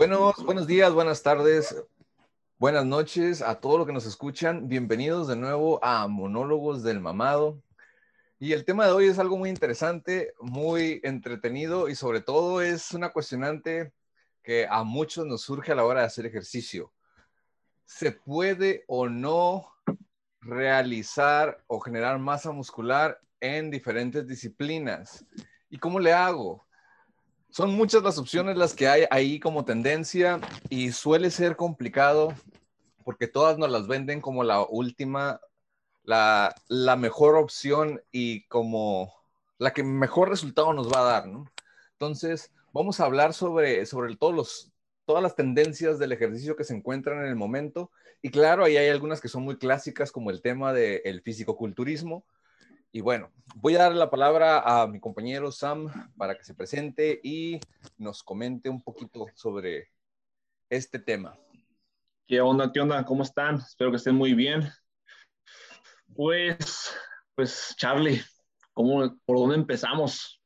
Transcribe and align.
Buenos, 0.00 0.42
buenos 0.46 0.66
días, 0.66 0.94
buenas 0.94 1.22
tardes, 1.22 1.76
buenas 2.56 2.86
noches 2.86 3.42
a 3.42 3.60
todos 3.60 3.76
los 3.76 3.86
que 3.86 3.92
nos 3.92 4.06
escuchan. 4.06 4.66
Bienvenidos 4.66 5.28
de 5.28 5.36
nuevo 5.36 5.78
a 5.84 6.08
Monólogos 6.08 6.82
del 6.82 7.00
Mamado. 7.00 7.62
Y 8.38 8.54
el 8.54 8.64
tema 8.64 8.86
de 8.86 8.92
hoy 8.92 9.08
es 9.08 9.18
algo 9.18 9.36
muy 9.36 9.50
interesante, 9.50 10.32
muy 10.40 11.02
entretenido 11.04 11.90
y 11.90 11.96
sobre 11.96 12.22
todo 12.22 12.62
es 12.62 12.92
una 12.92 13.10
cuestionante 13.12 13.92
que 14.42 14.66
a 14.66 14.84
muchos 14.84 15.26
nos 15.26 15.42
surge 15.42 15.72
a 15.72 15.74
la 15.74 15.84
hora 15.84 16.00
de 16.00 16.06
hacer 16.06 16.24
ejercicio. 16.24 16.94
¿Se 17.84 18.10
puede 18.10 18.84
o 18.88 19.06
no 19.06 19.70
realizar 20.40 21.62
o 21.66 21.78
generar 21.78 22.18
masa 22.18 22.52
muscular 22.52 23.20
en 23.38 23.70
diferentes 23.70 24.26
disciplinas? 24.26 25.26
¿Y 25.68 25.76
cómo 25.76 26.00
le 26.00 26.14
hago? 26.14 26.66
Son 27.50 27.72
muchas 27.72 28.02
las 28.02 28.16
opciones 28.18 28.56
las 28.56 28.74
que 28.74 28.86
hay 28.88 29.04
ahí 29.10 29.40
como 29.40 29.64
tendencia 29.64 30.40
y 30.68 30.92
suele 30.92 31.30
ser 31.30 31.56
complicado 31.56 32.32
porque 33.04 33.26
todas 33.26 33.58
nos 33.58 33.70
las 33.70 33.88
venden 33.88 34.20
como 34.20 34.44
la 34.44 34.62
última, 34.62 35.40
la, 36.04 36.54
mejor 36.96 37.36
opción 37.36 38.00
y 38.12 38.46
como 38.46 39.12
la 39.58 39.72
que 39.72 39.82
mejor 39.82 40.28
resultado 40.28 40.72
nos 40.72 40.92
va 40.92 41.00
a 41.00 41.12
dar, 41.12 41.26
¿no? 41.26 41.50
Entonces, 41.92 42.52
vamos 42.72 43.00
a 43.00 43.06
hablar 43.06 43.34
sobre, 43.34 43.84
sobre 43.84 44.16
todos 44.16 44.70
todas 45.04 45.22
las 45.24 45.34
tendencias 45.34 45.98
del 45.98 46.12
ejercicio 46.12 46.54
que 46.54 46.62
se 46.62 46.72
encuentran 46.72 47.18
en 47.18 47.26
el 47.26 47.34
momento. 47.34 47.90
Y 48.22 48.30
claro, 48.30 48.64
ahí 48.64 48.76
hay 48.76 48.90
algunas 48.90 49.20
que 49.20 49.26
son 49.26 49.42
muy 49.42 49.58
clásicas, 49.58 50.12
como 50.12 50.30
el 50.30 50.40
tema 50.40 50.72
del 50.72 51.20
fisicoculturismo, 51.22 52.24
y 52.92 53.00
bueno, 53.00 53.30
voy 53.56 53.76
a 53.76 53.82
dar 53.82 53.94
la 53.94 54.10
palabra 54.10 54.60
a 54.60 54.86
mi 54.88 54.98
compañero 54.98 55.52
Sam 55.52 56.12
para 56.16 56.36
que 56.36 56.44
se 56.44 56.54
presente 56.54 57.20
y 57.22 57.60
nos 57.98 58.22
comente 58.22 58.68
un 58.68 58.82
poquito 58.82 59.26
sobre 59.34 59.88
este 60.68 60.98
tema. 60.98 61.38
¿Qué 62.26 62.40
onda? 62.40 62.72
¿Qué 62.72 62.80
onda? 62.80 63.04
¿Cómo 63.04 63.22
están? 63.22 63.56
Espero 63.56 63.90
que 63.90 63.96
estén 63.96 64.16
muy 64.16 64.34
bien. 64.34 64.68
Pues, 66.16 66.92
pues 67.36 67.74
Charlie, 67.76 68.20
¿cómo, 68.72 69.16
¿por 69.24 69.38
dónde 69.38 69.54
empezamos? 69.54 70.40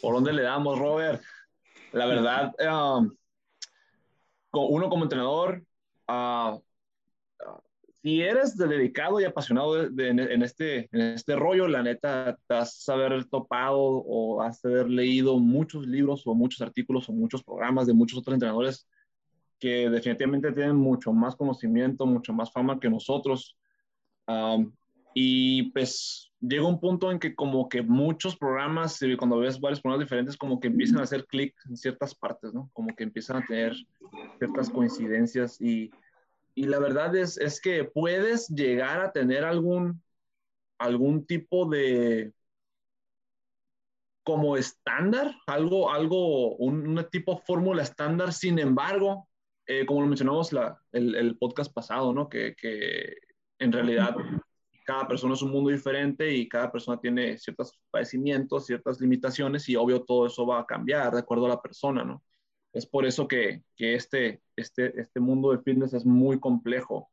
¿Por 0.00 0.14
dónde 0.14 0.32
le 0.32 0.42
damos, 0.42 0.78
Robert? 0.78 1.22
La 1.92 2.06
verdad, 2.06 2.54
um, 2.96 3.14
uno 4.52 4.88
como 4.88 5.04
entrenador, 5.04 5.62
uh, 6.08 6.60
si 8.06 8.22
eres 8.22 8.56
dedicado 8.56 9.20
y 9.20 9.24
apasionado 9.24 9.82
en, 9.82 10.42
este, 10.44 10.88
en 10.92 11.00
este 11.00 11.34
rollo, 11.34 11.66
la 11.66 11.82
neta, 11.82 12.38
has 12.50 12.88
haber 12.88 13.24
topado 13.24 13.80
o 13.80 14.40
has 14.42 14.64
haber 14.64 14.88
leído 14.88 15.40
muchos 15.40 15.88
libros 15.88 16.24
o 16.24 16.32
muchos 16.32 16.60
artículos 16.60 17.08
o 17.08 17.12
muchos 17.12 17.42
programas 17.42 17.88
de 17.88 17.94
muchos 17.94 18.20
otros 18.20 18.34
entrenadores 18.34 18.88
que 19.58 19.90
definitivamente 19.90 20.52
tienen 20.52 20.76
mucho 20.76 21.12
más 21.12 21.34
conocimiento, 21.34 22.06
mucho 22.06 22.32
más 22.32 22.52
fama 22.52 22.78
que 22.78 22.88
nosotros. 22.88 23.58
y 25.12 25.64
pues 25.72 26.30
llega 26.40 26.64
un 26.64 26.78
punto 26.78 27.10
en 27.10 27.18
que 27.18 27.34
como 27.34 27.68
que 27.68 27.82
muchos 27.82 28.36
programas, 28.36 29.00
cuando 29.18 29.38
ves 29.38 29.58
varios 29.58 29.80
programas 29.80 30.06
diferentes, 30.06 30.36
como 30.36 30.60
que 30.60 30.68
empiezan 30.68 31.00
a 31.00 31.02
hacer 31.02 31.26
clic 31.26 31.56
en 31.68 31.76
ciertas 31.76 32.14
partes, 32.14 32.54
¿no? 32.54 32.70
Como 32.72 32.94
que 32.94 33.02
empiezan 33.02 33.38
a 33.38 33.46
tener 33.46 33.74
ciertas 34.38 34.70
coincidencias 34.70 35.60
y 35.60 35.90
y 36.56 36.66
la 36.66 36.78
verdad 36.78 37.14
es, 37.14 37.36
es 37.36 37.60
que 37.60 37.84
puedes 37.84 38.48
llegar 38.48 39.00
a 39.00 39.12
tener 39.12 39.44
algún, 39.44 40.02
algún 40.78 41.26
tipo 41.26 41.68
de 41.68 42.32
como 44.24 44.56
estándar, 44.56 45.36
algo, 45.46 45.92
algo, 45.92 46.56
un, 46.56 47.06
tipo 47.12 47.36
fórmula 47.46 47.82
estándar, 47.82 48.32
sin 48.32 48.58
embargo, 48.58 49.28
eh, 49.66 49.84
como 49.84 50.00
lo 50.00 50.06
mencionamos 50.06 50.52
la, 50.52 50.80
el, 50.92 51.14
el, 51.14 51.38
podcast 51.38 51.72
pasado, 51.72 52.14
¿no? 52.14 52.28
Que, 52.28 52.56
que, 52.56 53.14
en 53.58 53.72
realidad 53.72 54.16
cada 54.86 55.06
persona 55.06 55.34
es 55.34 55.42
un 55.42 55.50
mundo 55.50 55.70
diferente 55.70 56.32
y 56.32 56.48
cada 56.48 56.72
persona 56.72 56.98
tiene 56.98 57.36
ciertos 57.36 57.78
padecimientos, 57.90 58.66
ciertas 58.66 59.00
limitaciones 59.00 59.68
y 59.68 59.76
obvio 59.76 60.04
todo 60.04 60.26
eso 60.26 60.46
va 60.46 60.60
a 60.60 60.66
cambiar 60.66 61.12
de 61.12 61.20
acuerdo 61.20 61.46
a 61.46 61.50
la 61.50 61.60
persona, 61.60 62.02
¿no? 62.02 62.22
Es 62.76 62.84
por 62.84 63.06
eso 63.06 63.26
que, 63.26 63.62
que 63.74 63.94
este, 63.94 64.42
este, 64.54 65.00
este 65.00 65.18
mundo 65.18 65.50
de 65.50 65.62
fitness 65.62 65.94
es 65.94 66.04
muy 66.04 66.38
complejo. 66.38 67.08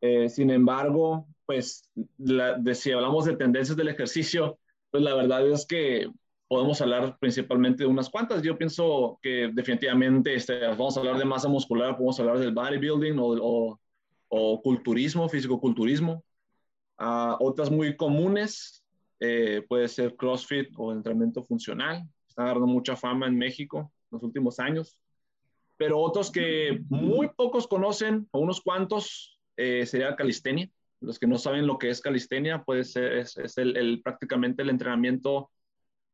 Eh, 0.00 0.28
sin 0.28 0.50
embargo, 0.50 1.28
pues 1.46 1.88
de, 1.94 2.74
si 2.74 2.90
hablamos 2.90 3.24
de 3.24 3.36
tendencias 3.36 3.76
del 3.76 3.90
ejercicio, 3.90 4.58
pues 4.90 5.04
la 5.04 5.14
verdad 5.14 5.48
es 5.48 5.66
que 5.66 6.10
podemos 6.48 6.80
hablar 6.80 7.16
principalmente 7.20 7.84
de 7.84 7.88
unas 7.88 8.10
cuantas. 8.10 8.42
Yo 8.42 8.58
pienso 8.58 9.20
que 9.22 9.52
definitivamente 9.54 10.34
este, 10.34 10.66
vamos 10.66 10.96
a 10.96 11.00
hablar 11.00 11.16
de 11.16 11.24
masa 11.24 11.48
muscular, 11.48 11.92
podemos 11.94 12.18
hablar 12.18 12.40
del 12.40 12.52
bodybuilding 12.52 13.20
o, 13.20 13.78
o, 14.30 14.62
culturismo, 14.62 15.28
físico-culturismo. 15.28 16.24
Uh, 16.98 17.36
otras 17.38 17.70
muy 17.70 17.96
comunes 17.96 18.84
eh, 19.20 19.64
puede 19.68 19.86
ser 19.86 20.16
CrossFit 20.16 20.70
o 20.76 20.90
entrenamiento 20.90 21.44
funcional. 21.44 22.02
Están 22.26 22.46
agarrando 22.46 22.66
mucha 22.66 22.96
fama 22.96 23.28
en 23.28 23.38
México 23.38 23.92
los 24.10 24.22
últimos 24.22 24.58
años. 24.58 24.98
Pero 25.76 25.98
otros 25.98 26.30
que 26.30 26.82
muy 26.88 27.28
pocos 27.28 27.68
conocen, 27.68 28.28
o 28.32 28.40
unos 28.40 28.60
cuantos, 28.60 29.38
eh, 29.56 29.86
sería 29.86 30.16
calistenia. 30.16 30.68
Los 31.00 31.18
que 31.20 31.28
no 31.28 31.38
saben 31.38 31.66
lo 31.66 31.78
que 31.78 31.90
es 31.90 32.00
calistenia, 32.00 32.64
puede 32.64 32.82
ser, 32.82 33.12
es, 33.12 33.36
el, 33.56 34.00
prácticamente 34.02 34.62
el 34.62 34.70
entrenamiento 34.70 35.50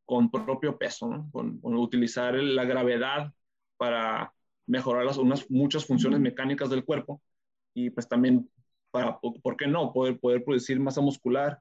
con 0.04 0.30
propio 0.30 0.76
peso, 0.76 1.26
con, 1.32 1.60
utilizar 1.62 2.34
la 2.34 2.64
gravedad 2.64 3.32
para 3.78 4.34
mejorar 4.66 5.06
las, 5.06 5.16
unas, 5.16 5.50
muchas 5.50 5.86
funciones 5.86 6.20
mecánicas 6.20 6.68
del 6.68 6.84
cuerpo 6.84 7.22
y 7.72 7.88
pues 7.88 8.06
también 8.06 8.50
para, 8.90 9.18
¿por 9.18 9.56
qué 9.56 9.66
no? 9.66 9.92
Poder, 9.92 10.20
poder 10.20 10.44
producir 10.44 10.78
masa 10.78 11.00
muscular 11.00 11.58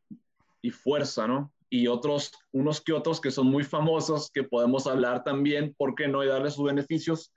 y 0.62 0.72
fuerza, 0.72 1.26
¿no? 1.26 1.53
Y 1.74 1.88
otros, 1.88 2.32
unos 2.52 2.82
que 2.82 2.94
otros 2.94 3.20
que 3.20 3.32
son 3.32 3.48
muy 3.48 3.64
famosos, 3.64 4.30
que 4.30 4.44
podemos 4.44 4.86
hablar 4.86 5.24
también, 5.24 5.74
¿por 5.76 5.96
qué 5.96 6.08
no? 6.08 6.24
Y 6.24 6.28
darles 6.28 6.54
sus 6.54 6.66
beneficios. 6.66 7.34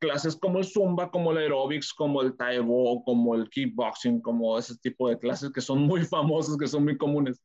Clases 0.00 0.36
como 0.36 0.58
el 0.58 0.66
Zumba, 0.66 1.10
como 1.10 1.32
el 1.32 1.38
aerobics, 1.38 1.94
como 1.94 2.20
el 2.20 2.36
Taibo, 2.36 3.02
como 3.04 3.34
el 3.34 3.48
kickboxing, 3.48 4.20
como 4.20 4.58
ese 4.58 4.76
tipo 4.82 5.08
de 5.08 5.18
clases 5.18 5.50
que 5.50 5.62
son 5.62 5.80
muy 5.80 6.04
famosos, 6.04 6.58
que 6.58 6.68
son 6.68 6.84
muy 6.84 6.98
comunes. 6.98 7.42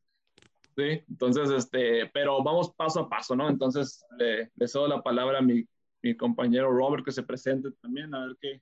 ¿Sí? 0.76 1.02
Entonces, 1.08 1.48
este, 1.48 2.10
pero 2.12 2.44
vamos 2.44 2.70
paso 2.76 3.00
a 3.00 3.08
paso, 3.08 3.34
¿no? 3.34 3.48
Entonces, 3.48 4.04
le, 4.18 4.50
le 4.54 4.68
cedo 4.68 4.86
la 4.88 5.02
palabra 5.02 5.38
a 5.38 5.42
mi, 5.42 5.66
mi, 6.02 6.14
compañero 6.14 6.70
Robert 6.70 7.02
que 7.02 7.12
se 7.12 7.22
presente 7.22 7.70
también, 7.80 8.14
a 8.14 8.26
ver 8.26 8.36
qué, 8.42 8.60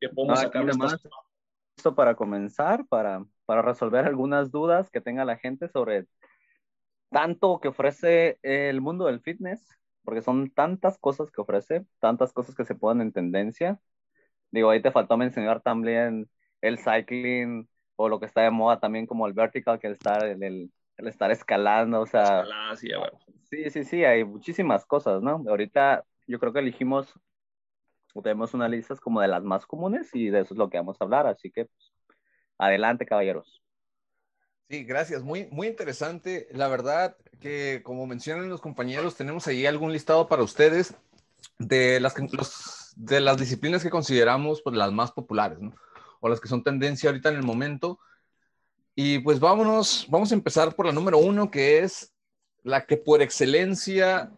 qué 0.00 0.08
podemos 0.08 0.38
ah, 0.38 0.42
sacar 0.44 0.64
de 0.64 0.72
más. 0.72 0.96
Listo 1.76 1.94
para 1.94 2.14
comenzar, 2.14 2.86
para, 2.86 3.26
para 3.44 3.60
resolver 3.60 4.06
algunas 4.06 4.50
dudas 4.50 4.88
que 4.88 5.02
tenga 5.02 5.26
la 5.26 5.36
gente 5.36 5.68
sobre 5.68 6.06
tanto 7.14 7.60
que 7.60 7.68
ofrece 7.68 8.40
el 8.42 8.80
mundo 8.80 9.06
del 9.06 9.20
fitness, 9.20 9.78
porque 10.02 10.20
son 10.20 10.50
tantas 10.50 10.98
cosas 10.98 11.30
que 11.30 11.40
ofrece, 11.40 11.86
tantas 12.00 12.32
cosas 12.32 12.56
que 12.56 12.64
se 12.64 12.74
ponen 12.74 13.06
en 13.06 13.12
tendencia. 13.12 13.78
Digo, 14.50 14.68
ahí 14.68 14.82
te 14.82 14.90
faltó 14.90 15.16
mencionar 15.16 15.60
también 15.60 16.28
el 16.60 16.76
cycling 16.76 17.68
o 17.94 18.08
lo 18.08 18.18
que 18.18 18.26
está 18.26 18.40
de 18.42 18.50
moda 18.50 18.80
también 18.80 19.06
como 19.06 19.28
el 19.28 19.32
vertical, 19.32 19.78
que 19.78 19.86
el 19.86 19.92
estar, 19.92 20.24
el, 20.24 20.42
el 20.42 21.06
estar 21.06 21.30
escalando, 21.30 22.00
o 22.00 22.06
sea... 22.06 22.42
sí, 23.44 23.62
sí, 23.62 23.70
sí, 23.70 23.84
sí, 23.84 24.04
hay 24.04 24.24
muchísimas 24.24 24.84
cosas, 24.84 25.22
¿no? 25.22 25.40
Ahorita 25.48 26.04
yo 26.26 26.40
creo 26.40 26.52
que 26.52 26.58
elegimos, 26.58 27.14
tenemos 28.24 28.54
una 28.54 28.68
lista 28.68 28.96
como 28.96 29.20
de 29.20 29.28
las 29.28 29.44
más 29.44 29.66
comunes 29.66 30.12
y 30.16 30.30
de 30.30 30.40
eso 30.40 30.54
es 30.54 30.58
lo 30.58 30.68
que 30.68 30.78
vamos 30.78 31.00
a 31.00 31.04
hablar, 31.04 31.28
así 31.28 31.52
que 31.52 31.66
pues, 31.66 31.92
adelante, 32.58 33.06
caballeros. 33.06 33.63
Sí, 34.68 34.84
gracias. 34.84 35.22
Muy, 35.22 35.46
muy 35.50 35.66
interesante. 35.68 36.48
La 36.52 36.68
verdad 36.68 37.16
que, 37.40 37.82
como 37.84 38.06
mencionan 38.06 38.48
los 38.48 38.60
compañeros, 38.60 39.14
tenemos 39.14 39.46
ahí 39.46 39.66
algún 39.66 39.92
listado 39.92 40.26
para 40.26 40.42
ustedes 40.42 40.94
de 41.58 42.00
las, 42.00 42.14
de 42.96 43.20
las 43.20 43.36
disciplinas 43.36 43.82
que 43.82 43.90
consideramos 43.90 44.62
pues, 44.62 44.74
las 44.74 44.90
más 44.92 45.12
populares, 45.12 45.60
¿no? 45.60 45.74
O 46.20 46.28
las 46.28 46.40
que 46.40 46.48
son 46.48 46.62
tendencia 46.62 47.10
ahorita 47.10 47.28
en 47.28 47.36
el 47.36 47.42
momento. 47.42 47.98
Y 48.94 49.18
pues 49.18 49.38
vámonos, 49.38 50.06
vamos 50.08 50.32
a 50.32 50.34
empezar 50.34 50.74
por 50.74 50.86
la 50.86 50.92
número 50.92 51.18
uno, 51.18 51.50
que 51.50 51.80
es 51.80 52.12
la 52.62 52.86
que 52.86 52.96
por 52.96 53.20
excelencia 53.20 54.32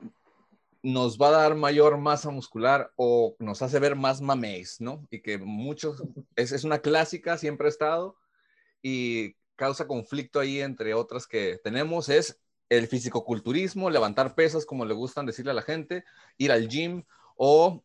nos 0.83 1.19
va 1.19 1.29
a 1.29 1.43
dar 1.43 1.55
mayor 1.55 1.99
masa 1.99 2.31
muscular 2.31 2.91
o 2.97 3.37
nos 3.39 3.63
hace 3.63 3.79
ver 3.79 3.95
más 3.95 4.21
mameis, 4.21 4.81
¿no? 4.81 5.07
Y 5.11 5.21
que 5.21 5.39
muchos, 5.39 6.03
es, 6.35 6.53
es 6.53 6.65
una 6.65 6.79
clásica, 6.79 7.39
siempre 7.39 7.67
ha 7.67 7.71
estado, 7.71 8.17
y 8.83 9.37
causa 9.57 9.87
conflicto 9.87 10.39
ahí 10.39 10.61
entre 10.61 10.95
otras 10.95 11.27
que 11.27 11.59
tenemos 11.65 12.09
es 12.09 12.39
el 12.69 12.87
fisicoculturismo, 12.89 13.91
levantar 13.91 14.35
pesas, 14.35 14.67
como 14.67 14.85
le 14.85 14.95
gustan 14.95 15.27
decirle 15.27 15.53
a 15.53 15.55
la 15.55 15.63
gente, 15.63 16.05
ir 16.37 16.53
al 16.53 16.69
gym 16.69 17.05
o 17.37 17.83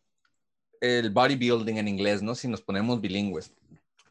el 0.79 1.11
bodybuilding 1.11 1.77
en 1.77 1.87
inglés, 1.87 2.21
¿no? 2.21 2.35
Si 2.35 2.47
nos 2.47 2.61
ponemos 2.61 2.99
bilingües. 2.99 3.53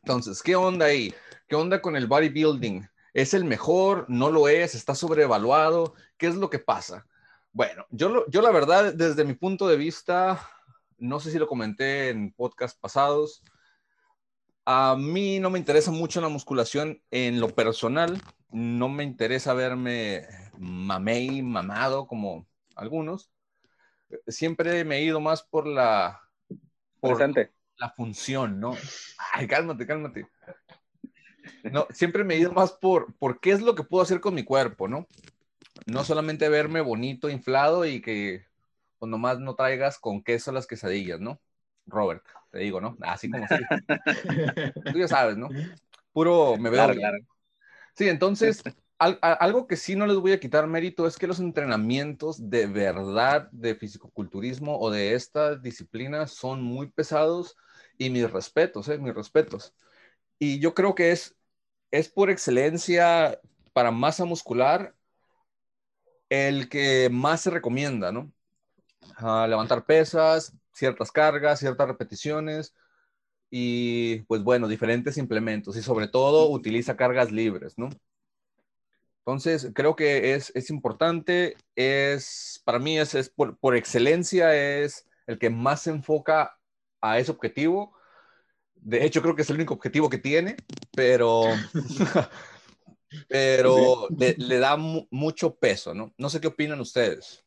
Entonces, 0.03 0.43
¿qué 0.43 0.57
onda 0.57 0.87
ahí? 0.87 1.13
¿Qué 1.49 1.57
onda 1.57 1.83
con 1.83 1.97
el 1.97 2.07
bodybuilding? 2.07 2.89
¿Es 3.13 3.35
el 3.35 3.45
mejor? 3.45 4.07
¿No 4.09 4.31
lo 4.31 4.49
es? 4.49 4.75
¿Está 4.75 4.95
sobrevaluado? 4.95 5.95
¿Qué 6.17 6.29
es 6.29 6.37
lo 6.37 6.49
que 6.49 6.61
pasa? 6.61 7.07
Bueno, 7.53 7.85
yo, 7.91 8.25
yo 8.29 8.41
la 8.41 8.53
verdad, 8.53 8.95
desde 8.95 9.25
mi 9.25 9.35
punto 9.35 9.67
de 9.67 9.77
vista, 9.77 10.49
no 10.99 11.19
sé 11.19 11.33
si 11.33 11.39
lo 11.39 11.49
comenté 11.49 12.11
en 12.11 12.33
podcast 12.33 12.81
pasados, 12.81 13.43
a 14.73 14.95
mí 14.97 15.41
no 15.41 15.51
me 15.51 15.59
interesa 15.59 15.91
mucho 15.91 16.21
la 16.21 16.29
musculación 16.29 17.03
en 17.11 17.41
lo 17.41 17.49
personal, 17.49 18.23
no 18.51 18.89
me 18.89 19.03
interesa 19.03 19.53
verme 19.53 20.29
mamey, 20.59 21.43
mamado 21.43 22.07
como 22.07 22.47
algunos. 22.77 23.33
Siempre 24.29 24.85
me 24.85 24.99
he 24.99 25.03
ido 25.03 25.21
más 25.21 25.43
por 25.43 25.67
la 25.67 26.21
por 27.01 27.21
la 27.79 27.91
función, 27.91 28.61
¿no? 28.61 28.77
Ay, 29.33 29.49
cálmate, 29.49 29.87
cálmate. 29.87 30.29
No, 31.65 31.89
siempre 31.91 32.23
me 32.23 32.35
he 32.35 32.39
ido 32.39 32.53
más 32.53 32.73
por, 32.73 33.13
por 33.15 33.41
qué 33.41 33.51
es 33.51 33.63
lo 33.63 33.75
que 33.75 33.83
puedo 33.83 34.05
hacer 34.05 34.21
con 34.21 34.35
mi 34.35 34.45
cuerpo, 34.45 34.87
¿no? 34.87 35.09
No 35.87 36.05
solamente 36.05 36.49
verme 36.49 36.81
bonito, 36.81 37.29
inflado 37.29 37.87
y 37.87 38.01
que 38.01 38.47
pues 38.99 39.11
nomás 39.11 39.41
no 39.41 39.57
traigas 39.57 39.99
con 39.99 40.23
queso 40.23 40.53
las 40.53 40.69
quesadillas, 40.69 41.19
¿no? 41.19 41.41
Robert, 41.91 42.25
te 42.51 42.59
digo, 42.59 42.81
¿no? 42.81 42.97
Así 43.01 43.31
como 43.31 43.47
Tú 44.93 44.99
ya 44.99 45.09
sabes, 45.09 45.37
¿no? 45.37 45.49
Puro 46.13 46.57
me 46.57 46.71
veo. 46.71 46.93
Claro, 46.93 47.19
Sí, 47.95 48.09
entonces, 48.09 48.63
algo 48.99 49.67
que 49.67 49.77
sí 49.77 49.97
no 49.97 50.07
les 50.07 50.17
voy 50.17 50.33
a 50.33 50.41
quitar 50.41 50.67
mérito 50.67 51.07
es 51.07 51.19
que 51.19 51.27
los 51.27 51.41
entrenamientos 51.41 52.51
de 52.51 52.67
verdad 52.67 53.49
de 53.53 53.75
fisicoculturismo 53.75 54.79
o 54.79 54.91
de 54.91 55.15
esta 55.15 55.57
disciplina 55.57 56.27
son 56.27 56.63
muy 56.63 56.91
pesados 56.91 57.57
y 57.99 58.11
mis 58.11 58.31
respetos, 58.31 58.89
¿eh? 58.89 58.99
Mis 58.99 59.15
respetos. 59.15 59.75
Y 60.39 60.61
yo 60.61 60.75
creo 60.75 60.95
que 60.95 61.13
es, 61.13 61.37
es 61.91 62.09
por 62.09 62.31
excelencia 62.31 63.39
para 63.73 63.91
masa 63.91 64.25
muscular 64.25 64.95
el 66.31 66.69
que 66.69 67.09
más 67.11 67.43
se 67.43 67.51
recomienda, 67.51 68.13
¿no? 68.13 68.33
levantar 69.49 69.85
pesas, 69.85 70.55
ciertas 70.81 71.13
cargas, 71.13 71.61
ciertas 71.61 71.87
repeticiones 71.87 72.75
y 73.51 74.23
pues 74.23 74.43
bueno, 74.43 74.67
diferentes 74.67 75.19
implementos 75.19 75.77
y 75.77 75.83
sobre 75.83 76.09
todo 76.09 76.51
utiliza 76.51 76.97
cargas 76.97 77.31
libres, 77.31 77.79
¿no? 77.79 77.91
Entonces, 79.21 79.71
creo 79.75 79.95
que 79.95 80.35
es, 80.35 80.51
es 80.55 80.71
importante, 80.71 81.57
es, 81.77 82.63
para 82.65 82.79
mí 82.79 82.99
es, 82.99 83.15
es 83.15 83.29
por, 83.29 83.59
por, 83.59 83.77
excelencia, 83.77 84.57
es 84.57 85.07
el 85.27 85.39
que 85.39 85.51
más 85.51 85.83
se 85.83 85.91
enfoca 85.91 86.59
a 87.01 87.19
ese 87.19 87.31
objetivo. 87.31 87.95
De 88.75 89.05
hecho, 89.05 89.21
creo 89.21 89.37
que 89.37 89.43
es 89.43 89.51
el 89.51 89.57
único 89.57 89.75
objetivo 89.75 90.09
que 90.09 90.19
tiene, 90.19 90.57
pero, 90.97 91.45
pero 93.29 94.09
le, 94.17 94.35
le, 94.39 94.59
da 94.59 94.77
mucho 94.79 95.55
peso, 95.57 95.95
¿no? 95.95 96.15
No 96.17 96.31
sé 96.31 96.41
qué 96.41 96.49
opinan 96.49 96.81
ustedes. 96.81 97.45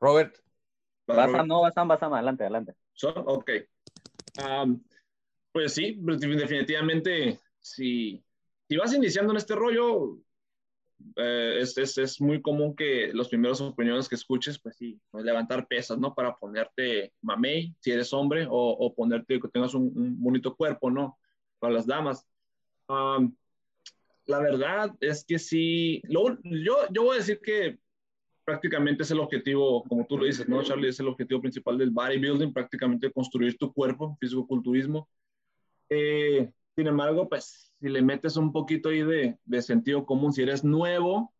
Robert. 0.00 0.41
Basam, 1.16 1.46
no, 1.46 1.60
Basam, 1.62 1.90
adelante, 1.90 2.44
adelante. 2.44 2.74
ok. 3.02 3.50
pues 5.52 5.74
sí, 5.74 5.92
pues, 6.04 6.20
definitivamente, 6.20 7.38
si, 7.60 8.22
si 8.68 8.76
vas 8.76 8.94
iniciando 8.94 9.32
en 9.32 9.38
este 9.38 9.54
rollo, 9.54 10.18
eh, 11.16 11.58
es, 11.60 11.76
es, 11.78 11.98
es, 11.98 12.20
muy 12.20 12.40
común 12.40 12.74
que 12.76 13.10
los 13.12 13.28
primeros 13.28 13.60
opiniones 13.60 14.08
que 14.08 14.14
escuches, 14.14 14.58
pues 14.58 14.76
sí, 14.76 15.00
pues 15.10 15.24
levantar 15.24 15.66
pesas, 15.66 15.98
¿no? 15.98 16.14
Para 16.14 16.36
ponerte 16.36 17.12
mamey, 17.22 17.74
si 17.80 17.90
eres 17.90 18.12
hombre, 18.12 18.46
o, 18.48 18.50
o 18.50 18.94
ponerte 18.94 19.40
que 19.40 19.48
tengas 19.48 19.74
un, 19.74 19.92
un, 19.94 20.22
bonito 20.22 20.54
cuerpo, 20.54 20.90
¿no? 20.90 21.18
Para 21.58 21.74
las 21.74 21.86
damas. 21.86 22.26
la 22.88 24.38
verdad 24.38 24.94
es 25.00 25.24
que 25.24 25.38
sí, 25.38 26.00
lo, 26.04 26.38
yo, 26.44 26.76
yo 26.90 27.02
voy 27.02 27.16
a 27.16 27.18
decir 27.18 27.40
que 27.40 27.78
prácticamente 28.44 29.02
es 29.02 29.10
el 29.10 29.20
objetivo, 29.20 29.84
como 29.84 30.06
tú 30.06 30.18
lo 30.18 30.24
dices, 30.24 30.48
¿no, 30.48 30.62
Charlie? 30.62 30.88
Es 30.88 31.00
el 31.00 31.08
objetivo 31.08 31.40
principal 31.40 31.78
del 31.78 31.90
bodybuilding, 31.90 32.52
prácticamente 32.52 33.12
construir 33.12 33.56
tu 33.58 33.72
cuerpo, 33.72 34.16
físico-culturismo. 34.20 35.08
Eh, 35.88 36.50
sin 36.74 36.86
embargo, 36.86 37.28
pues, 37.28 37.72
si 37.80 37.88
le 37.88 38.02
metes 38.02 38.36
un 38.36 38.52
poquito 38.52 38.88
ahí 38.88 39.02
de, 39.02 39.38
de, 39.44 39.62
sentido 39.62 40.06
común, 40.06 40.32
si 40.32 40.42
eres 40.42 40.64
nuevo, 40.64 41.32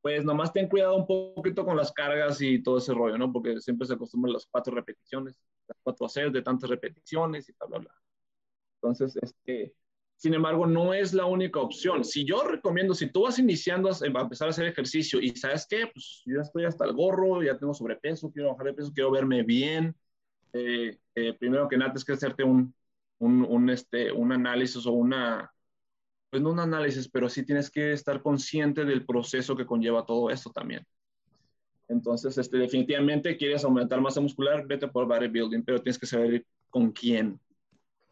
pues 0.00 0.24
nomás 0.24 0.52
ten 0.52 0.68
cuidado 0.68 0.96
un 0.96 1.06
poquito 1.06 1.64
con 1.64 1.76
las 1.76 1.92
cargas 1.92 2.40
y 2.40 2.62
todo 2.62 2.78
ese 2.78 2.94
rollo, 2.94 3.18
¿no? 3.18 3.32
Porque 3.32 3.60
siempre 3.60 3.86
se 3.86 3.94
acostumbran 3.94 4.32
las 4.32 4.46
cuatro 4.46 4.74
repeticiones, 4.74 5.36
las 5.66 5.78
cuatro 5.82 6.06
hacer 6.06 6.30
de 6.32 6.42
tantas 6.42 6.70
repeticiones 6.70 7.48
y 7.48 7.52
bla, 7.52 7.66
bla, 7.68 7.78
bla. 7.78 7.94
Entonces, 8.76 9.16
este, 9.20 9.74
sin 10.18 10.34
embargo, 10.34 10.66
no 10.66 10.94
es 10.94 11.14
la 11.14 11.26
única 11.26 11.60
opción. 11.60 12.04
Si 12.04 12.24
yo 12.24 12.42
recomiendo, 12.42 12.92
si 12.92 13.08
tú 13.08 13.22
vas 13.22 13.38
iniciando 13.38 13.88
a, 13.88 14.04
empezar 14.04 14.48
a 14.48 14.50
hacer 14.50 14.66
ejercicio 14.66 15.20
y 15.20 15.30
sabes 15.36 15.64
qué, 15.70 15.86
pues 15.86 16.22
yo 16.26 16.40
estoy 16.40 16.64
hasta 16.64 16.84
el 16.84 16.92
gorro, 16.92 17.40
ya 17.40 17.56
tengo 17.56 17.72
sobrepeso, 17.72 18.32
quiero 18.32 18.50
bajar 18.50 18.66
de 18.66 18.74
peso, 18.74 18.92
quiero 18.92 19.12
verme 19.12 19.44
bien. 19.44 19.94
Eh, 20.52 20.98
eh, 21.14 21.34
primero 21.34 21.68
que 21.68 21.76
nada, 21.76 21.92
es 21.94 22.04
que 22.04 22.14
hacerte 22.14 22.42
un, 22.42 22.74
un, 23.18 23.44
un, 23.44 23.70
este, 23.70 24.10
un 24.10 24.32
análisis 24.32 24.84
o 24.86 24.92
una, 24.92 25.52
pues 26.30 26.42
no 26.42 26.50
un 26.50 26.58
análisis, 26.58 27.08
pero 27.08 27.28
sí 27.28 27.46
tienes 27.46 27.70
que 27.70 27.92
estar 27.92 28.20
consciente 28.20 28.84
del 28.84 29.06
proceso 29.06 29.56
que 29.56 29.66
conlleva 29.66 30.04
todo 30.04 30.30
esto 30.30 30.50
también. 30.50 30.84
Entonces, 31.86 32.36
este, 32.38 32.58
definitivamente 32.58 33.36
quieres 33.36 33.62
aumentar 33.62 34.00
masa 34.00 34.20
muscular, 34.20 34.66
vete 34.66 34.88
por 34.88 35.06
bodybuilding, 35.06 35.62
pero 35.62 35.80
tienes 35.80 35.96
que 35.96 36.06
saber 36.06 36.44
con 36.70 36.90
quién. 36.90 37.38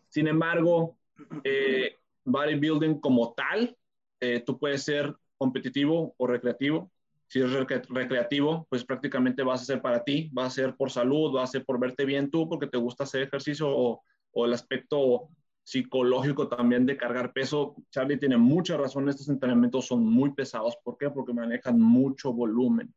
Sin 0.08 0.28
embargo, 0.28 0.96
eh, 1.44 1.96
bodybuilding 2.24 3.00
como 3.00 3.34
tal, 3.34 3.76
eh, 4.20 4.42
tú 4.44 4.58
puedes 4.58 4.82
ser 4.82 5.14
competitivo 5.36 6.14
o 6.16 6.26
recreativo. 6.26 6.90
Si 7.28 7.40
es 7.40 7.50
recreativo, 7.50 8.66
pues 8.70 8.84
prácticamente 8.84 9.42
vas 9.42 9.62
a 9.62 9.64
ser 9.64 9.82
para 9.82 10.04
ti, 10.04 10.30
va 10.36 10.46
a 10.46 10.50
ser 10.50 10.76
por 10.76 10.90
salud, 10.90 11.34
va 11.34 11.42
a 11.42 11.46
ser 11.48 11.64
por 11.64 11.80
verte 11.80 12.04
bien 12.04 12.30
tú, 12.30 12.48
porque 12.48 12.68
te 12.68 12.78
gusta 12.78 13.02
hacer 13.04 13.22
ejercicio 13.22 13.68
o, 13.68 14.02
o 14.32 14.46
el 14.46 14.52
aspecto 14.52 15.28
psicológico 15.64 16.46
también 16.46 16.86
de 16.86 16.96
cargar 16.96 17.32
peso. 17.32 17.74
Charlie 17.90 18.18
tiene 18.18 18.36
mucha 18.36 18.76
razón, 18.76 19.08
estos 19.08 19.28
entrenamientos 19.28 19.86
son 19.86 20.04
muy 20.04 20.32
pesados. 20.32 20.76
¿Por 20.84 20.96
qué? 20.96 21.10
Porque 21.10 21.32
manejan 21.32 21.80
mucho 21.80 22.32
volumen. 22.32 22.94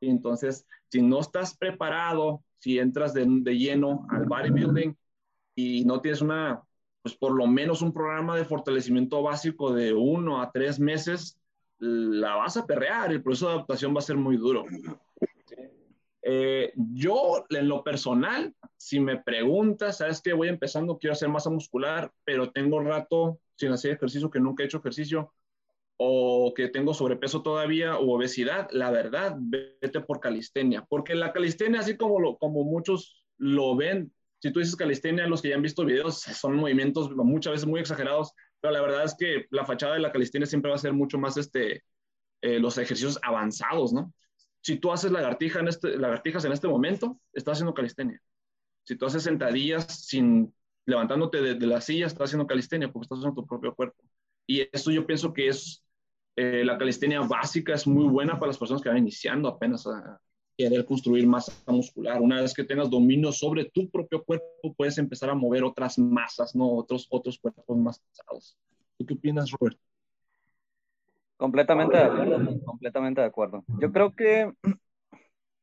Y 0.00 0.10
entonces, 0.10 0.64
si 0.88 1.02
no 1.02 1.18
estás 1.18 1.56
preparado, 1.56 2.44
si 2.58 2.78
entras 2.78 3.12
de, 3.14 3.26
de 3.26 3.58
lleno 3.58 4.06
al 4.10 4.26
bodybuilding 4.26 4.96
y 5.56 5.84
no 5.84 6.00
tienes 6.00 6.20
una 6.20 6.62
pues 7.06 7.16
por 7.16 7.36
lo 7.36 7.46
menos 7.46 7.82
un 7.82 7.92
programa 7.92 8.36
de 8.36 8.44
fortalecimiento 8.44 9.22
básico 9.22 9.72
de 9.72 9.94
uno 9.94 10.42
a 10.42 10.50
tres 10.50 10.80
meses, 10.80 11.38
la 11.78 12.34
vas 12.34 12.56
a 12.56 12.66
perrear, 12.66 13.12
el 13.12 13.22
proceso 13.22 13.46
de 13.46 13.52
adaptación 13.54 13.94
va 13.94 14.00
a 14.00 14.02
ser 14.02 14.16
muy 14.16 14.36
duro. 14.36 14.64
Eh, 16.20 16.72
yo, 16.74 17.44
en 17.48 17.68
lo 17.68 17.84
personal, 17.84 18.52
si 18.76 18.98
me 18.98 19.18
preguntas, 19.18 19.98
sabes 19.98 20.20
que 20.20 20.32
voy 20.32 20.48
empezando, 20.48 20.98
quiero 20.98 21.12
hacer 21.12 21.28
masa 21.28 21.48
muscular, 21.48 22.10
pero 22.24 22.50
tengo 22.50 22.80
rato 22.80 23.38
sin 23.54 23.70
hacer 23.70 23.92
ejercicio, 23.92 24.28
que 24.28 24.40
nunca 24.40 24.64
he 24.64 24.66
hecho 24.66 24.78
ejercicio, 24.78 25.32
o 25.98 26.54
que 26.56 26.66
tengo 26.66 26.92
sobrepeso 26.92 27.40
todavía 27.40 27.98
o 27.98 28.16
obesidad, 28.16 28.68
la 28.72 28.90
verdad, 28.90 29.36
vete 29.38 30.00
por 30.00 30.18
calistenia, 30.18 30.84
porque 30.88 31.14
la 31.14 31.32
calistenia, 31.32 31.78
así 31.78 31.96
como, 31.96 32.18
lo, 32.18 32.36
como 32.36 32.64
muchos 32.64 33.24
lo 33.38 33.76
ven, 33.76 34.12
si 34.46 34.52
tú 34.52 34.60
dices 34.60 34.76
calistenia, 34.76 35.26
los 35.26 35.42
que 35.42 35.48
ya 35.48 35.56
han 35.56 35.62
visto 35.62 35.84
videos 35.84 36.20
son 36.20 36.54
movimientos 36.54 37.10
muchas 37.16 37.54
veces 37.54 37.66
muy 37.66 37.80
exagerados, 37.80 38.32
pero 38.60 38.72
la 38.72 38.80
verdad 38.80 39.04
es 39.04 39.16
que 39.18 39.46
la 39.50 39.64
fachada 39.64 39.94
de 39.94 40.00
la 40.00 40.12
calistenia 40.12 40.46
siempre 40.46 40.70
va 40.70 40.76
a 40.76 40.78
ser 40.78 40.92
mucho 40.92 41.18
más 41.18 41.36
este, 41.36 41.82
eh, 42.42 42.60
los 42.60 42.78
ejercicios 42.78 43.18
avanzados, 43.22 43.92
¿no? 43.92 44.12
Si 44.62 44.76
tú 44.76 44.92
haces 44.92 45.10
lagartija 45.10 45.58
en 45.58 45.68
este, 45.68 45.96
lagartijas 45.96 46.44
en 46.44 46.52
este 46.52 46.68
momento, 46.68 47.18
estás 47.32 47.54
haciendo 47.54 47.74
calistenia. 47.74 48.20
Si 48.84 48.94
tú 48.94 49.06
haces 49.06 49.24
sentadillas 49.24 50.06
sin 50.06 50.54
levantándote 50.84 51.42
de, 51.42 51.66
la 51.66 51.80
silla, 51.80 52.06
estás 52.06 52.30
haciendo 52.30 52.46
calistenia 52.46 52.92
porque 52.92 53.06
estás 53.06 53.18
usando 53.18 53.42
tu 53.42 53.46
propio 53.48 53.74
cuerpo. 53.74 53.96
Y 54.46 54.60
esto 54.72 54.92
yo 54.92 55.04
pienso 55.06 55.32
que 55.32 55.48
es 55.48 55.84
eh, 56.36 56.64
la 56.64 56.78
calistenia 56.78 57.20
básica, 57.22 57.74
es 57.74 57.84
muy 57.84 58.08
buena 58.08 58.34
para 58.34 58.48
las 58.48 58.58
personas 58.58 58.80
que 58.80 58.90
van 58.90 58.98
iniciando 58.98 59.48
apenas 59.48 59.88
a, 59.88 60.20
querer 60.56 60.84
construir 60.84 61.26
masa 61.26 61.52
muscular. 61.66 62.20
Una 62.20 62.40
vez 62.40 62.54
que 62.54 62.64
tengas 62.64 62.90
dominio 62.90 63.32
sobre 63.32 63.66
tu 63.66 63.90
propio 63.90 64.24
cuerpo, 64.24 64.74
puedes 64.76 64.98
empezar 64.98 65.30
a 65.30 65.34
mover 65.34 65.64
otras 65.64 65.98
masas, 65.98 66.54
¿no? 66.54 66.70
Otros, 66.72 67.06
otros 67.10 67.38
cuerpos 67.38 67.76
más 67.76 67.98
pesados. 67.98 68.56
¿Tú 68.96 69.04
qué 69.04 69.14
opinas, 69.14 69.50
Robert? 69.50 69.78
Completamente 71.36 71.96
de 71.96 72.04
acuerdo, 72.04 72.60
completamente 72.64 73.20
de 73.20 73.26
acuerdo. 73.26 73.64
Yo 73.80 73.92
creo 73.92 74.14
que 74.14 74.52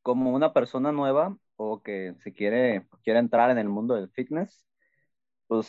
como 0.04 0.34
una 0.34 0.54
persona 0.54 0.92
nueva 0.92 1.36
o 1.56 1.82
que 1.82 2.14
se 2.20 2.34
quiere, 2.34 2.86
quiere 3.04 3.20
entrar 3.20 3.50
en 3.50 3.58
el 3.58 3.70
mundo 3.70 3.96
del 3.96 4.10
fitness, 4.10 4.66
pues 5.48 5.68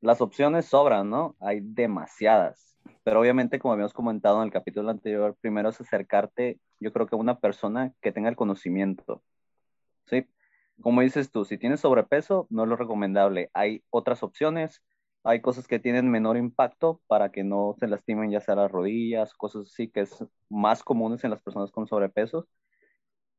las 0.00 0.20
opciones 0.20 0.66
sobran, 0.66 1.08
¿no? 1.08 1.36
Hay 1.38 1.60
demasiadas. 1.62 2.76
Pero 3.04 3.20
obviamente, 3.20 3.58
como 3.58 3.72
habíamos 3.72 3.92
comentado 3.92 4.38
en 4.38 4.46
el 4.46 4.52
capítulo 4.52 4.90
anterior, 4.90 5.36
primero 5.40 5.68
es 5.68 5.80
acercarte, 5.80 6.58
yo 6.84 6.92
creo 6.92 7.06
que 7.06 7.16
una 7.16 7.40
persona 7.40 7.94
que 8.02 8.12
tenga 8.12 8.28
el 8.28 8.36
conocimiento. 8.36 9.22
¿Sí? 10.06 10.26
Como 10.82 11.00
dices 11.02 11.30
tú, 11.30 11.44
si 11.44 11.58
tienes 11.58 11.80
sobrepeso, 11.80 12.46
no 12.50 12.64
es 12.64 12.68
lo 12.68 12.76
recomendable. 12.76 13.50
Hay 13.54 13.84
otras 13.90 14.22
opciones, 14.22 14.82
hay 15.24 15.40
cosas 15.40 15.66
que 15.68 15.78
tienen 15.80 16.10
menor 16.10 16.36
impacto 16.36 17.00
para 17.06 17.30
que 17.32 17.44
no 17.44 17.76
se 17.80 17.88
lastimen 17.88 18.30
ya 18.30 18.40
sea 18.40 18.56
las 18.56 18.70
rodillas, 18.70 19.34
cosas 19.34 19.66
así 19.68 19.88
que 19.88 20.02
es 20.02 20.24
más 20.50 20.82
comunes 20.84 21.24
en 21.24 21.30
las 21.30 21.42
personas 21.42 21.72
con 21.72 21.86
sobrepeso. 21.88 22.48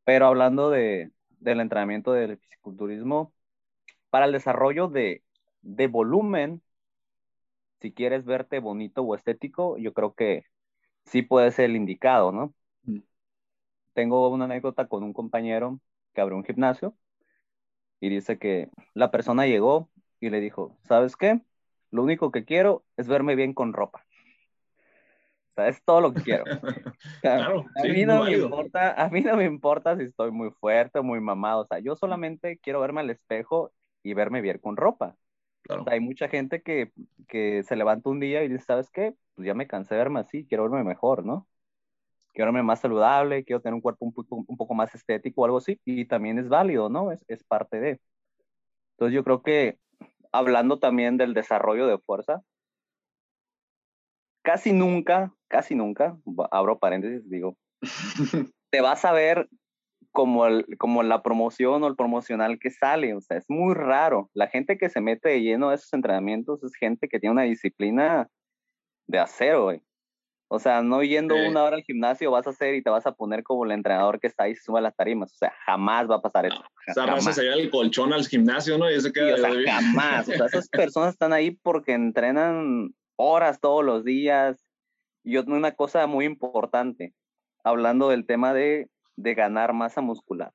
Pero 0.06 0.28
hablando 0.28 0.70
de, 0.72 1.12
del 1.40 1.60
entrenamiento 1.62 2.14
del 2.14 2.38
fisiculturismo 2.40 3.34
para 4.10 4.25
el 4.25 4.32
desarrollo 4.34 4.88
de, 4.88 5.24
de 5.62 5.88
volumen. 5.88 6.62
Si 7.82 7.94
quieres 7.94 8.25
verte 8.25 8.60
bonito 8.60 9.04
o 9.04 9.16
estético, 9.16 9.78
yo 9.78 9.94
creo 9.94 10.14
que 10.16 10.46
sí 11.06 11.22
puede 11.22 11.52
ser 11.52 11.66
el 11.66 11.75
indicado, 11.75 12.32
¿no? 12.32 12.54
Tengo 13.96 14.28
una 14.28 14.44
anécdota 14.44 14.88
con 14.88 15.04
un 15.04 15.14
compañero 15.14 15.80
que 16.14 16.20
abrió 16.20 16.36
un 16.38 16.44
gimnasio 16.44 16.94
y 18.02 18.10
dice 18.10 18.38
que 18.38 18.70
la 18.94 19.10
persona 19.10 19.48
llegó 19.48 19.90
y 20.20 20.30
le 20.30 20.42
dijo, 20.42 20.78
¿sabes 20.84 21.16
qué? 21.16 21.40
Lo 21.92 22.04
único 22.04 22.30
que 22.30 22.44
quiero 22.44 22.84
es 22.98 23.08
verme 23.08 23.36
bien 23.36 23.54
con 23.54 23.72
ropa. 23.72 24.06
O 25.52 25.54
sea, 25.56 25.70
es 25.70 25.82
todo 25.86 26.02
lo 26.02 26.14
que 26.14 26.24
quiero. 26.24 26.44
claro, 27.22 27.66
a, 27.74 27.84
mí 27.84 28.06
no 28.06 28.25
me 28.25 28.34
importa, 28.34 29.02
a 29.02 29.10
mí 29.10 29.22
no 29.22 29.38
me 29.38 29.46
importa 29.46 29.96
si 29.96 30.04
estoy 30.04 30.30
muy 30.30 30.52
fuerte 30.52 31.00
o 31.00 31.04
muy 31.04 31.22
mamado. 31.22 31.62
O 31.62 31.66
sea, 31.66 31.80
yo 31.80 31.96
solamente 31.96 32.58
quiero 32.58 32.82
verme 32.82 33.00
al 33.00 33.10
espejo 33.10 33.72
y 34.04 34.14
verme 34.14 34.42
bien 34.42 34.58
con 34.58 34.75
ropa. 34.75 35.16
Claro. 35.62 35.86
hay 35.88 36.00
mucha 36.00 36.28
gente 36.28 36.62
que, 36.62 36.92
que, 37.28 37.64
se 37.64 37.75
levanta 37.75 38.10
un 38.10 38.20
día 38.20 38.44
y 38.44 38.50
dice, 38.50 38.66
¿sabes 38.66 38.92
qué? 38.92 39.16
Pues 39.34 39.48
ya 39.48 39.56
me 39.56 39.66
cansé 39.66 39.96
de 39.96 40.00
verme 40.00 40.20
así, 40.20 40.46
quiero 40.46 40.70
verme 40.70 40.84
mejor, 40.84 41.25
¿no? 41.25 41.48
Quiero 42.36 42.51
verme 42.51 42.63
más 42.63 42.82
saludable, 42.82 43.46
quiero 43.46 43.62
tener 43.62 43.74
un 43.74 43.82
cuerpo 43.82 44.06
un 44.06 44.13
poco, 44.13 44.46
un 44.48 44.58
poco 44.58 44.74
más 44.75 44.94
estético 44.94 45.42
o 45.42 45.46
algo 45.46 45.58
así. 45.58 45.80
Y 45.86 46.06
también 46.06 46.38
es 46.38 46.50
válido, 46.50 46.89
¿no? 46.89 47.12
Es, 47.12 47.25
es 47.27 47.44
parte 47.44 47.80
de. 47.80 48.01
Entonces 48.94 49.15
yo 49.15 49.24
creo 49.24 49.42
que 49.42 49.80
hablando 50.34 50.80
también 50.80 51.18
del 51.18 51.34
desarrollo 51.34 51.88
de 51.88 51.98
fuerza, 51.98 52.44
casi 54.44 54.74
nunca, 54.74 55.34
casi 55.48 55.75
nunca, 55.75 56.18
abro 56.51 56.77
paréntesis, 56.77 57.27
digo, 57.30 57.58
te 58.70 58.82
vas 58.82 59.06
a 59.06 59.13
ver 59.13 59.50
como, 60.12 60.46
el, 60.46 60.65
como 60.77 61.04
la 61.04 61.22
promoción 61.24 61.84
o 61.84 61.88
el 61.88 61.96
promocional 61.96 62.60
que 62.60 62.72
sale, 62.72 63.13
o 63.13 63.22
sea, 63.22 63.38
es 63.38 63.46
muy 63.50 63.74
raro. 63.74 64.30
La 64.34 64.48
gente 64.48 64.77
que 64.77 64.89
se 64.89 65.01
mete 65.01 65.30
de 65.30 65.42
lleno 65.42 65.70
a 65.70 65.75
esos 65.75 65.92
entrenamientos 65.94 66.63
es 66.63 66.75
gente 66.75 67.08
que 67.08 67.20
tiene 67.20 67.34
una 67.34 67.44
disciplina 67.44 68.30
de 69.08 69.20
acero, 69.20 69.65
güey. 69.65 69.82
O 70.48 70.60
sea, 70.60 70.84
no 70.84 71.02
yendo 71.02 71.36
una 71.36 71.64
hora 71.64 71.78
al 71.78 71.84
gimnasio 71.84 72.30
vas 72.30 72.46
a 72.46 72.52
hacer 72.52 72.75
y 72.75 72.84
te 72.84 72.90
vas 72.90 73.08
a 73.08 73.14
poner 73.14 73.42
como 73.44 73.66
el 73.66 73.72
entrenador 73.72 74.20
que 74.20 74.28
está 74.28 74.44
ahí 74.44 74.52
y 74.52 74.56
se 74.56 74.64
sube 74.64 74.78
a 74.78 74.82
las 74.82 74.96
tarimas. 74.96 75.34
O 75.34 75.38
sea, 75.38 75.54
jamás 75.66 76.10
va 76.10 76.16
a 76.16 76.22
pasar 76.22 76.46
eso. 76.46 76.64
O 76.88 76.94
sea, 76.94 77.06
vas 77.08 77.25
a 77.25 77.34
salir 77.34 77.54
el 77.54 77.70
colchón 77.72 78.14
al 78.14 78.28
gimnasio, 78.28 78.78
¿no? 78.78 78.90
Y 78.90 78.94
eso 78.94 79.12
queda 79.12 79.34
o 79.34 79.38
sea, 79.38 79.74
jamás. 79.74 80.30
O 80.30 80.34
sea, 80.34 80.46
esas 80.46 80.70
personas 80.70 81.14
están 81.14 81.34
ahí 81.34 81.52
porque 81.52 81.94
entrenan 81.94 82.94
horas 83.16 83.60
todos 83.60 83.84
los 83.84 84.04
días. 84.04 84.64
Y 85.24 85.38
una 85.38 85.72
cosa 85.72 86.06
muy 86.06 86.25
importante, 86.25 87.16
hablando 87.64 88.10
del 88.10 88.28
tema 88.28 88.54
de, 88.54 88.90
de 89.16 89.34
ganar 89.34 89.74
masa 89.74 90.02
muscular. 90.02 90.52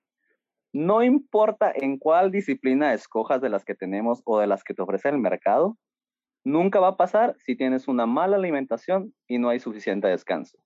No 0.73 1.03
importa 1.03 1.73
en 1.75 1.99
cuál 1.99 2.31
disciplina 2.31 2.95
escojas 2.95 3.41
de 3.41 3.49
las 3.49 3.65
que 3.65 3.75
tenemos 3.75 4.23
o 4.25 4.39
de 4.39 4.47
las 4.47 4.63
que 4.63 4.73
te 4.73 4.83
ofrece 4.83 5.09
el 5.09 5.19
mercado, 5.19 5.77
Nunca 6.45 6.81
va 6.81 6.89
a 6.89 6.97
pasar 6.97 7.37
si 7.39 7.57
tienes 7.57 7.89
una 7.89 8.07
mala 8.07 8.37
alimentación 8.37 9.15
y 9.27 9.39
no 9.39 9.51
hay 9.51 9.61
suficiente 9.61 10.09
descanso. 10.09 10.59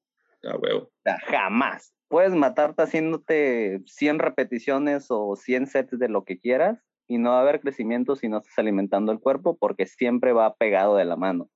Ya, 0.42 0.56
huevo. 0.56 0.84
O 0.84 0.90
sea, 1.02 1.18
jamás. 1.26 1.94
Puedes 2.08 2.34
matarte 2.34 2.82
haciéndote 2.82 3.80
100 3.86 4.18
repeticiones 4.18 5.06
o 5.08 5.34
100 5.36 5.66
sets 5.66 5.98
de 5.98 6.08
lo 6.08 6.24
que 6.24 6.38
quieras 6.38 6.84
y 7.08 7.18
no 7.18 7.30
va 7.30 7.38
a 7.38 7.42
haber 7.42 7.60
crecimiento 7.60 8.14
si 8.14 8.28
no 8.28 8.38
estás 8.38 8.58
alimentando 8.58 9.10
el 9.10 9.20
cuerpo 9.20 9.56
porque 9.58 9.86
siempre 9.86 10.32
va 10.32 10.54
pegado 10.54 10.96
de 10.96 11.04
la 11.04 11.16
mano. 11.16 11.50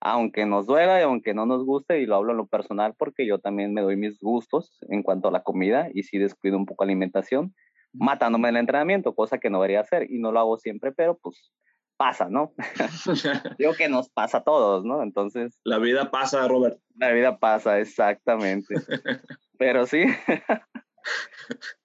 Aunque 0.00 0.46
nos 0.46 0.66
duela 0.66 0.98
y 0.98 1.02
aunque 1.02 1.34
no 1.34 1.44
nos 1.44 1.64
guste, 1.64 2.00
y 2.00 2.06
lo 2.06 2.16
hablo 2.16 2.32
en 2.32 2.38
lo 2.38 2.46
personal 2.46 2.94
porque 2.98 3.26
yo 3.26 3.38
también 3.38 3.74
me 3.74 3.82
doy 3.82 3.96
mis 3.96 4.18
gustos 4.18 4.78
en 4.88 5.02
cuanto 5.02 5.28
a 5.28 5.32
la 5.32 5.42
comida 5.42 5.88
y 5.92 6.04
sí 6.04 6.18
descuido 6.18 6.56
un 6.56 6.64
poco 6.64 6.84
la 6.84 6.92
alimentación, 6.92 7.54
matándome 7.92 8.48
el 8.48 8.56
entrenamiento, 8.56 9.14
cosa 9.14 9.38
que 9.38 9.50
no 9.50 9.58
debería 9.58 9.80
hacer 9.80 10.10
y 10.10 10.18
no 10.18 10.32
lo 10.32 10.40
hago 10.40 10.56
siempre, 10.56 10.92
pero 10.92 11.18
pues 11.18 11.52
pasa, 12.00 12.30
¿no? 12.30 12.54
Digo 13.58 13.74
que 13.74 13.90
nos 13.90 14.08
pasa 14.08 14.38
a 14.38 14.42
todos, 14.42 14.86
¿no? 14.86 15.02
Entonces. 15.02 15.60
La 15.64 15.76
vida 15.76 16.10
pasa, 16.10 16.48
Robert. 16.48 16.80
La 16.96 17.12
vida 17.12 17.38
pasa, 17.38 17.78
exactamente. 17.78 18.74
Pero 19.58 19.86
sí. 19.86 20.04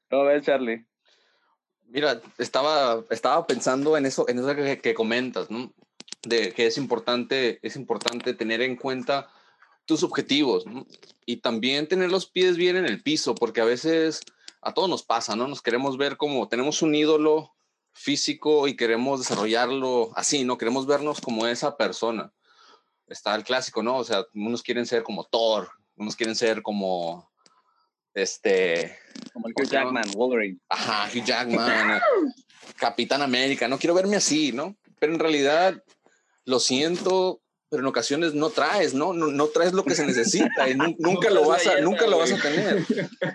¿Cómo 0.09 0.23
ves, 0.23 0.45
Charlie? 0.45 0.85
Mira, 1.87 2.21
estaba, 2.37 3.03
estaba 3.09 3.45
pensando 3.45 3.97
en 3.97 4.05
eso, 4.05 4.25
en 4.29 4.39
eso 4.39 4.55
que, 4.55 4.79
que, 4.79 4.93
comentas, 4.93 5.51
¿no? 5.51 5.73
De 6.23 6.53
que 6.53 6.67
es 6.67 6.77
importante, 6.77 7.59
es 7.61 7.75
importante 7.75 8.33
tener 8.33 8.61
en 8.61 8.77
cuenta 8.77 9.27
tus 9.83 10.01
objetivos, 10.01 10.65
¿no? 10.65 10.87
Y 11.25 11.37
también 11.37 11.89
tener 11.89 12.09
los 12.09 12.25
pies 12.25 12.55
bien 12.55 12.77
en 12.77 12.85
el 12.85 13.03
piso, 13.03 13.35
porque 13.35 13.59
a 13.59 13.65
veces 13.65 14.21
a 14.61 14.73
todos 14.73 14.89
nos 14.89 15.03
pasa, 15.03 15.35
¿no? 15.35 15.49
Nos 15.49 15.61
queremos 15.61 15.97
ver 15.97 16.15
como 16.15 16.47
tenemos 16.47 16.81
un 16.81 16.95
ídolo 16.95 17.54
físico 17.95 18.67
y 18.67 18.75
queremos 18.75 19.19
desarrollarlo 19.19 20.11
así, 20.15 20.43
¿no? 20.43 20.57
Queremos 20.57 20.85
vernos 20.85 21.21
como 21.21 21.47
esa 21.47 21.77
persona. 21.77 22.31
Está 23.07 23.33
el 23.35 23.43
clásico, 23.43 23.81
¿no? 23.81 23.97
O 23.97 24.03
sea, 24.03 24.25
unos 24.33 24.61
quieren 24.61 24.85
ser 24.85 25.01
como 25.01 25.23
Thor, 25.23 25.69
unos 25.95 26.15
quieren 26.15 26.35
ser 26.35 26.61
como 26.61 27.31
este 28.13 28.97
como 29.33 29.47
el 29.47 29.53
Hugh 29.53 29.69
Jackman, 29.69 30.11
Wolverine. 30.13 30.59
Ajá, 30.69 31.09
Hugh 31.09 31.23
Jackman, 31.23 32.01
Capitán 32.75 33.21
América, 33.21 33.67
no 33.67 33.79
quiero 33.79 33.93
verme 33.93 34.17
así, 34.17 34.51
¿no? 34.51 34.75
Pero 34.99 35.13
en 35.13 35.19
realidad 35.19 35.81
lo 36.43 36.59
siento, 36.59 37.41
pero 37.69 37.81
en 37.81 37.87
ocasiones 37.87 38.33
no 38.33 38.49
traes, 38.49 38.93
¿no? 38.93 39.13
No, 39.13 39.27
no 39.27 39.47
traes 39.47 39.73
lo 39.73 39.85
que 39.85 39.95
se 39.95 40.05
necesita 40.05 40.69
y 40.69 40.75
nunca 40.99 41.29
lo 41.29 41.47
vas 41.47 41.65
a 41.65 41.79
nunca 41.79 42.07
lo 42.07 42.17
vas 42.17 42.33
a 42.33 42.41
tener. 42.41 42.85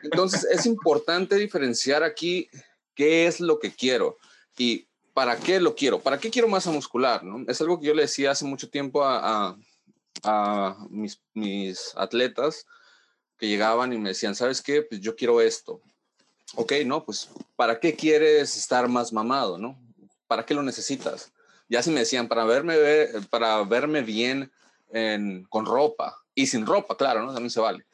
Entonces, 0.03 0.45
es 0.45 0.67
importante 0.67 1.37
diferenciar 1.37 2.03
aquí 2.03 2.49
qué 2.95 3.27
es 3.27 3.41
lo 3.41 3.59
que 3.59 3.75
quiero 3.75 4.19
y 4.57 4.87
para 5.15 5.37
qué 5.37 5.61
lo 5.61 5.75
quiero, 5.75 6.01
para 6.01 6.19
qué 6.19 6.31
quiero 6.31 6.49
masa 6.49 6.71
muscular, 6.71 7.25
¿no? 7.25 7.45
Es 7.49 7.61
algo 7.61 7.81
que 7.81 7.87
yo 7.87 7.95
le 7.95 8.03
decía 8.03 8.31
hace 8.31 8.45
mucho 8.45 8.71
tiempo 8.71 9.05
a, 9.05 9.57
mis, 10.91 11.21
atletas 11.97 12.67
que 13.39 13.49
llegaban 13.49 13.93
y 13.93 13.99
me 13.99 14.11
decían, 14.11 14.35
¿sabes 14.35 14.61
qué? 14.63 14.83
Pues 14.83 15.01
yo 15.01 15.17
quiero 15.17 15.41
esto. 15.41 15.81
Ok, 16.57 16.73
no, 16.85 17.05
pues 17.05 17.31
¿para 17.57 17.79
qué 17.81 17.95
quieres 17.95 18.57
estar 18.57 18.89
más 18.89 19.13
mamado, 19.13 19.57
no? 19.57 19.79
¿Para 20.27 20.45
qué 20.45 20.55
lo 20.55 20.63
necesitas? 20.63 21.33
Ya 21.69 21.83
si 21.83 21.91
me 21.91 22.01
decían, 22.01 22.29
para 22.29 22.45
verme, 22.45 22.77
para 23.31 23.63
verme 23.65 24.03
bien 24.03 24.51
con 25.49 25.67
ropa 25.67 26.17
y 26.35 26.47
sin 26.47 26.67
ropa, 26.67 26.97
claro, 26.97 27.23
¿no? 27.23 27.33
También 27.33 27.51
se 27.51 27.61
vale. 27.61 27.87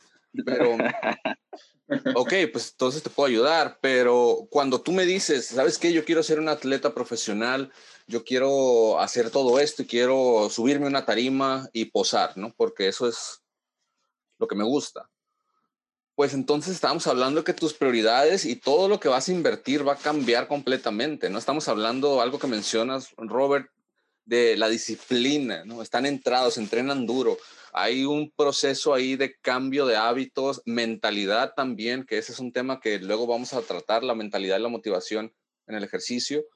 Pero 0.45 0.77
ok, 2.15 2.33
pues 2.53 2.71
entonces 2.73 3.03
te 3.03 3.11
puedo 3.11 3.29
ayudar, 3.29 3.79
pero 3.81 4.47
cuando 4.51 4.81
tú 4.81 4.93
me 4.93 5.05
dices, 5.05 5.47
¿sabes 5.47 5.79
qué? 5.79 5.93
Yo 5.93 6.05
quiero 6.05 6.23
ser 6.23 6.41
un 6.41 6.49
atleta 6.49 6.95
profesional, 6.95 7.73
yo 8.07 8.25
quiero 8.25 8.99
hacer 9.01 9.31
todo 9.31 9.59
esto 9.61 9.83
y 9.83 9.87
quiero 9.87 10.49
subirme 10.51 10.87
una 10.87 11.05
tarima 11.05 11.69
y 11.73 11.87
posar, 11.87 12.37
¿no? 12.37 12.53
Porque 12.57 12.89
eso 12.89 13.09
es 13.09 13.43
lo 14.39 14.49
que 14.49 14.57
me 14.57 14.65
gusta. 14.65 15.09
Pues 16.15 16.33
entonces 16.33 16.75
estamos 16.75 17.07
hablando 17.07 17.45
que 17.45 17.53
tus 17.53 17.75
prioridades 17.75 18.47
y 18.47 18.57
todo 18.57 18.89
lo 18.89 18.99
que 18.99 19.09
vas 19.09 19.29
a 19.29 19.33
invertir 19.33 19.87
va 19.87 19.93
a 19.93 19.99
cambiar 19.99 20.49
completamente, 20.49 21.29
¿no? 21.29 21.39
Estamos 21.39 21.69
hablando, 21.69 22.21
algo 22.21 22.39
que 22.39 22.47
mencionas, 22.47 23.11
Robert, 23.17 23.71
de 24.25 24.57
la 24.57 24.69
disciplina, 24.69 25.65
¿no? 25.65 25.83
Están 25.83 26.07
entrados, 26.07 26.59
entrenan 26.59 27.07
duro 27.07 27.39
hay 27.79 28.07
un 28.07 28.31
proceso 28.31 28.95
ahí 28.95 29.17
de 29.17 29.37
cambio 29.39 29.85
de 29.85 29.97
hábitos, 29.97 30.63
mentalidad 30.65 31.53
también, 31.55 32.07
que 32.07 32.17
ese 32.17 32.33
es 32.33 32.39
un 32.39 32.51
tema 32.51 32.81
que 32.81 32.99
luego 32.99 33.27
vamos 33.27 33.53
a 33.53 33.61
tratar, 33.61 34.03
la 34.03 34.15
mentalidad 34.15 34.59
y 34.59 34.63
la 34.63 34.71
motivación 34.71 35.35
en 35.67 35.75
el 35.75 35.85
ejercicio. 35.85 36.47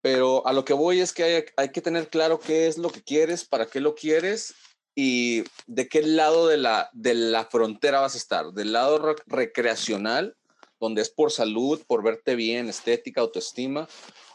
Pero 0.00 0.46
a 0.46 0.52
lo 0.52 0.64
que 0.64 0.72
voy 0.72 1.00
es 1.00 1.12
que 1.12 1.46
hay, 1.56 1.68
que 1.70 1.80
tener 1.80 2.08
claro 2.08 2.38
qué 2.38 2.68
es 2.68 2.78
lo 2.78 2.90
que 2.90 3.02
quieres, 3.02 3.44
para 3.44 3.66
qué 3.66 3.80
lo 3.80 3.96
quieres 3.96 4.54
y 4.94 5.42
de 5.66 5.88
qué 5.88 6.02
lado 6.02 6.46
de 6.46 6.56
la, 6.56 6.88
de 6.92 7.14
la 7.14 7.46
frontera 7.46 7.98
vas 7.98 8.14
a 8.14 8.18
estar. 8.18 8.52
Del 8.52 8.72
lado 8.72 9.16
recreacional, 9.26 10.36
donde 10.78 11.02
es 11.02 11.10
por 11.10 11.32
salud, 11.32 11.82
por 11.84 12.04
verte 12.04 12.36
bien, 12.36 12.68
estética, 12.68 13.22
autoestima, 13.22 13.88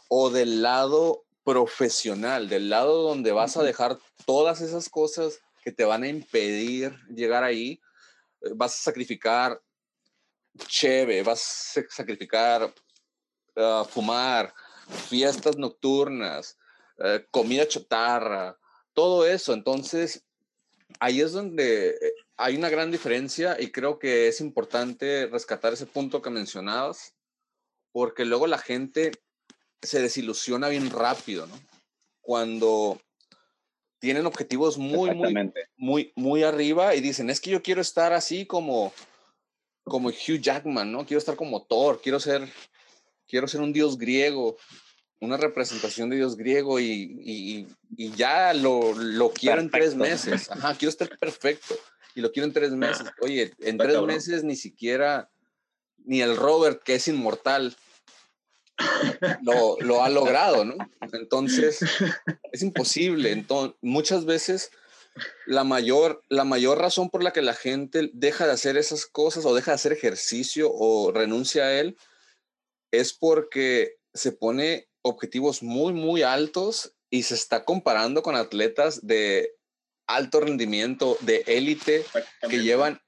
o 0.08 0.28
del 0.28 0.60
lado 0.60 1.24
profesional, 1.44 2.50
del 2.50 2.68
lado 2.68 3.04
donde 3.04 3.32
vas 3.32 3.56
a 3.56 3.62
dejar 3.62 3.98
todas 4.26 4.60
esas 4.60 4.90
cosas 4.90 5.40
que 5.62 5.72
te 5.72 5.84
van 5.84 6.02
a 6.02 6.08
impedir 6.08 6.96
llegar 7.08 7.44
ahí. 7.44 7.80
Eh, 8.42 8.50
vas 8.54 8.74
a 8.74 8.82
sacrificar 8.82 9.60
cheve, 10.66 11.22
vas 11.22 11.76
a 11.76 11.82
sacrificar 11.88 12.72
ah, 13.56 13.84
fumar, 13.88 14.52
fiestas 15.08 15.56
nocturnas, 15.56 16.58
eh, 16.98 17.26
comida 17.30 17.66
chatarra, 17.66 18.58
todo 18.92 19.26
eso. 19.26 19.52
Entonces, 19.52 20.24
ahí 20.98 21.20
es 21.20 21.32
donde 21.32 21.90
eh, 21.90 22.12
hay 22.36 22.56
una 22.56 22.68
gran 22.68 22.90
diferencia 22.90 23.56
y 23.60 23.70
creo 23.70 23.98
que 23.98 24.28
es 24.28 24.40
importante 24.40 25.26
rescatar 25.26 25.72
ese 25.72 25.86
punto 25.86 26.22
que 26.22 26.30
mencionabas, 26.30 27.14
porque 27.92 28.24
luego 28.24 28.46
la 28.46 28.58
gente 28.58 29.12
se 29.82 30.00
desilusiona 30.00 30.68
bien 30.68 30.90
rápido, 30.90 31.46
¿no? 31.46 31.58
Cuando 32.20 33.00
tienen 34.00 34.26
objetivos 34.26 34.78
muy, 34.78 35.14
muy, 35.14 35.52
muy, 35.76 36.12
muy 36.16 36.42
arriba 36.42 36.94
y 36.96 37.00
dicen, 37.00 37.30
es 37.30 37.40
que 37.40 37.50
yo 37.50 37.62
quiero 37.62 37.80
estar 37.80 38.12
así 38.12 38.46
como, 38.46 38.92
como 39.84 40.08
Hugh 40.08 40.40
Jackman, 40.40 40.90
¿no? 40.90 41.06
Quiero 41.06 41.18
estar 41.18 41.36
como 41.36 41.62
Thor, 41.62 42.00
quiero 42.02 42.18
ser 42.18 42.48
quiero 43.30 43.46
ser 43.46 43.60
un 43.60 43.72
dios 43.72 43.96
griego, 43.96 44.56
una 45.20 45.36
representación 45.36 46.10
de 46.10 46.16
dios 46.16 46.36
griego 46.36 46.80
y, 46.80 47.66
ya 47.96 48.52
lo, 48.52 48.92
lo 48.94 49.30
quiero 49.30 49.60
en 49.60 49.70
tres 49.70 49.94
meses. 49.94 50.50
Ajá, 50.50 50.74
quiero 50.74 50.90
estar 50.90 51.16
perfecto 51.18 51.76
y 52.14 52.20
lo 52.20 52.32
quiero 52.32 52.46
en 52.46 52.52
tres 52.52 52.72
meses. 52.72 53.06
Oye, 53.20 53.54
en 53.60 53.78
tres 53.78 54.00
meses 54.02 54.42
ni 54.42 54.56
siquiera, 54.56 55.30
ni 55.98 56.20
el 56.20 56.36
Robert, 56.36 56.82
que 56.82 56.96
es 56.96 57.06
inmortal, 57.06 57.76
lo, 59.42 59.76
lo, 59.80 60.02
ha 60.02 60.08
logrado, 60.08 60.64
¿no? 60.64 60.76
Entonces, 61.12 61.80
es 62.52 62.62
imposible. 62.62 63.32
Entonces, 63.32 63.76
muchas 63.80 64.24
veces 64.24 64.70
la 65.46 65.64
mayor, 65.64 66.22
la 66.28 66.44
mayor 66.44 66.78
razón 66.78 67.10
por 67.10 67.22
la 67.22 67.32
que 67.32 67.42
la 67.42 67.54
gente 67.54 68.10
deja 68.12 68.46
de 68.46 68.52
hacer 68.52 68.76
esas 68.76 69.06
cosas 69.06 69.44
o 69.44 69.54
deja 69.54 69.72
de 69.72 69.76
hacer 69.76 69.92
ejercicio 69.92 70.70
o 70.72 71.12
renuncia 71.12 71.64
a 71.64 71.80
él 71.80 71.96
es 72.92 73.12
porque 73.12 73.96
se 74.14 74.32
pone 74.32 74.88
objetivos 75.02 75.62
muy, 75.62 75.92
muy 75.92 76.22
altos 76.22 76.94
y 77.10 77.24
se 77.24 77.34
está 77.34 77.64
comparando 77.64 78.22
con 78.22 78.36
atletas 78.36 79.06
de 79.06 79.52
alto 80.06 80.40
rendimiento, 80.40 81.16
de 81.20 81.44
élite, 81.46 82.04
que 82.48 82.62
llevan 82.62 83.00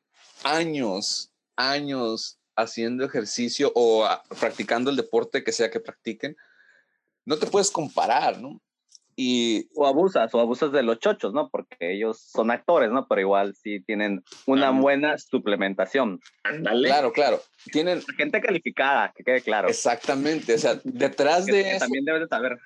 años, 0.44 1.32
años 1.56 2.38
haciendo 2.56 3.04
ejercicio 3.04 3.72
o 3.74 4.08
practicando 4.40 4.90
el 4.90 4.96
deporte 4.96 5.44
que 5.44 5.52
sea 5.52 5.70
que 5.70 5.80
practiquen. 5.80 6.36
No 7.24 7.38
te 7.38 7.46
puedes 7.46 7.70
comparar, 7.70 8.40
¿no? 8.40 8.60
Y, 9.14 9.68
o 9.74 9.86
abusas, 9.86 10.34
o 10.34 10.40
abusas 10.40 10.72
de 10.72 10.82
los 10.82 10.98
chochos, 10.98 11.34
¿no? 11.34 11.50
Porque 11.50 11.92
ellos 11.92 12.18
son 12.18 12.50
actores, 12.50 12.90
¿no? 12.90 13.06
Pero 13.06 13.20
igual 13.20 13.54
sí 13.54 13.80
tienen 13.80 14.24
una 14.46 14.70
buena 14.70 15.18
suplementación. 15.18 16.20
Claro, 16.42 17.12
claro. 17.12 17.42
Tienen... 17.70 18.02
Gente 18.16 18.40
calificada, 18.40 19.12
que 19.14 19.22
quede 19.22 19.42
claro. 19.42 19.68
Exactamente, 19.68 20.54
o 20.54 20.58
sea, 20.58 20.80
detrás 20.84 21.44
de 21.46 21.72
eso... 21.72 21.80
También 21.80 22.04
debes 22.04 22.22
de 22.22 22.28
saber. 22.28 22.58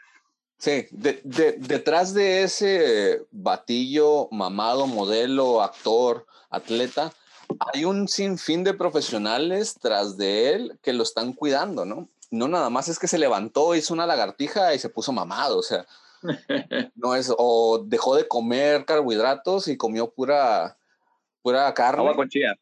Sí, 0.58 0.86
de, 0.90 1.20
detrás 1.58 2.14
de 2.14 2.44
ese 2.44 3.20
batillo, 3.30 4.28
mamado, 4.30 4.86
modelo, 4.86 5.62
actor, 5.62 6.26
atleta, 6.48 7.12
hay 7.72 7.84
un 7.84 8.08
sinfín 8.08 8.64
de 8.64 8.74
profesionales 8.74 9.76
tras 9.80 10.16
de 10.16 10.52
él 10.52 10.78
que 10.82 10.92
lo 10.92 11.02
están 11.02 11.32
cuidando, 11.32 11.84
¿no? 11.84 12.08
No 12.30 12.48
nada 12.48 12.70
más 12.70 12.88
es 12.88 12.98
que 12.98 13.08
se 13.08 13.18
levantó, 13.18 13.74
hizo 13.74 13.94
una 13.94 14.06
lagartija 14.06 14.74
y 14.74 14.78
se 14.78 14.88
puso 14.88 15.12
mamado, 15.12 15.58
o 15.58 15.62
sea, 15.62 15.86
no 16.94 17.14
es, 17.14 17.32
o 17.36 17.84
dejó 17.84 18.16
de 18.16 18.26
comer 18.26 18.84
carbohidratos 18.84 19.68
y 19.68 19.76
comió 19.76 20.10
pura, 20.10 20.76
pura 21.42 21.72
carne. 21.74 22.00
Agua 22.00 22.16
con 22.16 22.28
chía. 22.28 22.54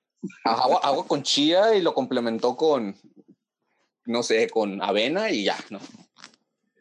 Agua, 0.45 0.81
agua 0.83 1.07
con 1.07 1.23
chía 1.23 1.75
y 1.75 1.83
lo 1.83 1.95
complementó 1.95 2.57
con, 2.57 2.97
no 4.05 4.23
sé, 4.23 4.49
con 4.49 4.83
avena 4.83 5.31
y 5.31 5.45
ya, 5.45 5.57
¿no? 5.71 5.81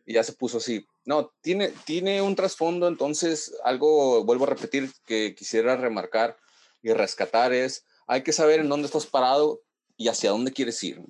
Y 0.05 0.13
ya 0.13 0.23
se 0.23 0.33
puso 0.33 0.57
así. 0.57 0.85
No, 1.05 1.33
tiene, 1.41 1.69
tiene 1.85 2.21
un 2.21 2.35
trasfondo, 2.35 2.87
entonces 2.87 3.55
algo, 3.63 4.23
vuelvo 4.23 4.45
a 4.45 4.49
repetir, 4.49 4.91
que 5.05 5.35
quisiera 5.35 5.75
remarcar 5.75 6.37
y 6.81 6.93
rescatar 6.93 7.53
es, 7.53 7.85
hay 8.13 8.21
que 8.21 8.31
saber 8.31 8.59
en 8.59 8.69
dónde 8.69 8.85
estás 8.85 9.07
parado 9.07 9.63
y 9.97 10.07
hacia 10.07 10.29
dónde 10.29 10.53
quieres 10.53 10.83
ir. 10.83 11.01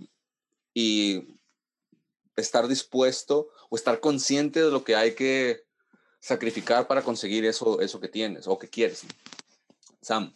Y 0.74 1.28
estar 2.38 2.66
dispuesto 2.68 3.50
o 3.70 3.76
estar 3.76 4.00
consciente 4.00 4.64
de 4.64 4.72
lo 4.72 4.86
que 4.86 4.96
hay 4.96 5.14
que 5.14 5.64
sacrificar 6.22 6.88
para 6.88 7.02
conseguir 7.02 7.44
eso, 7.44 7.82
eso 7.82 8.00
que 8.00 8.08
tienes 8.08 8.48
o 8.48 8.58
que 8.58 8.70
quieres. 8.70 9.06
Sam. 10.02 10.32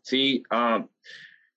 Sí, 0.00 0.42
ah, 0.48 0.86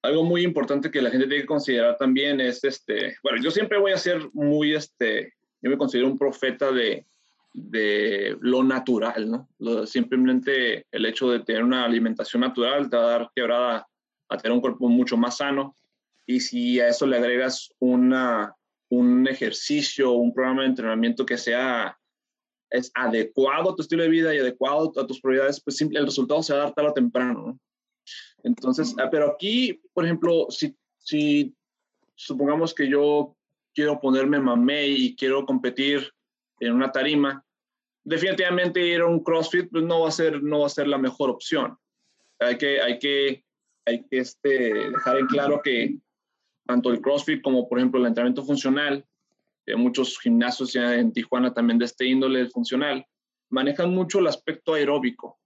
algo 0.02 0.24
muy 0.24 0.44
importante 0.44 0.92
que 0.92 1.02
la 1.02 1.12
gente 1.12 1.28
tiene 1.28 1.44
que 1.44 1.48
considerar 1.48 1.98
también 1.98 2.42
es, 2.42 2.62
este, 2.66 3.16
bueno, 3.24 3.42
yo 3.42 3.52
siempre 3.52 3.80
voy 3.80 3.94
a 3.94 3.98
ser 3.98 4.30
muy, 4.34 4.76
este, 4.76 5.34
yo 5.62 5.70
me 5.70 5.78
considero 5.78 6.08
un 6.08 6.18
profeta 6.18 6.74
de, 6.74 7.06
de 7.54 8.38
lo 8.42 8.64
natural, 8.64 9.30
¿no? 9.60 9.86
simplemente 9.86 10.86
el 10.92 11.06
hecho 11.06 11.32
de 11.32 11.40
tener 11.40 11.64
una 11.64 11.86
alimentación 11.86 12.42
natural 12.42 12.90
te 12.90 12.98
va 12.98 13.04
a 13.04 13.20
dar 13.20 13.32
quebrada 13.34 13.89
a 14.30 14.38
tener 14.38 14.54
un 14.56 14.62
cuerpo 14.62 14.88
mucho 14.88 15.18
más 15.18 15.38
sano. 15.38 15.76
Y 16.26 16.40
si 16.40 16.80
a 16.80 16.88
eso 16.88 17.06
le 17.06 17.18
agregas 17.18 17.74
una, 17.80 18.56
un 18.90 19.28
ejercicio, 19.28 20.12
un 20.12 20.34
programa 20.34 20.62
de 20.62 20.70
entrenamiento 20.70 21.26
que 21.26 21.38
sea 21.38 21.96
es 22.70 22.92
adecuado 22.94 23.72
a 23.72 23.76
tu 23.76 23.82
estilo 23.82 24.04
de 24.04 24.10
vida 24.10 24.34
y 24.34 24.38
adecuado 24.38 24.94
a 24.96 25.08
tus 25.08 25.20
prioridades, 25.20 25.60
pues 25.60 25.78
simple, 25.78 26.00
el 26.00 26.06
resultado 26.06 26.44
se 26.44 26.54
va 26.54 26.60
a 26.60 26.64
dar 26.66 26.74
tarde 26.74 26.90
o 26.92 26.94
temprano. 26.94 27.60
Entonces, 28.44 28.96
ah, 29.00 29.10
pero 29.10 29.32
aquí, 29.32 29.82
por 29.94 30.06
ejemplo, 30.06 30.48
si, 30.50 30.76
si 31.00 31.56
supongamos 32.16 32.74
que 32.74 32.88
yo 32.88 33.36
quiero 33.74 34.00
ponerme 34.00 34.40
mamey 34.40 34.94
y 34.94 35.16
quiero 35.16 35.46
competir 35.46 36.12
en 36.60 36.74
una 36.74 36.92
tarima, 36.92 37.44
definitivamente 38.04 38.86
ir 38.86 39.02
a 39.02 39.08
un 39.08 39.24
CrossFit 39.24 39.70
pues 39.72 39.84
no 39.84 40.02
va 40.02 40.10
a 40.10 40.12
ser, 40.12 40.42
no 40.44 40.62
va 40.62 40.68
a 40.68 40.70
ser 40.70 40.88
la 40.88 40.98
mejor 40.98 41.30
opción. 41.30 41.78
Hay 42.40 42.58
que, 42.58 42.82
hay 42.82 43.00
que, 43.00 43.44
hay 43.90 44.06
que 44.06 44.20
este, 44.20 44.90
dejar 44.90 45.18
en 45.18 45.28
claro 45.28 45.62
que 45.64 45.98
tanto 46.66 46.92
el 46.92 47.02
CrossFit 47.02 47.42
como, 47.42 47.68
por 47.68 47.80
ejemplo, 47.80 48.00
el 48.00 48.08
entrenamiento 48.08 48.44
funcional, 48.44 49.04
eh, 49.66 49.76
muchos 49.76 50.20
gimnasios 50.20 50.72
ya 50.74 50.96
en 50.96 51.12
Tijuana 51.12 51.54
también 51.54 51.80
de 51.80 51.86
este 51.86 52.06
índole 52.06 52.48
funcional, 52.50 53.06
manejan 53.50 53.90
mucho 53.90 54.20
el 54.20 54.28
aspecto 54.28 54.76
aeróbico. 54.76 55.40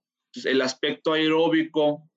el 0.44 0.60
aspecto 0.62 1.12
aeróbico 1.12 2.10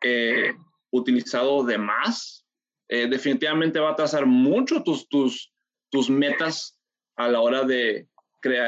eh, 0.00 0.54
utilizado 0.90 1.64
de 1.64 1.76
más, 1.76 2.46
eh, 2.88 3.08
definitivamente 3.08 3.80
va 3.80 3.90
a 3.90 3.96
trazar 3.96 4.26
mucho 4.26 4.82
tus, 4.82 5.08
tus, 5.08 5.52
tus 5.90 6.08
metas 6.08 6.78
a 7.16 7.28
la 7.28 7.40
hora 7.40 7.64
de 7.64 8.08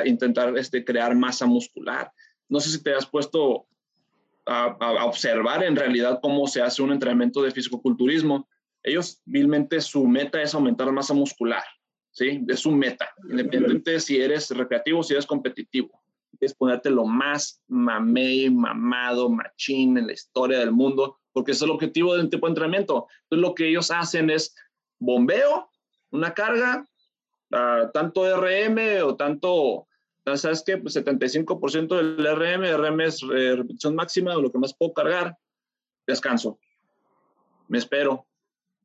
intentar 0.04 0.56
este, 0.58 0.84
crear 0.84 1.14
masa 1.14 1.46
muscular. 1.46 2.10
No 2.48 2.60
sé 2.60 2.70
si 2.70 2.82
te 2.82 2.94
has 2.94 3.06
puesto 3.06 3.66
a, 4.46 4.76
a, 4.80 5.04
observar 5.04 5.64
en 5.64 5.76
realidad 5.76 6.20
cómo 6.22 6.46
se 6.46 6.62
hace 6.62 6.82
un 6.82 6.92
entrenamiento 6.92 7.42
de 7.42 7.50
fisicoculturismo 7.50 8.48
ellos 8.86 9.20
vilmente 9.24 9.80
su 9.80 10.06
meta 10.06 10.40
es 10.40 10.54
aumentar 10.54 10.90
masa 10.92 11.12
muscular, 11.12 11.64
¿sí? 12.12 12.44
Es 12.48 12.60
su 12.60 12.70
meta, 12.70 13.10
independientemente 13.28 13.90
de 13.90 14.00
si 14.00 14.20
eres 14.20 14.48
recreativo, 14.50 15.02
si 15.02 15.14
eres 15.14 15.26
competitivo. 15.26 16.02
Es 16.38 16.54
ponerte 16.54 16.90
lo 16.90 17.04
más 17.04 17.60
mamey, 17.66 18.48
mamado, 18.48 19.28
machín 19.28 19.98
en 19.98 20.06
la 20.06 20.12
historia 20.12 20.60
del 20.60 20.70
mundo, 20.70 21.18
porque 21.32 21.50
ese 21.50 21.64
es 21.64 21.68
el 21.68 21.74
objetivo 21.74 22.14
de 22.14 22.20
un 22.20 22.30
tipo 22.30 22.46
de 22.46 22.50
entrenamiento. 22.52 23.08
Entonces 23.24 23.48
lo 23.48 23.54
que 23.54 23.68
ellos 23.68 23.90
hacen 23.90 24.30
es 24.30 24.54
bombeo, 25.00 25.68
una 26.10 26.32
carga, 26.32 26.86
uh, 27.50 27.90
tanto 27.92 28.24
RM 28.36 29.02
o 29.02 29.16
tanto, 29.16 29.88
¿sabes 30.34 30.62
qué? 30.66 30.76
Pues 30.76 30.96
75% 30.96 31.96
del 31.96 32.26
RM, 32.26 32.76
RM 32.76 33.00
es 33.00 33.22
eh, 33.22 33.56
repetición 33.56 33.94
máxima, 33.94 34.34
lo 34.34 34.50
que 34.50 34.58
más 34.58 34.74
puedo 34.74 34.92
cargar, 34.92 35.36
descanso. 36.06 36.58
Me 37.68 37.78
espero, 37.78 38.25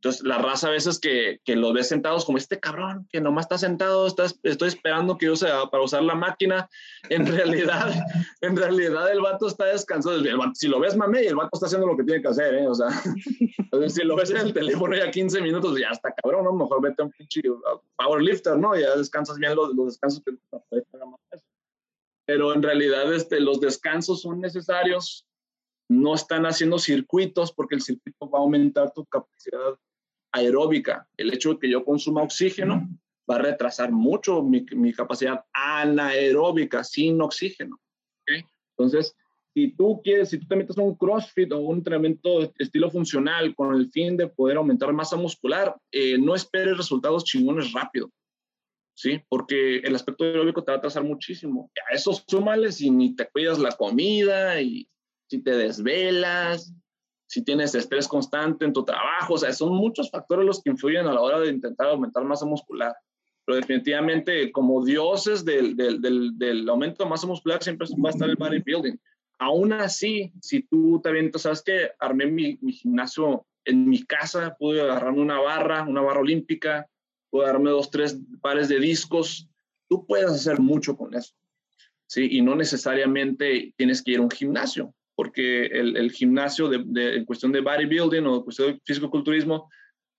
entonces, 0.02 0.24
la 0.24 0.40
raza 0.40 0.68
a 0.68 0.72
veces 0.72 0.98
que, 0.98 1.42
que 1.46 1.56
lo 1.56 1.74
ves 1.74 1.90
sentados 1.90 2.26
como 2.26 2.40
este 2.40 2.60
cabrón, 2.60 3.08
que 3.12 3.22
nomás 3.22 3.46
está 3.46 3.60
sentado, 3.60 4.08
estás, 4.08 4.40
estoy 4.42 4.70
esperando 4.70 5.16
que 5.16 5.30
use 5.30 5.46
para 5.72 5.84
usar 5.84 6.02
la 6.02 6.16
máquina. 6.16 6.68
En 7.10 7.28
realidad, 7.28 7.94
en 8.42 8.58
realidad 8.58 9.12
el 9.12 9.22
vato 9.22 9.46
está 9.46 9.66
descansando. 9.66 10.24
si 10.56 10.68
lo 10.68 10.80
ves 10.80 10.98
mame, 10.98 11.22
el 11.28 11.36
vato 11.36 11.52
está 11.54 11.68
haciendo 11.68 11.86
lo 11.86 11.96
que 11.96 12.04
tiene 12.04 12.20
que 12.20 12.30
hacer, 12.30 12.56
¿eh? 12.56 12.68
O 12.68 12.74
sea, 12.74 12.88
si 13.90 14.04
lo 14.04 14.16
ves 14.16 14.32
en 14.32 14.38
el 14.38 14.54
teléfono 14.56 14.98
ya 14.98 15.12
15 15.12 15.40
minutos, 15.40 15.80
ya 15.80 15.90
está 15.90 16.12
cabrón, 16.12 16.46
¿no? 16.46 16.54
Mejor 16.54 16.82
vete 16.82 17.04
a 17.04 17.06
un 17.06 17.12
pinche 17.12 17.44
powerlifter, 17.96 18.58
¿no? 18.58 18.76
Ya 18.76 18.96
descansas 18.96 19.38
bien 19.38 19.56
los, 19.56 19.76
los 19.76 19.86
descansos 19.86 20.24
que 20.26 20.34
Pero 22.26 22.56
en 22.56 22.64
realidad 22.64 23.14
este, 23.14 23.40
los 23.40 23.62
descansos 23.62 24.24
son 24.24 24.42
necesarios 24.42 25.28
no 25.90 26.16
están 26.16 26.46
haciendo 26.46 26.80
circuitos 26.80 27.52
porque 27.52 27.76
el 27.76 27.82
circuito 27.82 28.28
va 28.30 28.40
a 28.40 28.42
aumentar 28.42 28.92
tu 28.94 29.06
capacidad 29.06 29.78
aeróbica. 30.32 31.08
El 31.18 31.34
hecho 31.34 31.54
de 31.54 31.60
que 31.60 31.70
yo 31.70 31.84
consuma 31.84 32.24
oxígeno 32.24 32.88
va 33.30 33.36
a 33.36 33.42
retrasar 33.42 33.92
mucho 33.92 34.44
mi, 34.44 34.66
mi 34.72 34.94
capacidad 34.94 35.44
anaeróbica 35.54 36.84
sin 36.84 37.22
oxígeno. 37.22 37.80
Entonces, 38.78 39.16
si 39.54 39.74
tú 39.76 40.02
quieres, 40.04 40.30
si 40.30 40.40
tú 40.40 40.48
te 40.48 40.56
metes 40.56 40.78
a 40.78 40.82
un 40.82 40.96
CrossFit 40.96 41.52
o 41.52 41.60
un 41.60 41.78
entrenamiento 41.78 42.54
estilo 42.58 42.90
funcional 42.90 43.54
con 43.54 43.76
el 43.76 43.92
fin 43.92 44.16
de 44.16 44.28
poder 44.28 44.58
aumentar 44.58 44.94
masa 44.94 45.18
muscular, 45.18 45.76
eh, 45.92 46.18
no 46.18 46.36
esperes 46.36 46.78
resultados 46.78 47.26
chingones 47.26 47.72
rápido. 47.74 48.10
¿Sí? 48.94 49.20
Porque 49.30 49.78
el 49.78 49.96
aspecto 49.96 50.24
aeróbico 50.24 50.64
te 50.64 50.72
va 50.72 50.76
a 50.76 50.78
atrasar 50.78 51.04
muchísimo. 51.04 51.72
A 51.90 51.96
eso 51.96 52.14
súmale 52.14 52.72
si 52.72 52.92
ni 52.92 53.16
te 53.16 53.28
cuidas 53.30 53.58
la 53.58 53.72
comida 53.72 54.62
y 54.62 54.88
si 55.28 55.42
te 55.42 55.52
desvelas, 55.52 56.74
si 57.32 57.46
tienes 57.46 57.74
estrés 57.76 58.10
constante 58.10 58.66
en 58.66 58.74
tu 58.74 58.84
trabajo, 58.84 59.36
o 59.36 59.38
sea, 59.38 59.54
son 59.54 59.74
muchos 59.74 60.12
factores 60.12 60.46
los 60.46 60.62
que 60.62 60.70
influyen 60.70 61.08
a 61.08 61.14
la 61.14 61.22
hora 61.22 61.40
de 61.40 61.48
intentar 61.48 61.88
aumentar 61.88 62.26
masa 62.26 62.46
muscular. 62.46 62.94
Pero 63.46 63.56
definitivamente, 63.56 64.52
como 64.52 64.84
dioses 64.84 65.46
del, 65.46 65.78
del, 65.78 66.38
del, 66.38 66.68
aumento 66.68 67.06
de 67.06 67.10
masa 67.10 67.28
muscular, 67.28 67.64
siempre 67.64 67.88
va 68.04 68.10
a 68.10 68.12
estar 68.12 68.30
el 68.30 68.36
bodybuilding. 68.36 69.00
Aún 69.40 69.72
así, 69.72 70.34
si 70.42 70.64
tú 70.64 71.00
también, 71.02 71.32
sabes 71.38 71.62
que 71.62 71.92
armé 72.02 72.26
mi, 72.26 72.60
mi, 72.62 72.74
gimnasio 72.74 73.46
en 73.64 73.88
mi 73.88 74.04
casa, 74.04 74.58
pude 74.60 74.82
agarrarme 74.82 75.22
una 75.22 75.40
barra, 75.40 75.84
una 75.84 76.02
barra 76.02 76.20
olímpica, 76.20 76.90
puedo 77.30 77.48
darme 77.48 77.70
dos, 77.70 77.90
tres 77.92 78.20
pares 78.42 78.68
de 78.68 78.78
discos, 78.78 79.48
tú 79.88 80.06
puedes 80.06 80.30
hacer 80.30 80.60
mucho 80.60 80.98
con 80.98 81.16
eso. 81.16 81.34
¿sí? 82.08 82.28
Y 82.30 82.42
no 82.42 82.58
necesariamente 82.58 83.74
tienes 83.78 84.04
que 84.04 84.12
ir 84.12 84.20
a 84.20 84.24
un 84.24 84.32
gimnasio, 84.32 84.94
porque 85.16 85.66
el, 85.66 85.98
el 85.98 86.12
gimnasio 86.12 86.70
de, 86.70 86.84
de, 86.86 87.18
en 87.18 87.26
cuestión 87.26 87.52
de 87.52 87.62
bodybuilding 87.62 88.26
o 88.26 88.44
cuestión 88.44 88.74
de 88.74 88.82
físico-culturismo, 88.86 89.70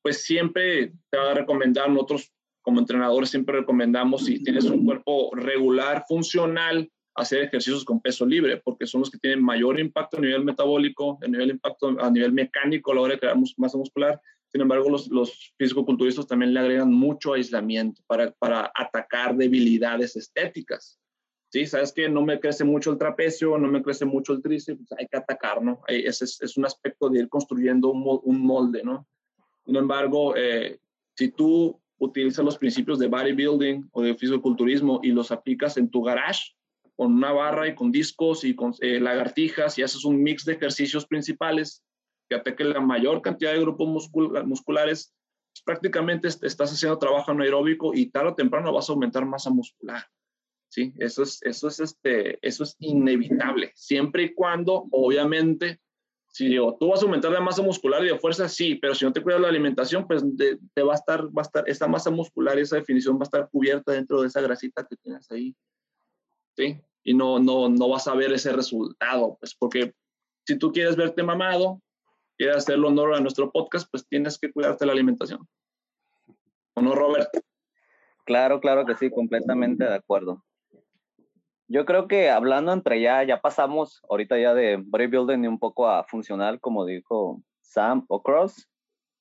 pues 0.03 0.23
siempre 0.23 0.93
te 1.11 1.19
va 1.19 1.31
a 1.31 1.35
recomendar, 1.35 1.89
nosotros 1.91 2.33
como 2.63 2.81
entrenadores 2.81 3.31
siempre 3.31 3.59
recomendamos 3.59 4.25
si 4.25 4.43
tienes 4.43 4.65
un 4.65 4.85
cuerpo 4.85 5.31
regular, 5.35 6.05
funcional, 6.09 6.89
hacer 7.15 7.43
ejercicios 7.43 7.85
con 7.85 8.01
peso 8.01 8.25
libre, 8.25 8.59
porque 8.65 8.87
son 8.87 9.01
los 9.01 9.11
que 9.11 9.19
tienen 9.19 9.45
mayor 9.45 9.79
impacto 9.79 10.17
a 10.17 10.21
nivel 10.21 10.45
metabólico, 10.45 11.19
a 11.23 11.29
nivel 11.29 11.51
impacto 11.51 11.97
a 12.01 12.11
nivel 12.11 12.33
mecánico 12.33 12.93
a 12.93 12.95
la 12.95 13.01
hora 13.03 13.15
de 13.15 13.21
crear 13.21 13.37
masa 13.57 13.79
muscular. 13.79 14.21
Sin 14.51 14.61
embargo, 14.61 14.91
los, 14.91 15.09
los 15.09 15.55
físico-culturistas 15.59 16.27
también 16.27 16.53
le 16.53 16.61
agregan 16.61 16.93
mucho 16.93 17.33
aislamiento 17.33 18.03
para, 18.07 18.31
para 18.33 18.71
atacar 18.75 19.35
debilidades 19.35 20.15
estéticas. 20.17 20.99
Sí, 21.53 21.67
sabes 21.67 21.93
que 21.93 22.09
no 22.09 22.23
me 22.23 22.41
crece 22.41 22.65
mucho 22.65 22.91
el 22.91 22.97
trapecio, 22.97 23.59
no 23.59 23.69
me 23.69 23.83
crece 23.83 24.07
mucho 24.07 24.33
el 24.33 24.41
tríceps, 24.41 24.79
pues 24.79 24.99
hay 24.99 25.07
que 25.07 25.19
atacar, 25.19 25.61
¿no? 25.61 25.83
Ese 25.87 26.25
es, 26.25 26.41
es, 26.41 26.57
un 26.57 26.65
aspecto 26.65 27.11
de 27.11 27.19
ir 27.21 27.29
construyendo 27.29 27.91
un, 27.91 28.41
molde, 28.41 28.83
¿no? 28.83 29.07
Sin 29.67 29.77
embargo, 29.77 30.35
eh, 30.35 30.81
si 31.15 31.31
tú 31.31 31.79
utilizas 31.99 32.43
los 32.43 32.57
principios 32.57 32.99
de 32.99 33.09
bodybuilding 33.09 33.91
o 33.93 34.01
de 34.01 34.15
fisiculturismo 34.15 35.01
y 35.03 35.11
los 35.11 35.31
aplicas 35.31 35.77
en 35.77 35.91
tu 35.91 36.03
garage, 36.03 36.55
con 36.97 37.13
una 37.13 37.33
barra 37.33 37.69
y 37.69 37.75
con 37.75 37.93
discos 37.93 38.45
y 38.45 38.55
con 38.55 38.73
eh, 38.81 38.99
lagartijas 38.99 39.77
y 39.77 39.83
haces 39.83 40.07
un 40.07 40.23
mix 40.23 40.47
de 40.47 40.55
ejercicios 40.55 41.07
principales 41.07 41.85
que 42.31 42.37
ataque 42.37 42.65
la 42.65 42.81
mayor 42.81 43.21
cantidad 43.21 43.53
de 43.53 43.61
grupos 43.61 43.89
muscul 43.89 44.43
musculares, 44.47 45.15
pues 45.53 45.63
prácticamente 45.67 46.29
estás 46.29 46.73
haciendo 46.73 46.99
trabajo 46.99 47.31
anaeróbico 47.31 47.93
y 47.93 48.07
tarde 48.07 48.31
o 48.31 48.35
temprano 48.35 48.73
vas 48.73 48.89
a 48.89 48.95
aumentar 48.95 49.27
masa 49.27 49.51
muscular. 49.51 50.03
¿Sí? 50.73 50.95
Eso 50.99 51.23
es, 51.23 51.43
eso 51.43 51.69
es, 51.69 51.81
este, 51.81 52.39
eso 52.41 52.65
es 52.65 52.77
inevitable, 52.79 53.73
siempre 53.75 54.23
y 54.23 54.35
cuando, 54.35 54.87
obviamente, 54.91 55.81
si 56.29 56.49
digo, 56.49 56.79
tú 56.81 56.89
vas 56.89 57.03
a 57.03 57.05
aumentar 57.05 57.31
la 57.31 57.43
masa 57.43 57.61
muscular 57.61 58.03
y 58.03 58.09
de 58.09 58.19
fuerza, 58.19 58.49
sí, 58.49 58.77
pero 58.77 58.95
si 58.95 59.05
no 59.05 59.13
te 59.13 59.23
cuidas 59.23 59.43
la 59.43 59.49
alimentación, 59.49 60.07
pues 60.07 60.25
te 60.75 60.83
va 60.83 60.93
a 60.93 60.97
estar, 60.97 61.27
va 61.27 61.43
a 61.43 61.43
estar, 61.43 61.69
esa 61.69 61.87
masa 61.89 62.11
muscular 62.11 62.59
y 62.59 62.63
esa 62.63 62.77
definición 62.77 63.17
va 63.17 63.21
a 63.21 63.25
estar 63.25 63.51
cubierta 63.51 63.93
dentro 63.93 64.23
de 64.23 64.29
esa 64.29 64.41
grasita 64.41 64.87
que 64.89 64.97
tienes 64.97 65.31
ahí. 65.31 65.55
¿Sí? 66.57 66.81
Y 67.05 67.13
no, 67.13 67.39
no, 67.39 67.69
no 67.69 67.89
vas 67.91 68.09
a 68.09 68.15
ver 68.15 68.33
ese 68.33 68.51
resultado, 68.53 69.37
pues 69.41 69.55
porque 69.55 69.93
si 70.47 70.57
tú 70.57 70.73
quieres 70.73 70.97
verte 70.97 71.23
mamado, 71.23 71.83
quieres 72.39 72.57
hacerle 72.57 72.87
honor 72.87 73.15
a 73.15 73.21
nuestro 73.21 73.53
podcast, 73.53 73.91
pues 73.91 74.07
tienes 74.09 74.39
que 74.39 74.51
cuidarte 74.51 74.87
la 74.87 74.93
alimentación. 74.93 75.47
¿O 76.73 76.81
no, 76.81 76.95
Robert? 76.95 77.29
Claro, 78.25 78.59
claro 78.61 78.87
que 78.87 78.95
sí, 78.95 79.11
completamente 79.11 79.85
de 79.85 79.95
acuerdo. 79.95 80.43
Yo 81.73 81.87
creo 81.87 82.07
que 82.07 82.29
hablando 82.29 82.71
entre 82.71 83.01
ya, 83.01 83.23
ya 83.23 83.41
pasamos 83.41 84.03
ahorita 84.11 84.39
ya 84.39 84.53
de 84.53 84.77
bodybuilding 84.77 85.49
un 85.49 85.59
poco 85.59 85.89
a 85.89 86.05
funcional, 86.05 86.61
como 86.61 86.85
dijo 86.85 87.41
Sam 87.63 88.05
o 88.09 88.23
Cross. 88.23 88.69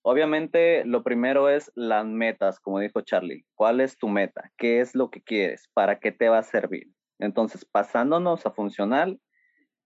Obviamente, 0.01 0.83
lo 0.83 1.01
primero 1.01 1.47
es 1.47 1.71
las 1.75 2.05
metas, 2.05 2.59
como 2.59 2.79
dijo 2.79 2.99
Charlie. 2.99 3.45
¿Cuál 3.55 3.79
es 3.79 3.97
tu 3.97 4.09
meta? 4.09 4.51
¿Qué 4.57 4.81
es 4.81 4.95
lo 4.95 5.09
que 5.09 5.21
quieres? 5.21 5.69
¿Para 5.73 5.99
qué 5.99 6.11
te 6.11 6.27
va 6.27 6.39
a 6.39 6.43
servir? 6.43 6.89
Entonces, 7.19 7.63
pasándonos 7.63 8.45
a 8.45 8.51
funcional, 8.51 9.17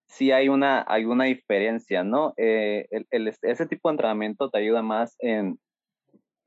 sí 0.08 0.32
hay 0.32 0.50
una, 0.50 0.84
hay 0.88 1.06
una 1.06 1.26
diferencia, 1.26 2.04
¿no? 2.04 2.34
Eh, 2.36 2.88
el, 2.90 3.06
el, 3.12 3.28
ese 3.28 3.68
tipo 3.68 3.90
de 3.90 3.94
entrenamiento 3.94 4.50
te 4.50 4.58
ayuda 4.58 4.82
más 4.82 5.16
en 5.20 5.60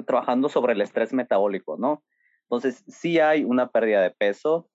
trabajando 0.04 0.48
sobre 0.48 0.72
el 0.72 0.80
estrés 0.80 1.12
metabólico, 1.12 1.76
¿no? 1.78 2.02
Entonces, 2.50 2.82
sí 2.88 3.20
hay 3.20 3.44
una 3.44 3.68
pérdida 3.68 4.02
de 4.02 4.10
peso, 4.10 4.68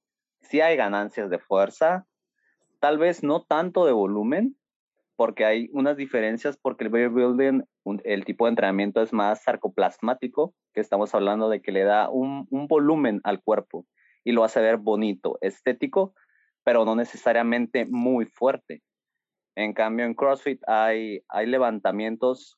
sí 0.43 0.61
hay 0.61 0.75
ganancias 0.77 1.29
de 1.29 1.39
fuerza, 1.39 2.05
tal 2.79 2.97
vez 2.97 3.23
no 3.23 3.43
tanto 3.43 3.85
de 3.85 3.91
volumen, 3.91 4.57
porque 5.15 5.45
hay 5.45 5.69
unas 5.73 5.97
diferencias, 5.97 6.57
porque 6.57 6.85
el 6.85 6.89
bodybuilding, 6.89 7.63
el 8.03 8.25
tipo 8.25 8.45
de 8.45 8.49
entrenamiento 8.49 9.01
es 9.01 9.13
más 9.13 9.43
sarcoplasmático, 9.43 10.53
que 10.73 10.81
estamos 10.81 11.13
hablando 11.13 11.49
de 11.49 11.61
que 11.61 11.71
le 11.71 11.83
da 11.83 12.09
un, 12.09 12.47
un 12.49 12.67
volumen 12.67 13.21
al 13.23 13.41
cuerpo 13.41 13.85
y 14.23 14.31
lo 14.31 14.43
hace 14.43 14.59
ver 14.59 14.77
bonito, 14.77 15.37
estético, 15.41 16.13
pero 16.63 16.85
no 16.85 16.95
necesariamente 16.95 17.85
muy 17.85 18.25
fuerte. 18.25 18.81
En 19.55 19.73
cambio, 19.73 20.05
en 20.05 20.15
CrossFit 20.15 20.61
hay, 20.67 21.23
hay 21.29 21.45
levantamientos 21.45 22.57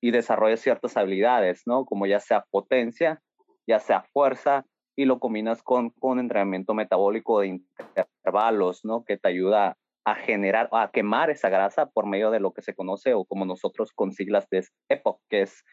y 0.00 0.10
desarrolla 0.10 0.56
ciertas 0.56 0.96
habilidades, 0.96 1.62
¿no? 1.66 1.84
Como 1.84 2.06
ya 2.06 2.18
sea 2.18 2.44
potencia, 2.50 3.22
ya 3.66 3.78
sea 3.78 4.02
fuerza, 4.12 4.66
y 4.96 5.04
lo 5.04 5.18
combinas 5.18 5.62
con, 5.62 5.90
con 5.90 6.18
entrenamiento 6.18 6.74
metabólico 6.74 7.40
de 7.40 7.48
intervalos, 7.48 8.84
¿no? 8.84 9.04
Que 9.04 9.16
te 9.16 9.28
ayuda 9.28 9.76
a 10.04 10.14
generar, 10.14 10.68
a 10.72 10.90
quemar 10.90 11.30
esa 11.30 11.48
grasa 11.48 11.86
por 11.86 12.06
medio 12.06 12.30
de 12.30 12.40
lo 12.40 12.52
que 12.52 12.62
se 12.62 12.74
conoce 12.74 13.14
o 13.14 13.24
como 13.24 13.44
nosotros 13.44 13.92
con 13.92 14.12
siglas 14.12 14.48
de 14.50 14.66
EPOC, 14.88 15.20
que 15.28 15.42
es 15.42 15.64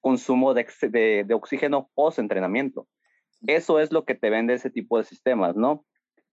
consumo 0.00 0.54
de, 0.54 0.66
de, 0.90 1.24
de 1.26 1.34
oxígeno 1.34 1.90
post-entrenamiento. 1.94 2.86
Eso 3.46 3.78
es 3.78 3.92
lo 3.92 4.04
que 4.04 4.14
te 4.14 4.30
vende 4.30 4.54
ese 4.54 4.70
tipo 4.70 4.98
de 4.98 5.04
sistemas, 5.04 5.54
¿no? 5.54 5.84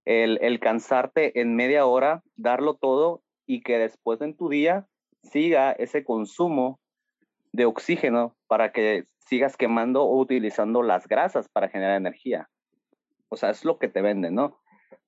El, 0.06 0.40
el 0.42 0.60
cansarte 0.60 1.40
en 1.42 1.56
media 1.56 1.86
hora, 1.86 2.24
darlo 2.36 2.76
todo 2.76 3.22
y 3.46 3.62
que 3.62 3.78
después 3.78 4.22
en 4.22 4.36
tu 4.36 4.50
día 4.50 4.88
siga 5.24 5.72
ese 5.74 6.04
consumo 6.04 6.80
de 7.52 7.66
oxígeno 7.66 8.36
para 8.48 8.72
que 8.72 9.06
sigas 9.32 9.56
quemando 9.56 10.04
o 10.04 10.20
utilizando 10.20 10.84
las 10.84 11.08
grasas 11.08 11.48
para 11.48 11.70
generar 11.70 11.96
energía. 11.96 12.50
O 13.30 13.38
sea, 13.38 13.50
es 13.50 13.64
lo 13.64 13.80
que 13.80 13.88
te 13.88 14.02
venden, 14.02 14.36
¿no? 14.36 14.60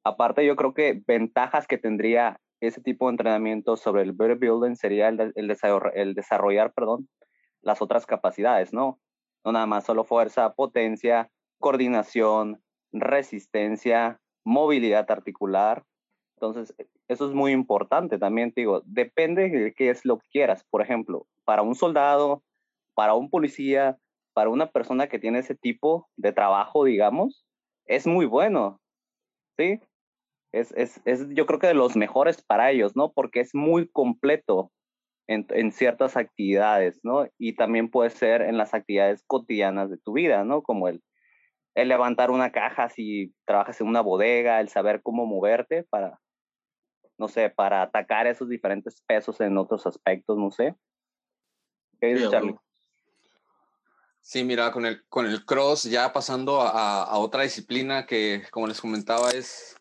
Aparte, 0.06 0.46
yo 0.46 0.56
creo 0.56 0.74
que 0.74 1.04
ventajas 1.06 1.68
que 1.68 1.78
tendría 1.78 2.40
ese 2.62 2.80
tipo 2.80 3.08
de 3.08 3.12
entrenamiento 3.12 3.76
sobre 3.76 4.04
el 4.04 4.14
bodybuilding 4.14 4.78
sería 4.78 5.10
el, 5.10 5.34
el, 5.36 5.58
el 5.94 6.14
desarrollar, 6.14 6.72
perdón, 6.72 7.10
las 7.62 7.82
otras 7.82 8.06
capacidades, 8.06 8.72
¿no? 8.72 8.98
No 9.44 9.52
nada 9.52 9.66
más 9.66 9.84
solo 9.84 10.06
fuerza, 10.06 10.54
potencia, 10.54 11.30
coordinación, 11.60 12.64
resistencia, 12.94 14.22
movilidad 14.46 15.12
articular. 15.12 15.84
Entonces, 16.38 16.74
eso 17.10 17.28
es 17.28 17.34
muy 17.34 17.52
importante 17.52 18.18
también, 18.18 18.54
te 18.54 18.62
digo, 18.62 18.84
depende 18.86 19.50
de 19.50 19.74
qué 19.74 19.90
es 19.90 20.06
lo 20.06 20.20
que 20.20 20.30
quieras. 20.30 20.64
Por 20.70 20.82
ejemplo, 20.82 21.28
para 21.44 21.62
un 21.62 21.76
soldado, 21.76 22.42
para 22.94 23.16
un 23.16 23.30
policía, 23.30 23.98
para 24.34 24.50
una 24.50 24.72
persona 24.72 25.08
que 25.08 25.20
tiene 25.20 25.40
ese 25.40 25.56
tipo 25.56 26.10
de 26.18 26.34
trabajo, 26.34 26.84
digamos, 26.84 27.46
es 27.86 28.08
muy 28.08 28.26
bueno, 28.26 28.80
¿sí? 29.58 29.80
Es, 30.52 30.72
es, 30.74 31.02
es 31.06 31.28
yo 31.30 31.46
creo 31.46 31.60
que 31.60 31.68
de 31.68 31.74
los 31.74 31.96
mejores 31.96 32.42
para 32.44 32.72
ellos, 32.72 32.96
¿no? 32.96 33.12
Porque 33.12 33.40
es 33.40 33.56
muy 33.56 33.88
completo 33.90 34.72
en, 35.28 35.46
en, 35.50 35.72
ciertas 35.72 36.16
actividades, 36.18 37.00
¿no? 37.04 37.28
Y 37.38 37.56
también 37.56 37.90
puede 37.90 38.10
ser 38.10 38.42
en 38.42 38.58
las 38.58 38.74
actividades 38.74 39.24
cotidianas 39.26 39.90
de 39.90 39.98
tu 39.98 40.14
vida, 40.14 40.44
¿no? 40.44 40.62
Como 40.62 40.90
el, 40.90 41.02
el 41.76 41.88
levantar 41.88 42.30
una 42.30 42.52
caja 42.52 42.90
si 42.90 43.34
trabajas 43.46 43.82
en 43.82 43.88
una 43.88 44.02
bodega, 44.02 44.60
el 44.60 44.70
saber 44.70 45.02
cómo 45.02 45.26
moverte 45.26 45.84
para, 45.84 46.20
no 47.18 47.28
sé, 47.28 47.50
para 47.50 47.82
atacar 47.82 48.28
esos 48.28 48.50
diferentes 48.50 49.02
pesos 49.08 49.40
en 49.42 49.58
otros 49.58 49.88
aspectos, 49.88 50.38
no 50.38 50.52
sé. 50.52 50.76
¿Qué 52.00 52.08
dices, 52.08 52.30
Charlie? 52.30 52.56
Sí, 54.26 54.46
mira, 54.46 54.72
con 54.72 54.86
el, 54.86 55.04
con 55.10 55.26
el 55.26 55.44
cross, 55.44 55.84
ya 55.84 56.14
pasando 56.14 56.62
a, 56.62 57.04
a, 57.04 57.18
otra 57.18 57.44
disciplina 57.44 58.06
que, 58.06 58.44
como 58.52 58.68
les 58.68 58.80
comentaba, 58.80 59.32
es, 59.32 59.76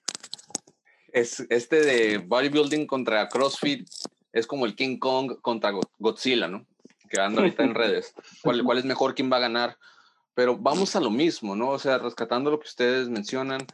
es 1.13 1.47
este 1.49 1.81
de 1.81 2.19
bodybuilding 2.19 2.89
contra 2.89 3.29
CrossFit, 3.29 3.89
es 4.33 4.49
como 4.49 4.67
el 4.67 4.75
King 4.75 4.99
Kong 4.99 5.41
contra 5.41 5.73
Godzilla, 6.01 6.49
¿no? 6.49 6.67
Que 7.09 7.21
anda 7.21 7.41
ahorita 7.41 7.63
en 7.63 7.75
redes. 7.77 8.15
¿Cuál, 8.43 8.65
¿Cuál 8.65 8.79
es 8.79 8.85
mejor? 8.85 9.15
¿Quién 9.15 9.31
va 9.31 9.37
a 9.37 9.47
ganar? 9.47 9.79
Pero 10.35 10.59
vamos 10.59 10.97
a 10.97 11.01
lo 11.01 11.11
mismo, 11.11 11.55
¿no? 11.55 11.69
O 11.69 11.79
sea, 11.79 11.99
rescatando 11.99 12.51
lo 12.51 12.59
que 12.59 12.67
ustedes 12.67 13.09
mencionan, 13.09 13.65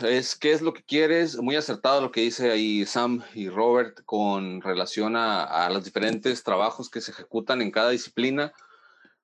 es 0.00 0.36
qué 0.36 0.52
es 0.52 0.62
lo 0.62 0.72
que 0.72 0.84
quieres, 0.84 1.36
muy 1.38 1.56
acertado 1.56 2.00
lo 2.00 2.12
que 2.12 2.20
dice 2.20 2.52
ahí 2.52 2.86
Sam 2.86 3.24
y 3.34 3.48
Robert 3.48 4.00
con 4.04 4.60
relación 4.60 5.16
a, 5.16 5.42
a 5.42 5.70
los 5.70 5.84
diferentes 5.84 6.44
trabajos 6.44 6.88
que 6.88 7.00
se 7.00 7.10
ejecutan 7.10 7.62
en 7.62 7.72
cada 7.72 7.90
disciplina 7.90 8.52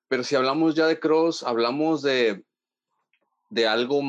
pero 0.07 0.23
si 0.23 0.35
hablamos 0.35 0.75
ya 0.75 0.87
de 0.87 0.99
cross, 0.99 1.43
hablamos 1.43 2.01
de, 2.01 2.43
de 3.49 3.67
algo 3.67 4.01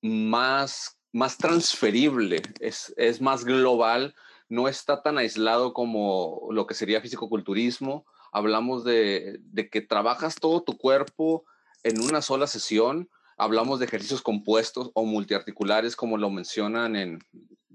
más, 0.00 0.98
más 1.12 1.36
transferible, 1.38 2.42
es, 2.60 2.92
es 2.96 3.20
más 3.20 3.44
global, 3.44 4.14
no 4.48 4.68
está 4.68 5.02
tan 5.02 5.18
aislado 5.18 5.72
como 5.72 6.48
lo 6.50 6.66
que 6.66 6.74
sería 6.74 7.00
fisicoculturismo. 7.00 8.04
Hablamos 8.32 8.84
de, 8.84 9.38
de 9.40 9.70
que 9.70 9.80
trabajas 9.80 10.34
todo 10.36 10.62
tu 10.62 10.76
cuerpo 10.76 11.44
en 11.82 12.00
una 12.02 12.20
sola 12.20 12.46
sesión. 12.46 13.08
Hablamos 13.38 13.78
de 13.78 13.86
ejercicios 13.86 14.20
compuestos 14.20 14.90
o 14.94 15.04
multiarticulares, 15.04 15.96
como 15.96 16.18
lo 16.18 16.28
mencionan 16.28 16.96
en, 16.96 17.18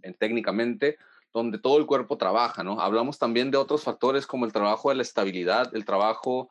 en 0.04 0.14
técnicamente, 0.14 0.98
donde 1.34 1.58
todo 1.58 1.78
el 1.78 1.88
cuerpo 1.88 2.18
trabaja, 2.18 2.64
¿no? 2.64 2.80
Hablamos 2.80 3.18
también 3.18 3.50
de 3.50 3.58
otros 3.58 3.84
factores 3.84 4.28
como 4.28 4.46
el 4.46 4.54
trabajo 4.54 4.90
de 4.90 4.96
la 4.96 5.02
estabilidad, 5.02 5.76
el 5.76 5.84
trabajo 5.84 6.50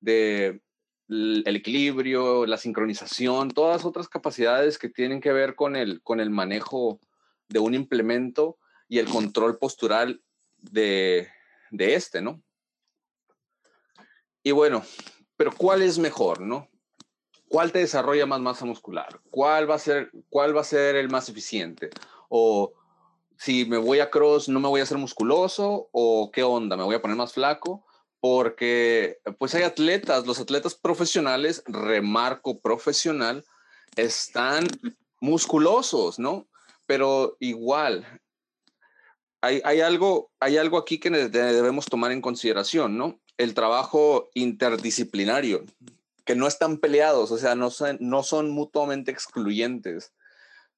de, 0.00 0.60
el 1.08 1.56
equilibrio, 1.56 2.46
la 2.46 2.56
sincronización, 2.56 3.50
todas 3.50 3.84
otras 3.84 4.08
capacidades 4.08 4.78
que 4.78 4.88
tienen 4.88 5.20
que 5.20 5.32
ver 5.32 5.54
con 5.54 5.76
el, 5.76 6.02
con 6.02 6.20
el 6.20 6.30
manejo 6.30 7.00
de 7.48 7.58
un 7.58 7.74
implemento 7.74 8.58
y 8.88 8.98
el 8.98 9.06
control 9.06 9.58
postural 9.58 10.22
de, 10.56 11.28
de 11.70 11.94
este, 11.94 12.22
¿no? 12.22 12.42
Y 14.42 14.52
bueno, 14.52 14.82
pero 15.36 15.52
¿cuál 15.52 15.82
es 15.82 15.98
mejor, 15.98 16.40
no? 16.40 16.68
¿Cuál 17.48 17.72
te 17.72 17.80
desarrolla 17.80 18.26
más 18.26 18.40
masa 18.40 18.64
muscular? 18.64 19.20
¿Cuál 19.30 19.70
va 19.70 19.74
a 19.74 19.78
ser, 19.78 20.10
cuál 20.28 20.56
va 20.56 20.62
a 20.62 20.64
ser 20.64 20.96
el 20.96 21.08
más 21.08 21.28
eficiente? 21.28 21.90
O 22.28 22.72
si 23.36 23.64
me 23.64 23.78
voy 23.78 24.00
a 24.00 24.10
cross, 24.10 24.48
no 24.48 24.60
me 24.60 24.68
voy 24.68 24.80
a 24.80 24.84
hacer 24.84 24.98
musculoso 24.98 25.88
o 25.92 26.30
qué 26.32 26.42
onda, 26.42 26.76
me 26.76 26.82
voy 26.82 26.94
a 26.94 27.02
poner 27.02 27.16
más 27.16 27.32
flaco 27.32 27.83
porque 28.24 29.18
pues 29.36 29.54
hay 29.54 29.64
atletas, 29.64 30.26
los 30.26 30.40
atletas 30.40 30.74
profesionales, 30.74 31.62
remarco 31.66 32.58
profesional, 32.58 33.44
están 33.96 34.66
musculosos, 35.20 36.18
¿no? 36.18 36.48
Pero 36.86 37.36
igual, 37.38 38.06
hay, 39.42 39.60
hay, 39.62 39.82
algo, 39.82 40.30
hay 40.40 40.56
algo 40.56 40.78
aquí 40.78 40.98
que 40.98 41.10
debemos 41.10 41.84
tomar 41.84 42.12
en 42.12 42.22
consideración, 42.22 42.96
¿no? 42.96 43.20
El 43.36 43.52
trabajo 43.52 44.30
interdisciplinario, 44.32 45.66
que 46.24 46.34
no 46.34 46.46
están 46.46 46.78
peleados, 46.78 47.30
o 47.30 47.36
sea, 47.36 47.54
no 47.54 47.70
son, 47.70 47.98
no 48.00 48.22
son 48.22 48.48
mutuamente 48.48 49.10
excluyentes. 49.10 50.14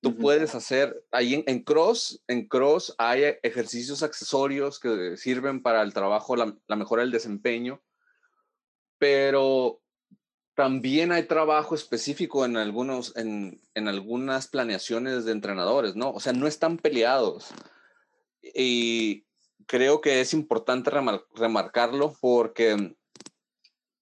Tú 0.06 0.16
puedes 0.16 0.54
hacer, 0.54 1.04
ahí 1.10 1.42
en, 1.46 1.62
cross, 1.64 2.22
en 2.28 2.46
cross 2.46 2.94
hay 2.96 3.24
ejercicios 3.42 4.04
accesorios 4.04 4.78
que 4.78 5.16
sirven 5.16 5.62
para 5.62 5.82
el 5.82 5.92
trabajo, 5.92 6.36
la, 6.36 6.76
mejora 6.76 7.02
del 7.02 7.10
desempeño, 7.10 7.82
pero 8.98 9.82
también 10.54 11.10
hay 11.10 11.24
trabajo 11.24 11.74
específico 11.74 12.44
en, 12.44 12.56
algunos, 12.56 13.16
en, 13.16 13.60
en, 13.74 13.88
algunas 13.88 14.46
planeaciones 14.46 15.24
de 15.24 15.32
entrenadores, 15.32 15.96
¿no? 15.96 16.12
O 16.12 16.20
sea, 16.20 16.32
no 16.32 16.46
están 16.46 16.76
peleados. 16.78 17.48
Y 18.42 19.26
creo 19.66 20.00
que 20.00 20.20
es 20.20 20.32
importante 20.34 20.92
remarcarlo 21.34 22.16
porque 22.20 22.94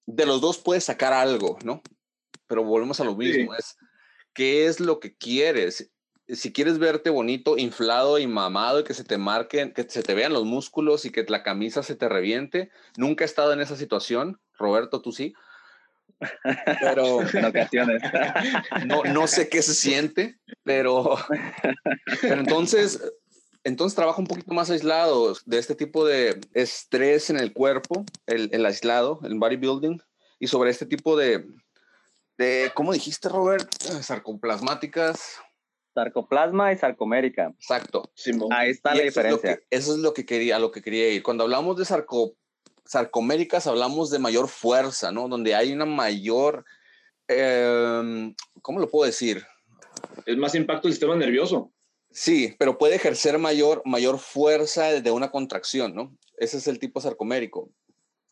de 0.05 0.25
los 0.27 0.39
dos 0.39 0.59
puedes 0.59 0.83
sacar 0.83 1.13
algo, 1.13 1.57
¿no? 1.63 1.81
Pero 2.45 2.63
volvemos 2.63 2.99
a 2.99 3.05
lo 3.05 3.15
mismo, 3.15 3.55
es 3.55 3.75
qué 4.35 4.67
es 4.67 4.79
lo 4.79 4.99
que 4.99 5.15
quieres. 5.15 5.91
Si 6.27 6.51
quieres 6.51 6.79
verte 6.79 7.09
bonito, 7.09 7.57
inflado 7.57 8.17
y 8.17 8.25
mamado 8.25 8.79
y 8.79 8.83
que 8.83 8.93
se 8.93 9.03
te 9.03 9.17
marquen, 9.17 9.73
que 9.73 9.83
se 9.83 10.01
te 10.01 10.13
vean 10.13 10.33
los 10.33 10.45
músculos 10.45 11.05
y 11.05 11.11
que 11.11 11.23
la 11.27 11.43
camisa 11.43 11.83
se 11.83 11.95
te 11.95 12.09
reviente, 12.09 12.71
nunca 12.97 13.23
he 13.23 13.27
estado 13.27 13.53
en 13.53 13.61
esa 13.61 13.75
situación. 13.75 14.39
Roberto, 14.57 15.01
tú 15.01 15.11
sí. 15.11 15.33
Pero 16.81 17.21
en 17.33 17.45
ocasiones. 17.45 18.01
No, 18.85 19.03
no 19.03 19.27
sé 19.27 19.49
qué 19.49 19.61
se 19.61 19.73
siente, 19.73 20.39
pero, 20.63 21.17
pero 22.21 22.39
entonces, 22.41 23.01
entonces 23.63 23.95
trabaja 23.95 24.19
un 24.19 24.27
poquito 24.27 24.53
más 24.53 24.69
aislado 24.69 25.35
de 25.45 25.59
este 25.59 25.75
tipo 25.75 26.05
de 26.05 26.39
estrés 26.53 27.29
en 27.29 27.37
el 27.37 27.53
cuerpo, 27.53 28.05
el, 28.25 28.49
el 28.53 28.65
aislado, 28.65 29.19
el 29.23 29.35
bodybuilding, 29.35 30.01
y 30.39 30.47
sobre 30.47 30.69
este 30.69 30.85
tipo 30.85 31.15
de, 31.17 31.45
de, 32.37 32.71
¿cómo 32.73 32.93
dijiste, 32.93 33.29
Robert? 33.29 33.69
Sarcoplasmáticas. 34.01 35.39
Sarcoplasma 35.95 36.73
y 36.73 36.77
sarcomérica. 36.77 37.53
Exacto. 37.57 38.11
Ahí 38.51 38.71
está 38.71 38.93
la 38.93 39.03
diferencia. 39.03 39.61
eso 39.69 39.93
es 39.93 39.99
lo 39.99 40.13
que 40.13 40.25
quería, 40.25 40.57
a 40.57 40.59
lo 40.59 40.69
que 40.69 40.81
quería 40.81 41.09
ir. 41.09 41.23
Cuando 41.23 41.45
hablamos 41.45 41.77
de 41.77 41.85
sarco, 41.85 42.35
sarcoméricas, 42.83 43.65
hablamos 43.65 44.11
de 44.11 44.19
mayor 44.19 44.49
fuerza, 44.49 45.13
¿no? 45.13 45.29
Donde 45.29 45.55
hay 45.55 45.71
una 45.71 45.85
mayor, 45.85 46.65
em, 47.29 48.35
¿cómo 48.61 48.79
lo 48.79 48.89
puedo 48.89 49.05
decir? 49.05 49.45
Es 50.25 50.37
más 50.37 50.53
impacto 50.53 50.89
del 50.89 50.93
sistema 50.93 51.15
nervioso. 51.15 51.71
Sí, 52.11 52.53
pero 52.59 52.77
puede 52.77 52.95
ejercer 52.95 53.37
mayor, 53.37 53.81
mayor 53.85 54.19
fuerza 54.19 54.99
de 54.99 55.11
una 55.11 55.31
contracción, 55.31 55.95
¿no? 55.95 56.17
Ese 56.37 56.57
es 56.57 56.67
el 56.67 56.77
tipo 56.77 56.99
sarcomérico, 56.99 57.69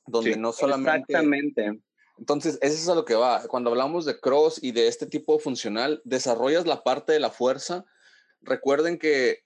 donde 0.05 0.35
no 0.35 0.51
solamente... 0.51 1.13
Exactamente. 1.13 1.79
Entonces, 2.17 2.59
eso 2.61 2.75
es 2.75 2.87
a 2.89 2.95
lo 2.95 3.05
que 3.05 3.15
va. 3.15 3.47
Cuando 3.47 3.69
hablamos 3.69 4.05
de 4.05 4.19
cross 4.19 4.59
y 4.61 4.71
de 4.71 4.87
este 4.87 5.05
tipo 5.05 5.39
funcional, 5.39 6.01
desarrollas 6.05 6.67
la 6.67 6.83
parte 6.83 7.13
de 7.13 7.19
la 7.19 7.31
fuerza. 7.31 7.85
Recuerden 8.41 8.99
que 8.99 9.43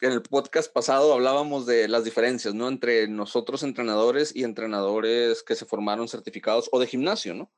en 0.00 0.12
el 0.12 0.22
podcast 0.22 0.72
pasado 0.72 1.12
hablábamos 1.12 1.66
de 1.66 1.88
las 1.88 2.04
diferencias, 2.04 2.54
¿no? 2.54 2.68
Entre 2.68 3.08
nosotros 3.08 3.62
entrenadores 3.62 4.34
y 4.34 4.44
entrenadores 4.44 5.42
que 5.42 5.54
se 5.54 5.64
formaron 5.64 6.08
certificados 6.08 6.68
o 6.72 6.78
de 6.78 6.86
gimnasio, 6.86 7.34
¿no? 7.34 7.50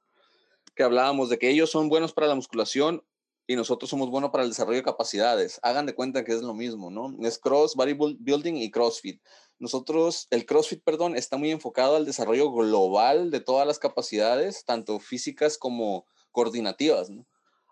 Que 0.75 0.85
hablábamos 0.85 1.29
de 1.29 1.39
que 1.39 1.51
ellos 1.51 1.71
son 1.71 1.89
buenos 1.89 2.13
para 2.13 2.29
la 2.29 2.35
musculación 2.35 3.03
y 3.49 3.57
nosotros 3.57 3.91
somos 3.91 4.11
buenos 4.11 4.31
para 4.31 4.45
el 4.45 4.51
desarrollo 4.51 4.79
de 4.79 4.85
capacidades. 4.85 5.59
Hagan 5.63 5.87
de 5.87 5.95
cuenta 5.95 6.25
que 6.25 6.33
es 6.33 6.43
lo 6.43 6.55
mismo, 6.55 6.91
¿no? 6.91 7.17
Es 7.27 7.39
cross, 7.39 7.75
bodybuilding 7.75 8.57
y 8.57 8.71
crossfit. 8.71 9.21
Nosotros, 9.59 10.27
el 10.31 10.45
CrossFit, 10.45 10.83
perdón, 10.85 11.17
está 11.17 11.37
muy 11.39 11.51
enfocado 11.51 11.97
al 11.97 12.05
desarrollo 12.05 12.53
global 12.53 13.31
de 13.31 13.41
todas 13.41 13.67
las 13.67 13.79
capacidades, 13.79 14.65
tanto 14.65 14.99
físicas 14.99 15.57
como 15.57 16.07
coordinativas, 16.31 17.11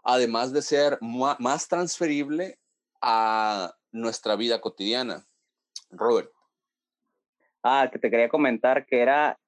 además 0.02 0.52
de 0.52 0.62
ser 0.62 0.98
más 1.00 1.68
transferible 1.68 2.58
a 3.02 3.74
nuestra 3.92 4.36
vida 4.36 4.60
cotidiana. 4.60 5.26
Robert. 5.90 6.30
Ah, 7.62 7.88
que 7.92 7.98
te 7.98 8.10
quería 8.10 8.28
comentar 8.28 8.86
que 8.86 9.00
era 9.00 9.38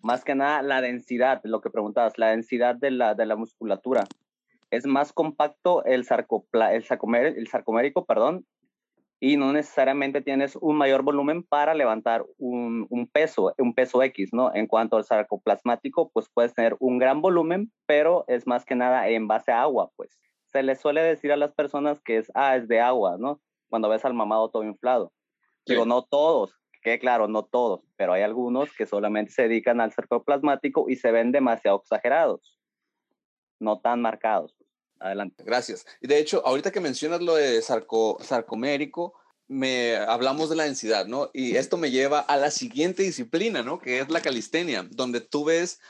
más 0.00 0.24
que 0.24 0.34
nada 0.34 0.62
la 0.62 0.80
densidad, 0.80 1.40
lo 1.44 1.60
que 1.60 1.70
preguntabas, 1.70 2.18
la 2.18 2.28
densidad 2.28 2.74
de 2.74 2.90
la, 2.90 3.14
de 3.14 3.26
la 3.26 3.36
musculatura. 3.36 4.04
Es 4.70 4.86
más 4.86 5.12
compacto 5.12 5.84
el, 5.84 6.04
sarcopla, 6.04 6.74
el, 6.74 6.84
el 7.36 7.48
sarcomérico, 7.48 8.04
perdón, 8.04 8.46
y 9.20 9.36
no 9.36 9.52
necesariamente 9.52 10.22
tienes 10.22 10.56
un 10.56 10.76
mayor 10.76 11.02
volumen 11.02 11.42
para 11.42 11.74
levantar 11.74 12.24
un, 12.38 12.86
un, 12.88 13.08
peso, 13.08 13.52
un 13.58 13.74
peso 13.74 14.02
X, 14.02 14.30
¿no? 14.32 14.54
En 14.54 14.66
cuanto 14.66 14.96
al 14.96 15.04
sarcoplasmático, 15.04 16.10
pues 16.10 16.28
puedes 16.32 16.54
tener 16.54 16.76
un 16.78 16.98
gran 16.98 17.20
volumen, 17.20 17.72
pero 17.86 18.24
es 18.28 18.46
más 18.46 18.64
que 18.64 18.76
nada 18.76 19.08
en 19.08 19.26
base 19.26 19.50
a 19.50 19.62
agua, 19.62 19.90
pues. 19.96 20.18
Se 20.46 20.62
le 20.62 20.76
suele 20.76 21.02
decir 21.02 21.32
a 21.32 21.36
las 21.36 21.52
personas 21.52 22.00
que 22.00 22.18
es, 22.18 22.30
ah, 22.34 22.56
es 22.56 22.68
de 22.68 22.80
agua, 22.80 23.16
¿no? 23.18 23.40
Cuando 23.68 23.88
ves 23.88 24.04
al 24.04 24.14
mamado 24.14 24.50
todo 24.50 24.62
inflado. 24.62 25.12
Digo, 25.66 25.84
no 25.84 26.02
todos, 26.02 26.58
que 26.82 26.98
claro, 26.98 27.28
no 27.28 27.44
todos, 27.44 27.82
pero 27.96 28.14
hay 28.14 28.22
algunos 28.22 28.72
que 28.72 28.86
solamente 28.86 29.32
se 29.32 29.42
dedican 29.42 29.80
al 29.80 29.92
sarcoplasmático 29.92 30.88
y 30.88 30.96
se 30.96 31.10
ven 31.10 31.32
demasiado 31.32 31.78
exagerados, 31.78 32.58
no 33.58 33.80
tan 33.80 34.00
marcados. 34.00 34.57
Adelante. 35.00 35.44
Gracias. 35.44 35.86
Y 36.00 36.08
de 36.08 36.18
hecho, 36.18 36.44
ahorita 36.46 36.72
que 36.72 36.80
mencionas 36.80 37.20
lo 37.20 37.34
de 37.34 37.62
sarco, 37.62 38.18
sarcomérico, 38.22 39.14
me 39.46 39.96
hablamos 39.96 40.50
de 40.50 40.56
la 40.56 40.64
densidad, 40.64 41.06
¿no? 41.06 41.30
Y 41.32 41.56
esto 41.56 41.76
me 41.76 41.90
lleva 41.90 42.20
a 42.20 42.36
la 42.36 42.50
siguiente 42.50 43.02
disciplina, 43.02 43.62
¿no? 43.62 43.78
Que 43.78 44.00
es 44.00 44.10
la 44.10 44.20
calistenia, 44.20 44.86
donde 44.90 45.20
tú 45.20 45.44
ves 45.44 45.80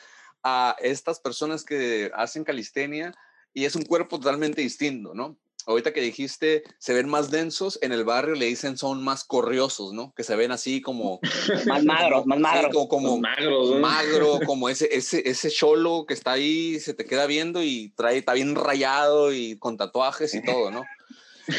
a 0.45 0.77
estas 0.81 1.19
personas 1.19 1.65
que 1.65 2.11
hacen 2.15 2.45
calistenia 2.45 3.15
y 3.53 3.65
es 3.65 3.75
un 3.75 3.83
cuerpo 3.83 4.19
totalmente 4.21 4.63
distinto, 4.63 5.15
¿no? 5.15 5.37
Ahorita 5.69 5.93
que 5.93 6.01
dijiste, 6.01 6.65
se 6.79 6.95
ven 6.95 7.09
más 7.09 7.31
densos, 7.31 7.79
en 7.83 7.93
el 7.93 8.03
barrio 8.03 8.35
le 8.35 8.47
dicen 8.47 8.79
son 8.79 9.05
más 9.05 9.23
corriosos, 9.23 9.93
¿no? 9.93 10.15
Que 10.17 10.25
se 10.25 10.35
ven 10.35 10.51
así 10.51 10.81
como... 10.81 11.21
más 11.67 11.85
magros, 11.85 12.27
más 12.27 12.41
magros. 12.41 12.73
como, 12.73 12.89
como 12.89 13.19
magro, 13.19 14.41
como 14.47 14.71
ese, 14.71 14.89
ese, 14.91 15.29
ese 15.29 15.51
cholo 15.51 16.07
que 16.07 16.15
está 16.15 16.33
ahí, 16.33 16.81
se 16.81 16.95
te 16.95 17.05
queda 17.05 17.27
viendo 17.27 17.63
y 17.63 17.93
trae, 17.97 18.17
está 18.17 18.33
bien 18.33 18.55
rayado 18.55 19.33
y 19.33 19.59
con 19.59 19.77
tatuajes 19.77 20.35
y 20.35 20.43
todo, 20.43 20.71
¿no? 20.71 20.85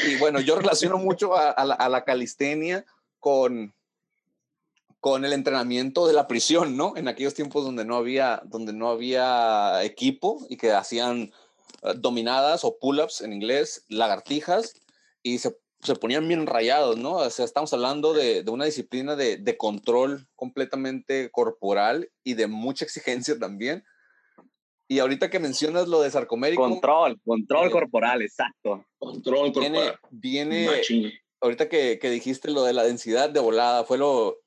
Y 0.07 0.15
bueno, 0.17 0.39
yo 0.39 0.55
relaciono 0.55 0.97
mucho 0.97 1.35
a, 1.35 1.63
la, 1.63 1.75
a 1.75 1.87
la 1.87 2.03
calistenia 2.03 2.85
con, 3.19 3.75
con 4.99 5.23
el 5.23 5.33
entrenamiento 5.33 6.07
de 6.07 6.13
la 6.13 6.27
prisión, 6.27 6.75
¿no? 6.75 6.93
En 6.97 7.07
aquellos 7.07 7.35
tiempos 7.35 7.63
donde 7.63 7.85
no 7.85 7.95
había, 7.95 8.41
donde 8.45 8.73
no 8.73 8.89
había 8.89 9.83
equipo 9.83 10.45
y 10.49 10.57
que 10.57 10.71
hacían 10.71 11.31
dominadas 11.97 12.63
o 12.63 12.77
pull-ups 12.79 13.21
en 13.21 13.33
inglés, 13.33 13.85
lagartijas, 13.87 14.73
y 15.23 15.39
se, 15.39 15.57
se, 15.81 15.95
ponían 15.95 16.27
bien 16.27 16.45
rayados, 16.47 16.97
¿no? 16.97 17.15
O 17.15 17.29
sea, 17.29 17.45
estamos 17.45 17.73
hablando 17.73 18.13
de, 18.13 18.43
de 18.43 18.51
una 18.51 18.65
disciplina 18.65 19.15
de, 19.15 19.37
de, 19.37 19.57
control 19.57 20.27
completamente 20.35 21.29
corporal 21.31 22.09
y 22.23 22.33
de 22.35 22.47
mucha 22.47 22.85
exigencia 22.85 23.37
también. 23.37 23.83
Y 24.87 24.99
ahorita 24.99 25.29
que 25.29 25.39
mencionas 25.39 25.87
lo 25.87 26.01
de 26.01 26.09
sarcomérico. 26.09 26.63
Control, 26.63 27.19
control 27.23 27.67
eh, 27.67 27.71
corporal, 27.71 28.21
exacto. 28.21 28.85
Control 28.97 29.53
corporal. 29.53 29.99
Viene, 30.09 30.69
viene 30.89 31.21
ahorita 31.41 31.69
que, 31.69 31.99
que, 31.99 32.09
dijiste 32.09 32.49
lo 32.49 32.63
de 32.63 32.73
la 32.73 32.83
densidad 32.83 33.29
de 33.29 33.39
volada, 33.39 33.83
fue 33.83 33.97
lo, 33.97 34.39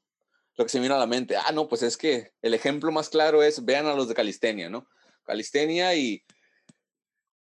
lo 0.56 0.64
que 0.64 0.68
se 0.68 0.78
me 0.78 0.82
vino 0.82 0.94
a 0.94 0.98
la 0.98 1.06
mente. 1.06 1.36
Ah, 1.36 1.52
no, 1.52 1.68
pues 1.68 1.82
es 1.82 1.96
que 1.96 2.32
el 2.42 2.54
ejemplo 2.54 2.90
más 2.92 3.08
claro 3.08 3.42
es, 3.42 3.64
vean 3.64 3.86
a 3.86 3.94
los 3.94 4.08
de 4.08 4.14
calistenia, 4.14 4.68
¿no? 4.68 4.86
Calistenia 5.24 5.94
y 5.94 6.24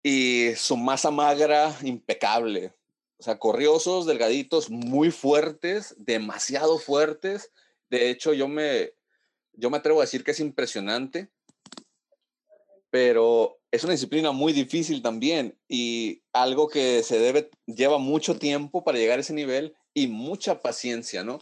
y 0.08 0.56
su 0.56 0.78
masa 0.78 1.12
magra 1.12 1.76
impecable. 1.84 2.74
O 3.18 3.24
sea, 3.24 3.40
corriosos, 3.40 4.06
delgaditos, 4.06 4.70
muy 4.70 5.12
fuertes, 5.12 5.96
demasiado 5.98 6.78
fuertes. 6.78 7.52
De 7.90 8.10
hecho, 8.10 8.34
yo 8.34 8.48
me, 8.48 8.92
yo 9.54 9.70
me 9.70 9.78
atrevo 9.78 10.00
a 10.00 10.04
decir 10.04 10.24
que 10.24 10.32
es 10.32 10.40
impresionante 10.40 11.30
pero 12.90 13.60
es 13.72 13.84
una 13.84 13.94
disciplina 13.94 14.32
muy 14.32 14.54
difícil 14.54 15.02
también 15.02 15.58
y 15.68 16.22
algo 16.34 16.68
que 16.70 17.04
se 17.04 17.20
debe, 17.20 17.52
lleva 17.66 17.98
mucho 17.98 18.38
tiempo 18.38 18.84
para 18.84 18.98
llegar 18.98 19.18
a 19.18 19.22
ese 19.22 19.34
nivel 19.34 19.76
y 19.94 20.08
mucha 20.08 20.62
paciencia, 20.62 21.24
¿no? 21.24 21.40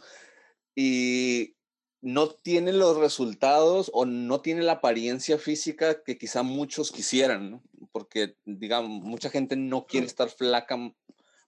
Y 0.75 1.55
no 2.01 2.29
tiene 2.29 2.73
los 2.73 2.97
resultados 2.97 3.89
o 3.93 4.05
no 4.05 4.41
tiene 4.41 4.63
la 4.63 4.73
apariencia 4.73 5.37
física 5.37 6.03
que 6.03 6.17
quizá 6.17 6.43
muchos 6.43 6.91
quisieran, 6.91 7.51
¿no? 7.51 7.63
Porque, 7.95 8.35
digamos, 8.43 8.89
mucha 9.05 9.29
gente 9.29 9.55
no 9.55 9.85
quiere 9.85 10.05
estar 10.05 10.27
flaca, 10.27 10.75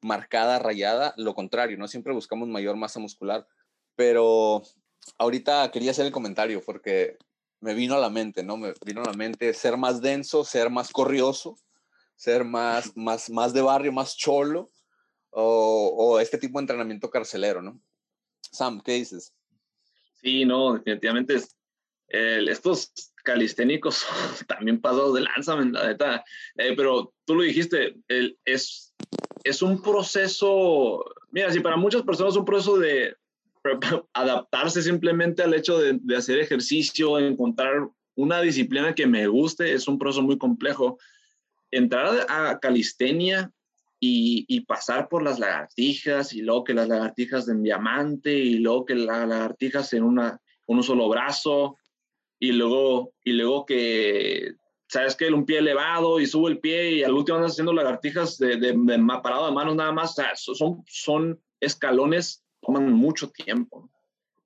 marcada, 0.01 0.60
rayada, 0.60 1.13
lo 1.17 1.36
contrario, 1.36 1.77
¿no? 1.77 1.89
Siempre 1.89 2.13
buscamos 2.13 2.47
mayor 2.47 2.77
masa 2.77 3.01
muscular, 3.01 3.45
pero 3.97 4.63
ahorita 5.17 5.69
quería 5.71 5.91
hacer 5.91 6.05
el 6.05 6.13
comentario 6.13 6.63
porque 6.65 7.17
me 7.60 7.73
vino 7.73 7.95
a 7.95 7.99
la 7.99 8.10
mente, 8.10 8.43
¿no? 8.43 8.55
Me 8.55 8.73
vino 8.86 9.01
a 9.01 9.07
la 9.07 9.12
mente 9.12 9.53
ser 9.53 9.75
más 9.75 10.01
denso, 10.01 10.45
ser 10.45 10.69
más 10.69 10.89
corrioso, 10.93 11.57
ser 12.15 12.45
más, 12.45 12.93
más, 12.95 13.29
más 13.29 13.51
de 13.51 13.62
barrio, 13.62 13.91
más 13.91 14.15
cholo, 14.15 14.71
o, 15.31 16.17
este 16.21 16.38
tipo 16.38 16.60
de 16.60 16.63
entrenamiento 16.63 17.10
carcelero, 17.10 17.62
¿no? 17.62 17.77
Sam, 18.53 18.79
¿qué 18.79 18.93
dices? 18.93 19.33
Sí, 20.21 20.45
no, 20.45 20.75
definitivamente 20.75 21.41
estos 22.07 22.93
calisténicos 23.27 24.05
también 24.47 24.79
pasados 24.79 25.13
de 25.15 25.21
lanza, 25.21 25.57
la 25.57 25.87
neta. 25.87 26.23
Eh, 26.55 26.73
pero 26.77 27.13
tú 27.25 27.35
lo 27.35 27.43
dijiste, 27.43 27.97
el, 28.07 28.37
es, 28.45 28.95
es 29.43 29.61
un 29.61 29.81
proceso, 29.81 31.03
mira, 31.31 31.51
si 31.51 31.59
para 31.59 31.75
muchas 31.75 32.03
personas 32.03 32.33
es 32.33 32.39
un 32.39 32.45
proceso 32.45 32.77
de 32.77 33.15
adaptarse 34.13 34.81
simplemente 34.81 35.43
al 35.43 35.53
hecho 35.53 35.77
de, 35.77 35.99
hacer 36.15 36.39
ejercicio, 36.39 37.19
encontrar 37.19 37.89
una 38.15 38.39
disciplina 38.39 38.95
que 38.95 39.05
me 39.05 39.27
guste, 39.27 39.73
es 39.73 39.89
un 39.89 39.99
proceso 39.99 40.21
muy 40.21 40.37
complejo. 40.37 40.97
Entrar 41.69 42.25
a 42.29 42.57
calistenia 42.59 43.51
y, 43.99 44.61
pasar 44.61 45.09
por 45.09 45.21
las 45.21 45.37
lagartijas 45.37 46.31
y 46.31 46.43
luego 46.43 46.63
que 46.63 46.73
las 46.73 46.87
lagartijas 46.87 47.49
en 47.49 47.61
diamante 47.61 48.31
y 48.31 48.59
luego 48.59 48.85
que 48.85 48.95
las 48.95 49.27
lagartijas 49.27 49.91
en 49.91 50.03
una, 50.03 50.39
un 50.65 50.81
solo 50.81 51.09
brazo 51.09 51.77
y 52.39 52.52
luego, 52.52 53.13
y 53.23 53.34
luego 53.34 53.65
que, 53.65 54.56
¿sabes 54.88 55.15
que 55.15 55.28
Un 55.28 55.45
pie 55.45 55.60
elevado 55.60 56.19
y 56.19 56.28
subo 56.28 56.47
el 56.47 56.60
pie 56.60 56.91
y 56.91 57.04
al 57.04 57.13
último 57.13 57.38
andas 57.38 57.54
haciendo 57.54 57.73
lagartijas 57.73 58.38
de, 58.38 58.58
de, 58.58 59.06
parado 59.23 59.47
de 59.47 59.54
manos 59.54 59.76
nada 59.76 59.91
más. 59.91 60.15
son, 60.36 60.84
son 60.88 61.41
escalones 61.60 62.43
toman 62.62 62.91
mucho 62.91 63.30
tiempo. 63.30 63.89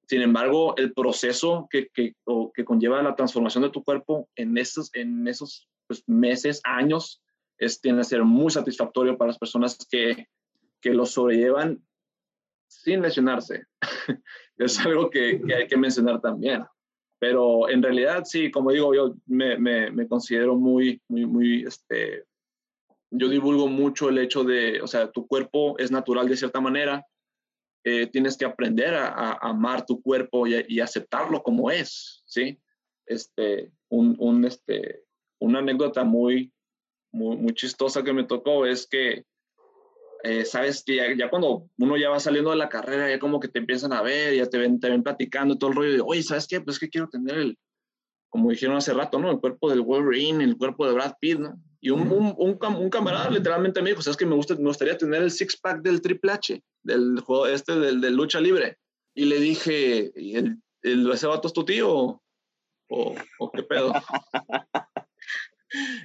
Sin 0.08 0.22
embargo, 0.22 0.76
el 0.78 0.94
proceso 0.94 1.68
que, 1.70 1.88
que, 1.94 2.16
que 2.54 2.66
conlleva 2.66 3.02
la 3.02 3.16
transformación 3.16 3.64
de 3.64 3.70
tu 3.70 3.84
cuerpo 3.84 4.30
en 4.36 4.58
esos, 4.58 4.94
en 4.94 5.28
esos 5.28 5.70
pues, 5.88 6.04
meses, 6.08 6.60
años, 6.64 7.22
es, 7.58 7.80
tiene 7.80 8.00
que 8.00 8.04
ser 8.06 8.24
muy 8.24 8.52
satisfactorio 8.52 9.18
para 9.18 9.30
las 9.30 9.40
personas 9.40 9.78
que, 9.90 10.28
que 10.82 10.94
lo 10.94 11.06
sobrellevan 11.06 11.82
sin 12.68 13.02
lesionarse. 13.02 13.66
es 14.58 14.80
algo 14.80 15.10
que, 15.10 15.42
hay 15.56 15.68
que 15.68 15.78
mencionar 15.78 16.20
también. 16.20 16.64
Pero 17.22 17.70
en 17.70 17.84
realidad, 17.84 18.24
sí, 18.26 18.50
como 18.50 18.72
digo, 18.72 18.96
yo 18.96 19.14
me, 19.28 19.56
me, 19.56 19.92
me 19.92 20.08
considero 20.08 20.56
muy, 20.56 21.00
muy, 21.08 21.28
muy, 21.28 21.64
este, 21.64 22.26
yo 23.12 23.30
divulgo 23.30 23.68
mucho 23.68 24.10
el 24.10 24.18
hecho 24.18 24.44
de, 24.44 24.82
o 24.82 24.88
sea, 24.88 25.12
tu 25.12 25.28
cuerpo 25.28 25.78
es 25.78 25.92
natural 25.92 26.28
de 26.28 26.36
cierta 26.36 26.60
manera, 26.60 27.06
eh, 27.84 28.08
tienes 28.08 28.38
que 28.38 28.46
aprender 28.46 28.96
a, 28.96 29.34
amar 29.34 29.86
tu 29.86 30.02
cuerpo 30.02 30.48
y, 30.48 30.80
aceptarlo 30.80 31.44
como 31.44 31.70
es, 31.70 32.24
¿sí? 32.26 32.60
Este, 33.06 33.72
un, 33.90 34.16
un, 34.18 34.44
este, 34.44 35.04
una 35.40 35.60
anécdota 35.60 36.04
muy, 36.04 36.52
muy, 37.12 37.54
chistosa 37.54 38.04
que 38.04 38.14
me 38.14 38.24
tocó 38.24 38.66
es 38.66 38.88
que, 38.88 39.26
eh, 40.24 40.46
sabes 40.46 40.84
que 40.84 41.16
ya, 41.18 41.30
cuando 41.30 41.68
uno 41.78 41.98
ya 41.98 42.10
va 42.10 42.20
saliendo 42.20 42.52
de 42.52 42.58
la 42.58 42.70
carrera, 42.70 43.10
ya 43.10 43.20
como 43.20 43.40
que 43.40 43.48
te 43.48 43.60
empiezan 43.60 43.94
a 43.94 44.02
ver, 44.02 44.36
ya 44.36 44.46
te 44.46 44.58
ven, 44.58 44.80
te 44.80 44.90
ven 44.90 45.04
platicando 45.04 45.58
todo 45.58 45.72
el 45.72 45.76
rollo 45.76 45.92
de, 45.94 46.02
oye, 46.06 46.24
¿sabes 46.24 46.48
qué? 46.48 46.62
Pues 46.62 46.80
que 46.80 46.90
quiero 46.90 47.10
tener 47.10 47.38
el, 47.38 47.58
como 48.30 48.50
dijeron 48.50 48.78
hace 48.78 48.94
rato, 48.94 49.20
¿no? 49.20 49.32
El 49.32 49.40
cuerpo 49.40 49.70
del 49.70 49.82
Wolverine, 49.82 50.44
el 50.44 50.58
cuerpo 50.58 50.86
de 50.88 50.94
Brad 50.94 51.16
Pitt, 51.20 51.40
¿no? 51.40 51.60
Y 51.82 51.90
un, 51.90 52.12
un, 52.12 52.36
un, 52.38 52.90
camarada 52.90 53.30
literalmente 53.32 53.82
me 53.82 53.90
dijo, 53.90 54.04
¿sabes 54.04 54.16
que 54.16 54.26
me, 54.26 54.36
gusta, 54.36 54.56
me 54.56 54.66
gustaría 54.66 54.98
tener 54.98 55.24
el 55.24 55.32
six-pack 55.32 55.82
del 55.82 56.02
Triple 56.02 56.32
H, 56.32 56.64
del 56.84 57.20
juego 57.22 57.48
este, 57.48 57.80
del, 57.80 58.00
del 58.00 58.16
lucha 58.16 58.40
libre? 58.40 58.78
Y 59.16 59.26
le 59.26 59.40
dije, 59.40 60.12
¿y 60.16 60.36
el, 60.36 60.62
el, 60.84 61.12
¿ese 61.12 61.26
vato 61.26 61.48
es 61.48 61.54
tu 61.54 61.66
tío? 61.66 62.22
¿O, 62.90 63.16
o 63.40 63.52
qué 63.52 63.64
pedo? 63.64 63.94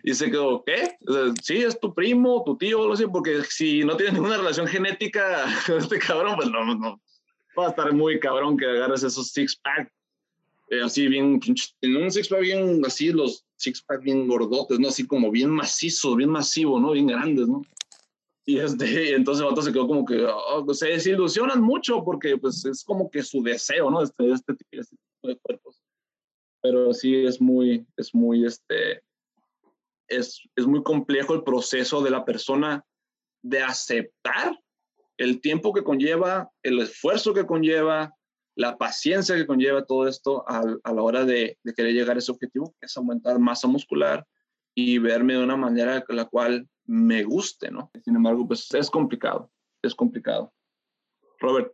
y 0.02 0.14
se 0.14 0.31
quedó, 0.31 0.62
¿qué? 0.64 0.96
sí, 1.42 1.59
es 1.59 1.79
tu 1.81 1.94
primo, 1.94 2.42
tu 2.44 2.57
tío, 2.57 2.81
algo 2.83 2.94
así, 2.94 3.07
porque 3.07 3.42
si 3.44 3.85
no 3.85 3.96
tienes 3.96 4.14
ninguna 4.14 4.37
relación 4.37 4.66
genética 4.66 5.44
con 5.66 5.79
este 5.79 5.98
cabrón, 5.98 6.37
pues 6.37 6.50
no, 6.50 6.64
no, 6.74 7.00
va 7.59 7.66
a 7.66 7.70
estar 7.70 7.92
muy 7.92 8.20
cabrón 8.20 8.57
que 8.57 8.66
agarres 8.66 9.02
esos 9.02 9.33
six-pack 9.33 9.92
eh, 10.68 10.83
así 10.83 11.07
bien, 11.07 11.40
en 11.83 11.96
un 11.96 12.11
six 12.11 12.29
pack 12.29 12.40
bien 12.40 12.85
así, 12.85 13.12
los 13.12 13.44
six 13.57 13.83
pack 13.83 14.02
bien 14.02 14.26
gordotes, 14.26 14.81
¿no? 14.81 14.88
Así 14.88 15.07
como 15.07 15.31
bien 15.31 15.50
macizos, 15.50 16.16
bien 16.16 16.31
masivo, 16.31 16.81
¿no? 16.81 16.92
Bien 16.92 17.07
grandes, 17.07 17.46
¿no? 17.46 17.62
Y 18.44 18.59
este, 18.59 19.14
entonces 19.14 19.42
el 19.42 19.48
vato 19.48 19.62
se 19.62 19.72
quedó 19.72 19.87
como 19.87 20.05
que 20.05 20.24
oh, 20.24 20.74
se 20.74 20.88
desilusionan 20.88 21.61
mucho 21.61 22.02
porque 22.05 22.37
pues 22.37 22.64
es 22.64 22.83
como 22.85 23.11
que 23.11 23.22
su 23.22 23.42
deseo, 23.42 23.90
¿no? 23.90 24.02
Este, 24.02 24.31
este, 24.33 24.55
este, 24.72 24.96
tipo 24.96 25.29
de 25.29 25.37
cuerpos. 25.37 25.81
Pero 26.62 26.92
sí 26.92 27.14
es 27.14 27.40
muy, 27.40 27.87
es 27.96 28.12
muy, 28.12 28.44
este, 28.44 29.02
es, 30.09 30.42
es 30.57 30.66
muy 30.66 30.83
complejo 30.83 31.35
el 31.35 31.42
proceso 31.42 32.03
de 32.03 32.11
la 32.11 32.25
persona 32.25 32.85
de 33.42 33.62
aceptar 33.62 34.59
el 35.19 35.40
tiempo 35.40 35.73
que 35.73 35.85
conlleva, 35.85 36.51
el 36.62 36.81
esfuerzo 36.81 37.33
que 37.33 37.47
conlleva, 37.47 38.14
la 38.55 38.79
paciencia 38.79 39.37
que 39.37 39.47
conlleva 39.47 39.85
todo 39.85 40.09
esto 40.09 40.45
a, 40.49 40.62
la 40.64 41.03
hora 41.03 41.25
de, 41.25 41.59
querer 41.77 41.92
llegar 41.92 42.16
a 42.16 42.19
ese 42.19 42.33
objetivo, 42.33 42.75
que 42.81 42.87
es 42.87 42.97
aumentar 42.97 43.38
masa 43.38 43.69
muscular 43.69 44.27
y 44.75 44.99
verme 44.99 45.35
de 45.35 45.45
una 45.45 45.57
manera 45.57 46.05
la 46.09 46.25
cual 46.25 46.69
me 46.85 47.23
guste, 47.23 47.71
¿no? 47.71 47.90
Sin 48.05 48.16
embargo, 48.16 48.47
pues 48.47 48.73
es 48.75 48.90
complicado, 48.90 49.51
es 49.83 49.95
complicado. 49.95 50.53
Robert. 51.38 51.73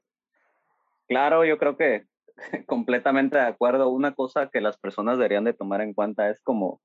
Claro, 1.08 1.44
yo 1.44 1.58
creo 1.58 1.76
que 1.76 2.06
completamente 2.66 3.36
de 3.36 3.44
acuerdo. 3.44 3.88
Una 3.88 4.14
cosa 4.14 4.48
que 4.48 4.60
las 4.60 4.76
personas 4.78 5.18
deberían 5.18 5.44
de 5.44 5.52
tomar 5.52 5.80
en 5.80 5.94
cuenta 5.94 6.30
es 6.30 6.40
como 6.42 6.80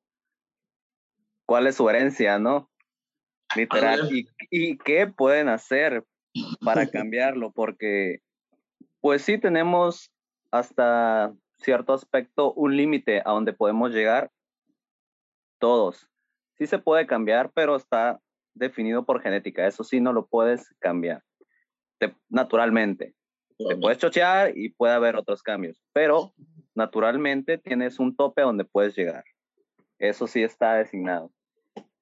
cuál 1.48 1.66
es 1.66 1.76
su 1.76 1.90
herencia, 1.90 2.38
¿no? 2.38 2.70
Literal. 3.56 4.08
Y, 4.12 4.28
y, 4.52 4.78
qué 4.78 5.08
pueden 5.08 5.50
hacer 5.50 6.04
para 6.64 6.86
cambiarlo, 6.92 7.52
porque 7.52 8.20
pues 9.02 9.24
sí 9.24 9.40
tenemos 9.40 10.12
hasta 10.52 11.34
cierto 11.58 11.94
aspecto 11.94 12.54
un 12.54 12.78
límite 12.78 13.24
a 13.26 13.32
donde 13.32 13.54
podemos 13.54 13.92
llegar 13.92 14.30
todos. 15.60 16.08
Sí 16.60 16.68
se 16.68 16.78
puede 16.78 17.08
cambiar, 17.08 17.52
pero 17.54 17.76
está 17.76 18.20
definido 18.54 19.06
por 19.06 19.22
genética. 19.22 19.66
Eso 19.66 19.84
sí 19.84 20.00
no 20.00 20.14
lo 20.14 20.28
puedes 20.28 20.70
cambiar 20.80 21.24
naturalmente. 22.30 23.14
Te 23.58 23.76
puedes 23.76 23.98
chochear 23.98 24.56
y 24.56 24.70
puede 24.70 24.94
haber 24.94 25.16
otros 25.16 25.42
cambios, 25.42 25.82
pero 25.92 26.34
naturalmente 26.76 27.58
tienes 27.58 28.00
un 28.00 28.16
tope 28.16 28.42
a 28.42 28.46
donde 28.46 28.66
puedes 28.66 28.96
llegar. 28.96 29.24
Eso 29.98 30.28
sí 30.28 30.44
está 30.44 30.76
designado. 30.76 31.32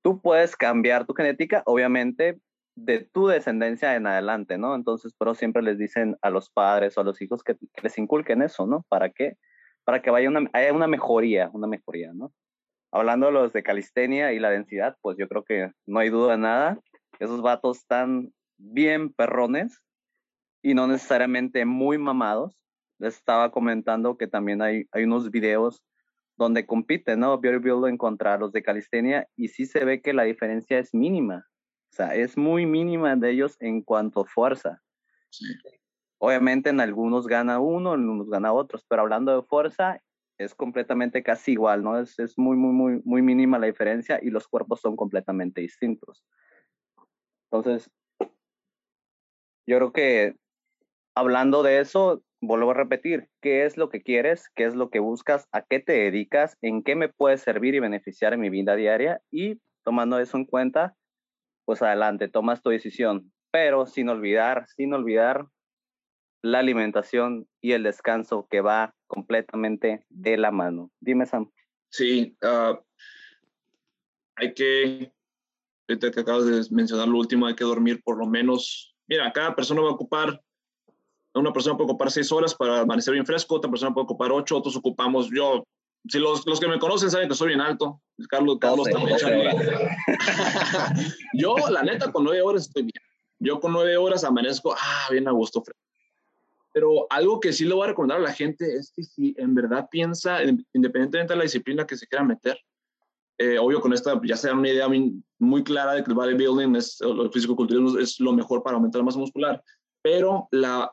Tú 0.06 0.22
puedes 0.22 0.56
cambiar 0.56 1.08
tu 1.08 1.16
genética, 1.16 1.64
obviamente 1.66 2.40
de 2.76 3.10
tu 3.12 3.26
descendencia 3.26 3.96
en 3.96 4.06
adelante, 4.06 4.56
¿no? 4.60 4.76
Entonces, 4.76 5.16
pero 5.18 5.34
siempre 5.34 5.64
les 5.64 5.80
dicen 5.80 6.16
a 6.22 6.30
los 6.30 6.52
padres 6.52 6.96
o 6.96 7.02
a 7.02 7.04
los 7.04 7.20
hijos 7.24 7.44
que, 7.44 7.58
les 7.82 7.98
inculquen 7.98 8.44
eso, 8.44 8.68
¿no? 8.68 8.86
¿Para 8.88 9.10
qué? 9.10 9.36
Para 9.84 10.04
que 10.04 10.12
vaya 10.12 10.30
una, 10.30 10.48
haya 10.54 10.74
una 10.74 10.86
mejoría, 10.86 11.50
una 11.54 11.66
mejoría, 11.66 12.14
¿no? 12.14 12.32
Hablando 12.92 13.26
de 13.26 13.32
los 13.32 13.52
de 13.52 13.64
calistenia 13.64 14.32
y 14.32 14.38
la 14.38 14.52
densidad, 14.52 14.96
pues 15.02 15.18
yo 15.18 15.28
creo 15.28 15.44
que 15.44 15.72
no 15.88 15.98
hay 15.98 16.10
duda 16.10 16.34
de 16.34 16.38
nada. 16.38 16.80
Esos 17.18 17.42
vatos 17.42 17.80
están 17.80 18.32
bien 18.58 19.12
perrones 19.12 19.82
y 20.62 20.76
no 20.76 20.86
necesariamente 20.86 21.66
muy 21.66 21.98
mamados. 21.98 22.56
Les 23.00 23.16
estaba 23.16 23.50
comentando 23.50 24.18
que 24.18 24.28
también 24.28 24.62
hay, 24.62 24.86
hay 24.92 25.06
unos 25.06 25.32
videos 25.32 25.84
donde 26.38 26.66
compiten, 26.66 27.20
¿no? 27.20 27.38
Bodybuilding 27.38 27.98
contra 27.98 28.38
los 28.38 28.52
de 28.52 28.64
calistenia 28.64 29.28
y 29.36 29.50
sí 29.50 29.66
se 29.66 29.86
ve 29.86 30.02
que 30.02 30.14
la 30.14 30.24
diferencia 30.24 30.80
es 30.80 30.94
mínima 30.94 31.48
o 31.92 31.96
sea, 31.96 32.14
es 32.14 32.36
muy 32.36 32.66
mínima 32.66 33.16
de 33.16 33.32
ellos 33.32 33.56
en 33.62 33.82
cuanto 33.82 34.20
a 34.20 34.26
fuerza. 34.26 34.82
Obviamente 36.18 36.70
en 36.70 36.82
algunos 36.82 37.26
gana 37.26 37.62
uno, 37.62 37.94
en 37.94 38.02
algunos 38.02 38.30
gana 38.30 38.52
otros, 38.52 38.84
pero 38.86 39.04
hablando 39.04 39.34
de 39.34 39.48
fuerza, 39.48 40.02
es 40.38 40.54
completamente 40.54 41.24
casi 41.24 41.54
igual, 41.54 41.84
¿no? 41.84 41.98
Es, 41.98 42.20
es 42.20 42.38
muy, 42.38 42.58
muy, 42.58 42.74
muy, 42.74 43.02
muy 43.06 43.22
mínima 43.22 43.60
la 43.60 43.68
diferencia 43.68 44.20
y 44.22 44.30
los 44.30 44.46
cuerpos 44.46 44.82
son 44.82 44.98
completamente 44.98 45.62
distintos. 45.62 46.26
Entonces, 47.50 47.90
yo 49.66 49.78
creo 49.78 49.94
que 49.94 50.36
hablando 51.16 51.64
de 51.64 51.80
eso, 51.80 52.26
vuelvo 52.48 52.72
a 52.72 52.76
repetir, 52.76 53.30
¿qué 53.42 53.66
es 53.66 53.78
lo 53.78 53.90
que 53.90 54.02
quieres? 54.02 54.50
¿Qué 54.56 54.66
es 54.66 54.76
lo 54.76 54.90
que 54.90 55.00
buscas? 55.00 55.48
¿A 55.52 55.62
qué 55.62 55.80
te 55.80 55.94
dedicas? 55.94 56.58
¿En 56.62 56.84
qué 56.84 56.96
me 56.96 57.10
puede 57.10 57.38
servir 57.38 57.76
y 57.76 57.80
beneficiar 57.80 58.34
en 58.34 58.40
mi 58.40 58.50
vida 58.50 58.76
diaria? 58.76 59.22
Y 59.32 59.60
tomando 59.84 60.20
eso 60.20 60.38
en 60.38 60.46
cuenta, 60.46 60.96
pues 61.66 61.82
adelante, 61.82 62.28
tomas 62.28 62.62
tu 62.62 62.70
decisión, 62.70 63.32
pero 63.52 63.86
sin 63.86 64.10
olvidar, 64.10 64.68
sin 64.76 64.94
olvidar 64.94 65.48
la 66.42 66.60
alimentación 66.60 67.48
y 67.60 67.72
el 67.72 67.84
descanso 67.84 68.48
que 68.50 68.62
va 68.62 68.94
completamente 69.08 70.06
de 70.10 70.38
la 70.38 70.52
mano. 70.52 70.92
Dime, 71.00 71.26
Sam. 71.26 71.52
Sí, 71.90 72.38
uh, 72.44 72.78
hay 74.36 74.54
que, 74.54 75.12
ahorita 75.88 76.12
que 76.12 76.20
acabas 76.20 76.46
de 76.46 76.76
mencionar 76.76 77.08
lo 77.08 77.18
último, 77.18 77.48
hay 77.48 77.56
que 77.56 77.64
dormir 77.64 78.02
por 78.04 78.18
lo 78.18 78.28
menos, 78.28 78.96
mira, 79.08 79.32
cada 79.32 79.56
persona 79.56 79.82
va 79.82 79.90
a 79.90 79.94
ocupar, 79.94 80.40
una 81.40 81.54
persona 81.54 81.78
puede 81.78 81.90
ocupar 81.90 82.12
seis 82.12 82.32
horas 82.32 82.56
para 82.56 82.82
amanecer 82.82 83.14
bien 83.14 83.26
fresco, 83.26 83.56
otra 83.56 83.70
persona 83.70 83.94
puede 83.94 84.06
ocupar 84.06 84.32
ocho, 84.32 84.58
otros 84.58 84.76
ocupamos, 84.76 85.30
yo, 85.30 85.64
si 86.08 86.20
los, 86.20 86.46
los 86.46 86.60
que 86.60 86.68
me 86.68 86.80
conocen 86.80 87.12
saben 87.12 87.28
que 87.28 87.36
soy 87.36 87.50
bien 87.50 87.62
alto, 87.62 88.02
Carlos, 88.30 88.58
Carlos 88.60 88.88
también. 88.90 89.18
yo, 91.34 91.56
la 91.70 91.84
neta, 91.84 92.12
con 92.12 92.24
nueve 92.24 92.42
horas 92.42 92.68
estoy 92.68 92.84
bien. 92.84 93.04
Yo 93.40 93.60
con 93.60 93.74
nueve 93.74 93.98
horas 93.98 94.24
amanezco, 94.24 94.74
ah, 94.74 95.08
bien 95.12 95.28
a 95.28 95.32
gusto. 95.32 95.64
Pero 96.72 97.08
algo 97.10 97.40
que 97.40 97.54
sí 97.54 97.66
le 97.66 97.74
voy 97.74 97.86
a 97.86 97.88
recomendar 97.88 98.20
a 98.20 98.24
la 98.24 98.34
gente 98.34 98.76
es 98.76 98.92
que 98.96 99.04
si 99.04 99.34
en 99.38 99.56
verdad 99.56 99.88
piensa, 99.90 100.44
independientemente 100.44 101.34
de 101.34 101.38
la 101.38 101.44
disciplina 101.44 101.86
que 101.86 101.98
se 101.98 102.08
quiera 102.08 102.24
meter, 102.24 102.58
eh, 103.38 103.58
obvio 103.60 103.82
con 103.82 103.92
esta 103.92 104.20
ya 104.24 104.38
sea 104.38 104.54
una 104.54 104.70
idea 104.70 104.88
muy 105.40 105.64
clara 105.64 105.94
de 105.94 106.04
que 106.04 106.12
el 106.12 106.16
bodybuilding, 106.16 106.76
es, 106.76 107.02
el 107.02 107.30
físico-culturismo 107.32 108.00
es 108.00 108.20
lo 108.20 108.32
mejor 108.32 108.64
para 108.64 108.78
aumentar 108.78 109.00
la 109.00 109.06
masa 109.06 109.20
muscular, 109.20 109.62
pero 110.02 110.48
la, 110.52 110.90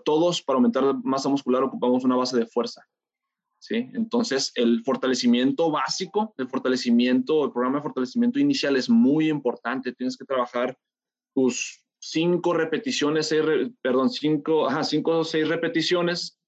todos 0.00 0.42
para 0.42 0.56
aumentar 0.56 0.94
masa 1.02 1.28
muscular 1.28 1.62
ocupamos 1.62 2.04
una 2.04 2.16
base 2.16 2.36
de 2.36 2.46
fuerza. 2.46 2.82
¿sí? 3.58 3.90
Entonces, 3.94 4.52
el 4.54 4.82
fortalecimiento 4.84 5.70
básico, 5.70 6.34
el 6.36 6.48
fortalecimiento, 6.48 7.44
el 7.44 7.52
programa 7.52 7.78
de 7.78 7.82
fortalecimiento 7.82 8.38
inicial 8.38 8.76
es 8.76 8.88
muy 8.88 9.28
importante. 9.28 9.92
Tienes 9.92 10.16
que 10.16 10.24
trabajar 10.24 10.76
tus 11.34 11.82
cinco 11.98 12.54
repeticiones, 12.54 13.34
perdón, 13.82 14.10
cinco, 14.10 14.68
ajá, 14.68 14.84
cinco 14.84 15.18
o 15.18 15.24
seis 15.24 15.48
repeticiones, 15.48 16.38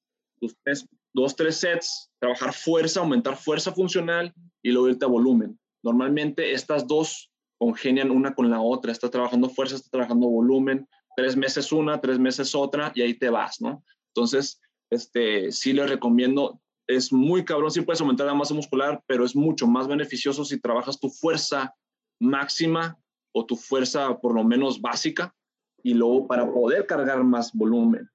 tus 0.41 0.57
tres, 0.63 0.87
dos, 1.13 1.35
tres 1.35 1.57
sets, 1.57 2.11
trabajar 2.21 2.53
fuerza, 2.53 3.01
aumentar 3.01 3.37
fuerza 3.37 3.73
funcional 3.73 4.33
y 4.63 4.71
luego 4.71 4.89
irte 4.89 5.05
a 5.05 5.09
volumen. 5.09 5.59
Normalmente 5.83 6.53
estas 6.53 6.87
dos 6.87 7.31
congenian 7.59 8.11
una 8.11 8.35
con 8.35 8.51
la 8.51 8.61
otra. 8.61 8.93
Estás 8.93 9.11
trabajando 9.11 9.49
fuerza, 9.49 9.77
estás 9.77 9.91
trabajando 9.91 10.29
volumen, 10.29 10.87
tres 11.19 11.37
meses 11.37 11.73
una, 11.73 12.01
tres 12.01 12.17
meses 12.17 12.55
otra 12.55 12.93
y 12.95 13.03
ahí 13.03 13.13
te 13.13 13.29
vas, 13.29 13.61
¿no? 13.61 13.83
Entonces, 14.15 14.61
este, 14.89 15.51
sí 15.51 15.73
les 15.73 15.91
recomiendo, 15.91 16.63
es 16.87 17.13
muy 17.13 17.45
cabrón, 17.45 17.73
sí 17.73 17.81
puedes 17.81 18.01
aumentar 18.01 18.29
la 18.29 18.35
masa 18.35 18.55
muscular, 18.55 19.03
pero 19.05 19.25
es 19.25 19.35
mucho 19.35 19.67
más 19.67 19.89
beneficioso 19.89 20.45
si 20.45 20.61
trabajas 20.61 21.01
tu 21.01 21.11
fuerza 21.11 21.75
máxima 22.21 22.97
o 23.33 23.45
tu 23.45 23.57
fuerza 23.57 24.17
por 24.21 24.33
lo 24.33 24.45
menos 24.45 24.81
básica 24.81 25.35
y 25.83 25.93
luego 25.93 26.29
para 26.29 26.49
poder 26.49 26.87
cargar 26.87 27.25
más 27.25 27.53
volumen. 27.53 28.09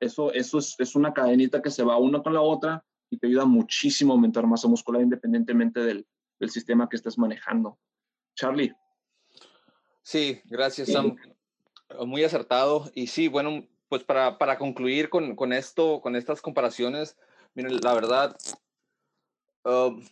Eso, 0.00 0.32
eso 0.32 0.58
es, 0.58 0.76
es 0.78 0.96
una 0.96 1.12
cadenita 1.12 1.60
que 1.60 1.70
se 1.70 1.82
va 1.82 1.98
una 1.98 2.22
con 2.22 2.32
la 2.32 2.40
otra 2.40 2.82
y 3.10 3.18
te 3.18 3.26
ayuda 3.26 3.44
muchísimo 3.44 4.14
a 4.14 4.16
aumentar 4.16 4.46
masa 4.46 4.66
muscular 4.66 5.02
independientemente 5.02 5.80
del, 5.80 6.06
del 6.40 6.48
sistema 6.48 6.88
que 6.88 6.96
estés 6.96 7.18
manejando. 7.18 7.78
Charlie. 8.34 8.74
Sí, 10.02 10.40
gracias, 10.46 10.90
Sam. 10.90 11.18
Muy 12.04 12.24
acertado. 12.24 12.90
Y 12.94 13.06
sí, 13.06 13.28
bueno, 13.28 13.66
pues 13.88 14.04
para, 14.04 14.38
para 14.38 14.58
concluir 14.58 15.08
con, 15.08 15.36
con, 15.36 15.52
esto, 15.52 16.00
con 16.00 16.16
estas 16.16 16.42
comparaciones, 16.42 17.16
miren, 17.54 17.78
la 17.80 17.94
verdad, 17.94 18.36
um, 19.64 20.02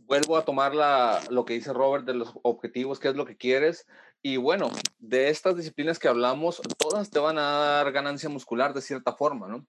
vuelvo 0.00 0.36
a 0.36 0.44
tomar 0.44 0.74
la, 0.74 1.22
lo 1.30 1.44
que 1.44 1.54
dice 1.54 1.72
Robert 1.72 2.04
de 2.04 2.14
los 2.14 2.32
objetivos, 2.42 3.00
qué 3.00 3.08
es 3.08 3.16
lo 3.16 3.26
que 3.26 3.36
quieres. 3.36 3.86
Y 4.22 4.36
bueno, 4.36 4.70
de 4.98 5.28
estas 5.28 5.56
disciplinas 5.56 5.98
que 5.98 6.08
hablamos, 6.08 6.60
todas 6.78 7.10
te 7.10 7.18
van 7.18 7.38
a 7.38 7.42
dar 7.42 7.92
ganancia 7.92 8.28
muscular 8.28 8.74
de 8.74 8.82
cierta 8.82 9.14
forma, 9.14 9.48
¿no? 9.48 9.66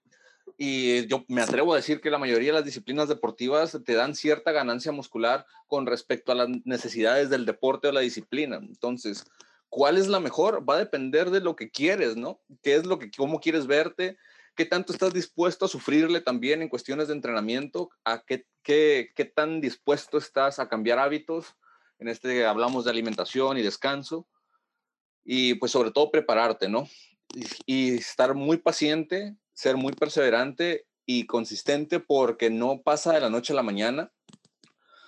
Y 0.56 1.06
yo 1.06 1.24
me 1.28 1.42
atrevo 1.42 1.72
a 1.72 1.76
decir 1.76 2.00
que 2.00 2.10
la 2.10 2.18
mayoría 2.18 2.48
de 2.48 2.54
las 2.54 2.64
disciplinas 2.64 3.08
deportivas 3.08 3.78
te 3.84 3.94
dan 3.94 4.14
cierta 4.14 4.50
ganancia 4.50 4.90
muscular 4.90 5.46
con 5.66 5.86
respecto 5.86 6.32
a 6.32 6.34
las 6.34 6.48
necesidades 6.64 7.30
del 7.30 7.46
deporte 7.46 7.88
o 7.88 7.92
la 7.92 8.00
disciplina. 8.00 8.56
Entonces, 8.56 9.24
¿cuál 9.68 9.98
es 9.98 10.08
la 10.08 10.20
mejor? 10.20 10.68
Va 10.68 10.74
a 10.74 10.78
depender 10.78 11.30
de 11.30 11.40
lo 11.40 11.56
que 11.56 11.70
quieres, 11.70 12.16
¿no? 12.16 12.40
¿Qué 12.62 12.74
es 12.76 12.86
lo 12.86 12.98
que, 12.98 13.10
cómo 13.10 13.40
quieres 13.40 13.66
verte? 13.66 14.16
¿Qué 14.56 14.64
tanto 14.64 14.92
estás 14.92 15.12
dispuesto 15.12 15.64
a 15.64 15.68
sufrirle 15.68 16.20
también 16.20 16.62
en 16.62 16.68
cuestiones 16.68 17.08
de 17.08 17.14
entrenamiento? 17.14 17.90
¿A 18.04 18.22
qué, 18.24 18.46
qué, 18.62 19.12
qué 19.14 19.24
tan 19.24 19.60
dispuesto 19.60 20.18
estás 20.18 20.58
a 20.58 20.68
cambiar 20.68 20.98
hábitos? 20.98 21.54
En 21.98 22.08
este 22.08 22.46
hablamos 22.46 22.84
de 22.84 22.90
alimentación 22.90 23.58
y 23.58 23.62
descanso. 23.62 24.26
Y 25.24 25.54
pues 25.54 25.72
sobre 25.72 25.90
todo 25.90 26.10
prepararte, 26.10 26.68
¿no? 26.68 26.88
y 27.66 27.98
estar 27.98 28.34
muy 28.34 28.56
paciente 28.56 29.36
ser 29.58 29.76
muy 29.76 29.92
perseverante 29.92 30.86
y 31.04 31.26
consistente 31.26 31.98
porque 31.98 32.48
no 32.48 32.80
pasa 32.80 33.12
de 33.12 33.20
la 33.20 33.28
noche 33.28 33.52
a 33.52 33.56
la 33.56 33.64
mañana. 33.64 34.12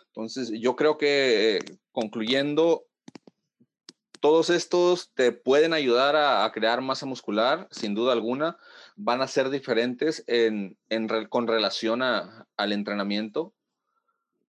Entonces, 0.08 0.50
yo 0.60 0.74
creo 0.74 0.98
que 0.98 1.58
eh, 1.58 1.60
concluyendo, 1.92 2.84
todos 4.20 4.50
estos 4.50 5.10
te 5.14 5.32
pueden 5.32 5.72
ayudar 5.72 6.14
a, 6.14 6.50
crear 6.52 6.82
masa 6.82 7.06
muscular, 7.06 7.66
sin 7.70 7.94
duda 7.94 8.12
alguna. 8.12 8.58
Van 8.96 9.22
a 9.22 9.28
ser 9.28 9.48
diferentes 9.48 10.22
en, 10.26 10.78
con 11.30 11.46
relación 11.46 12.02
al 12.02 12.72
entrenamiento, 12.72 13.54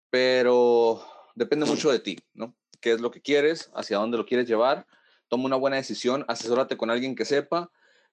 pero 0.09 1.05
depende 1.35 1.67
mucho 1.67 1.91
de 1.91 1.99
ti, 1.99 2.17
¿no? 2.33 2.55
¿Qué 2.81 2.93
es 2.93 3.01
lo 3.01 3.11
que 3.11 3.21
quieres? 3.21 3.69
¿Hacia 3.75 3.97
dónde 3.97 4.17
lo 4.17 4.25
quieres 4.25 4.47
llevar? 4.47 4.87
Toma 5.27 5.45
una 5.45 5.55
buena 5.55 5.75
decisión, 5.75 6.25
asesórate 6.27 6.75
con 6.75 6.89
alguien 6.89 7.15
que 7.15 7.25
sepa 7.25 7.71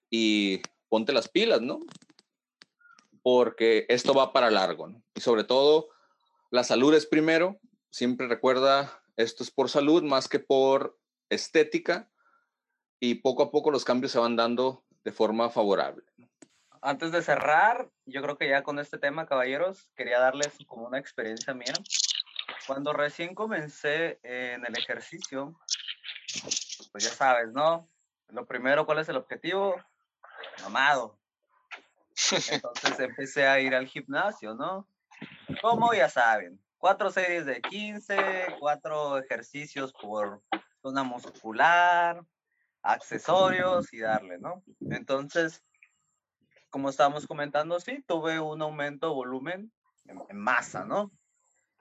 y 0.09 0.61
ponte 0.89 1.11
las 1.11 1.27
pilas, 1.27 1.61
¿no? 1.61 1.79
Porque 3.23 3.85
esto 3.89 4.13
va 4.13 4.31
para 4.31 4.51
largo, 4.51 4.87
¿no? 4.87 5.01
Y 5.15 5.21
sobre 5.21 5.43
todo, 5.43 5.89
la 6.51 6.63
salud 6.63 6.93
es 6.93 7.07
primero. 7.07 7.59
Siempre 7.89 8.27
recuerda, 8.27 9.01
esto 9.15 9.43
es 9.43 9.49
por 9.49 9.69
salud 9.69 10.03
más 10.03 10.27
que 10.27 10.39
por 10.39 10.97
estética. 11.29 12.09
Y 12.99 13.15
poco 13.15 13.43
a 13.43 13.51
poco 13.51 13.69
los 13.69 13.85
cambios 13.85 14.11
se 14.11 14.19
van 14.19 14.35
dando 14.35 14.83
de 15.03 15.11
forma 15.11 15.49
favorable. 15.49 16.03
Antes 16.81 17.11
de 17.11 17.21
cerrar, 17.21 17.89
yo 18.05 18.21
creo 18.21 18.37
que 18.37 18.49
ya 18.49 18.63
con 18.63 18.79
este 18.79 18.97
tema, 18.97 19.27
caballeros, 19.27 19.89
quería 19.95 20.19
darles 20.19 20.53
como 20.67 20.87
una 20.87 20.97
experiencia 20.97 21.53
mía. 21.53 21.73
Cuando 22.65 22.93
recién 22.93 23.35
comencé 23.35 24.19
en 24.23 24.65
el 24.65 24.77
ejercicio, 24.77 25.59
pues 26.91 27.03
ya 27.03 27.11
sabes, 27.11 27.51
¿no? 27.53 27.89
Lo 28.29 28.45
primero, 28.45 28.85
¿cuál 28.85 28.99
es 28.99 29.09
el 29.09 29.17
objetivo? 29.17 29.75
mamado. 30.63 31.19
Entonces 32.51 32.99
empecé 32.99 33.47
a 33.47 33.59
ir 33.59 33.75
al 33.75 33.87
gimnasio, 33.87 34.53
¿no? 34.55 34.87
Como 35.61 35.93
ya 35.93 36.09
saben, 36.09 36.59
cuatro 36.77 37.09
series 37.11 37.45
de 37.45 37.61
15, 37.61 38.57
cuatro 38.59 39.17
ejercicios 39.17 39.93
por 39.93 40.41
zona 40.81 41.03
muscular, 41.03 42.23
accesorios 42.81 43.93
y 43.93 43.99
darle, 43.99 44.37
¿no? 44.39 44.63
Entonces, 44.89 45.63
como 46.69 46.89
estábamos 46.89 47.27
comentando, 47.27 47.79
sí, 47.79 48.03
tuve 48.07 48.39
un 48.39 48.61
aumento 48.61 49.07
de 49.07 49.13
volumen 49.13 49.71
en, 50.05 50.37
masa, 50.37 50.85
¿no? 50.85 51.11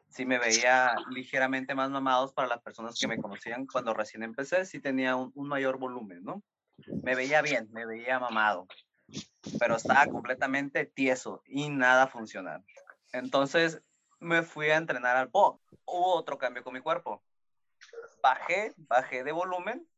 Sí 0.09 0.25
me 0.25 0.39
veía 0.39 0.95
ligeramente 1.11 1.75
más 1.75 1.91
mamados 1.91 2.33
para 2.33 2.49
las 2.49 2.63
personas 2.63 2.99
que 2.99 3.09
me 3.09 3.19
conocían 3.19 3.67
cuando 3.67 3.93
recién 3.93 4.23
empecé, 4.23 4.65
sí 4.65 4.81
tenía 4.81 5.17
un 5.17 5.49
mayor 5.49 5.79
volumen, 5.79 6.23
¿no? 6.23 6.43
me 7.03 7.15
veía 7.15 7.43
bien, 7.43 7.69
me 7.73 7.87
veía 7.87 8.19
mamado, 8.19 8.67
pero 9.59 9.77
estaba 9.77 10.07
completamente 10.07 10.85
tieso 10.85 11.43
y 11.47 11.69
nada 11.69 12.07
funcional. 12.07 12.65
Entonces 13.13 13.83
me 14.21 14.43
fui 14.43 14.71
a 14.71 14.77
entrenar 14.77 15.17
al 15.17 15.29
box. 15.29 15.63
Hubo 15.85 16.17
otro 16.17 16.39
cambio 16.39 16.63
con 16.63 16.75
mi 16.75 16.81
cuerpo. 16.81 17.23
Bajé, 18.23 18.75
bajé 18.77 19.25
de 19.25 19.33
volumen, 19.33 19.89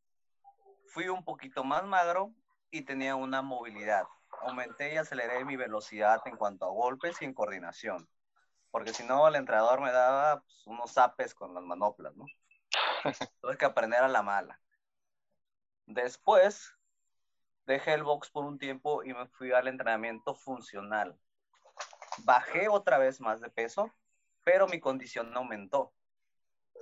fui 0.87 1.07
un 1.07 1.23
poquito 1.23 1.63
más 1.63 1.83
magro 1.83 2.33
y 2.71 2.83
tenía 2.83 3.15
una 3.15 3.41
movilidad. 3.41 4.05
Aumenté 4.41 4.93
y 4.93 4.97
aceleré 4.97 5.43
mi 5.45 5.55
velocidad 5.55 6.21
en 6.25 6.37
cuanto 6.37 6.65
a 6.65 6.69
golpes 6.69 7.21
y 7.21 7.25
en 7.25 7.33
coordinación. 7.33 8.07
Porque 8.71 8.93
si 8.93 9.03
no, 9.03 9.27
el 9.27 9.35
entrenador 9.35 9.81
me 9.81 9.91
daba 9.91 10.41
pues, 10.41 10.67
unos 10.67 10.91
zapes 10.91 11.33
con 11.33 11.53
las 11.53 11.63
manoplas, 11.63 12.15
¿no? 12.15 12.25
Tuve 13.41 13.57
que 13.57 13.65
aprender 13.65 14.03
a 14.03 14.07
la 14.07 14.21
mala. 14.21 14.59
Después 15.85 16.75
dejé 17.65 17.93
el 17.93 18.03
box 18.03 18.29
por 18.29 18.45
un 18.45 18.59
tiempo 18.59 19.03
y 19.03 19.13
me 19.13 19.27
fui 19.27 19.51
al 19.51 19.67
entrenamiento 19.67 20.35
funcional. 20.35 21.19
Bajé 22.19 22.69
otra 22.69 22.97
vez 22.97 23.21
más 23.21 23.41
de 23.41 23.49
peso, 23.49 23.91
pero 24.43 24.67
mi 24.67 24.79
condición 24.79 25.31
no 25.31 25.39
aumentó. 25.39 25.93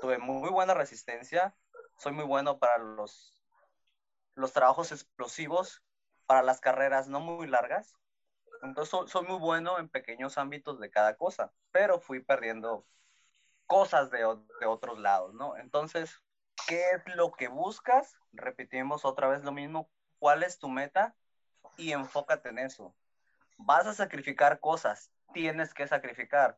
Tuve 0.01 0.17
muy 0.17 0.49
buena 0.49 0.73
resistencia, 0.73 1.55
soy 1.97 2.11
muy 2.13 2.25
bueno 2.25 2.59
para 2.59 2.77
los, 2.77 3.33
los 4.35 4.53
trabajos 4.53 4.91
explosivos, 4.91 5.83
para 6.25 6.43
las 6.43 6.59
carreras 6.59 7.07
no 7.07 7.19
muy 7.19 7.47
largas, 7.47 7.95
Entonces 8.61 9.11
soy, 9.11 9.25
muy 9.25 9.39
bueno 9.39 9.79
en 9.79 9.89
pequeños 9.89 10.37
ámbitos 10.37 10.79
de 10.79 10.91
cada 10.91 11.15
cosa, 11.15 11.51
pero 11.71 11.99
fui 11.99 12.19
perdiendo 12.21 12.85
cosas 13.65 14.11
de, 14.11 14.19
de 14.59 14.65
otros 14.65 14.99
lados, 14.99 15.33
¿no? 15.33 15.57
Entonces, 15.57 16.21
¿qué 16.67 16.83
es 16.91 17.15
lo 17.15 17.31
que 17.31 17.47
buscas? 17.47 18.17
Repetimos 18.31 19.05
otra 19.05 19.27
vez 19.27 19.43
lo 19.43 19.51
mismo. 19.51 19.89
¿Cuál 20.19 20.43
es 20.43 20.59
tu 20.59 20.69
meta? 20.69 21.15
Y 21.77 21.91
enfócate 21.91 22.49
en 22.49 22.59
eso. 22.59 22.95
Vas 23.57 23.87
a 23.87 23.93
sacrificar 23.93 24.59
cosas, 24.59 25.11
tienes 25.33 25.73
que 25.73 25.87
sacrificar. 25.87 26.57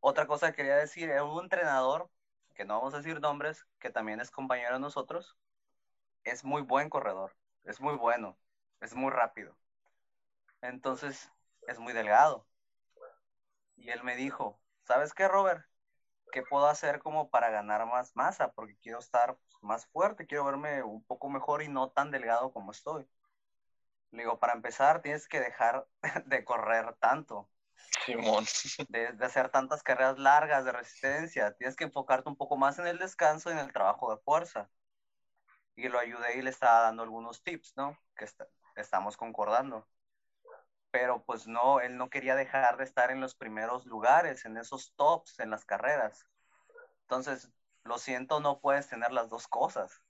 Otra 0.00 0.26
cosa 0.26 0.50
que 0.50 0.56
quería 0.56 0.76
decir, 0.76 1.10
un 1.22 1.44
entrenador, 1.44 2.10
que 2.58 2.64
no 2.64 2.74
vamos 2.78 2.92
a 2.92 2.96
decir 2.96 3.20
nombres, 3.20 3.64
que 3.78 3.88
también 3.88 4.20
es 4.20 4.32
compañero 4.32 4.74
de 4.74 4.80
nosotros, 4.80 5.36
es 6.24 6.44
muy 6.44 6.60
buen 6.60 6.90
corredor, 6.90 7.36
es 7.62 7.80
muy 7.80 7.94
bueno, 7.94 8.36
es 8.80 8.96
muy 8.96 9.12
rápido. 9.12 9.56
Entonces, 10.60 11.30
es 11.68 11.78
muy 11.78 11.92
delgado. 11.92 12.48
Y 13.76 13.90
él 13.90 14.02
me 14.02 14.16
dijo, 14.16 14.60
¿sabes 14.82 15.14
qué, 15.14 15.28
Robert? 15.28 15.64
¿Qué 16.32 16.42
puedo 16.42 16.66
hacer 16.66 16.98
como 16.98 17.30
para 17.30 17.48
ganar 17.50 17.86
más 17.86 18.16
masa? 18.16 18.50
Porque 18.50 18.76
quiero 18.78 18.98
estar 18.98 19.38
más 19.60 19.86
fuerte, 19.86 20.26
quiero 20.26 20.44
verme 20.44 20.82
un 20.82 21.04
poco 21.04 21.28
mejor 21.30 21.62
y 21.62 21.68
no 21.68 21.90
tan 21.90 22.10
delgado 22.10 22.52
como 22.52 22.72
estoy. 22.72 23.08
Le 24.10 24.24
digo, 24.24 24.40
para 24.40 24.54
empezar, 24.54 25.00
tienes 25.00 25.28
que 25.28 25.38
dejar 25.38 25.86
de 26.26 26.44
correr 26.44 26.92
tanto. 26.94 27.48
Simón. 28.04 28.44
De, 28.88 29.12
de, 29.12 29.26
hacer 29.26 29.50
tantas 29.50 29.82
carreras 29.82 30.18
largas 30.18 30.64
de 30.64 30.72
resistencia. 30.72 31.54
Tienes 31.56 31.76
que 31.76 31.84
enfocarte 31.84 32.28
un 32.28 32.36
poco 32.36 32.56
más 32.56 32.78
en 32.78 32.86
el 32.86 32.98
descanso 32.98 33.50
y 33.50 33.52
en 33.52 33.58
el 33.58 33.72
trabajo 33.72 34.14
de 34.14 34.20
fuerza. 34.22 34.70
Y 35.76 35.88
lo 35.88 35.98
ayudé 35.98 36.38
y 36.38 36.42
le 36.42 36.50
estaba 36.50 36.80
dando 36.80 37.02
algunos 37.02 37.42
tips, 37.42 37.74
¿no? 37.76 37.98
Que 38.16 38.26
estamos 38.76 39.16
concordando 39.16 39.86
pero 40.90 41.22
pues 41.24 41.46
no, 41.46 41.80
él 41.80 41.96
no 41.96 42.10
quería 42.10 42.34
dejar 42.34 42.76
de 42.76 42.84
estar 42.84 43.10
en 43.10 43.20
los 43.20 43.34
primeros 43.34 43.86
lugares, 43.86 44.44
en 44.44 44.56
esos 44.56 44.94
tops, 44.96 45.38
en 45.40 45.50
las 45.50 45.64
carreras. 45.64 46.26
Entonces, 47.02 47.50
lo 47.84 47.98
siento, 47.98 48.40
no 48.40 48.60
puedes 48.60 48.88
tener 48.88 49.12
las 49.12 49.28
dos 49.28 49.48
cosas. 49.48 50.02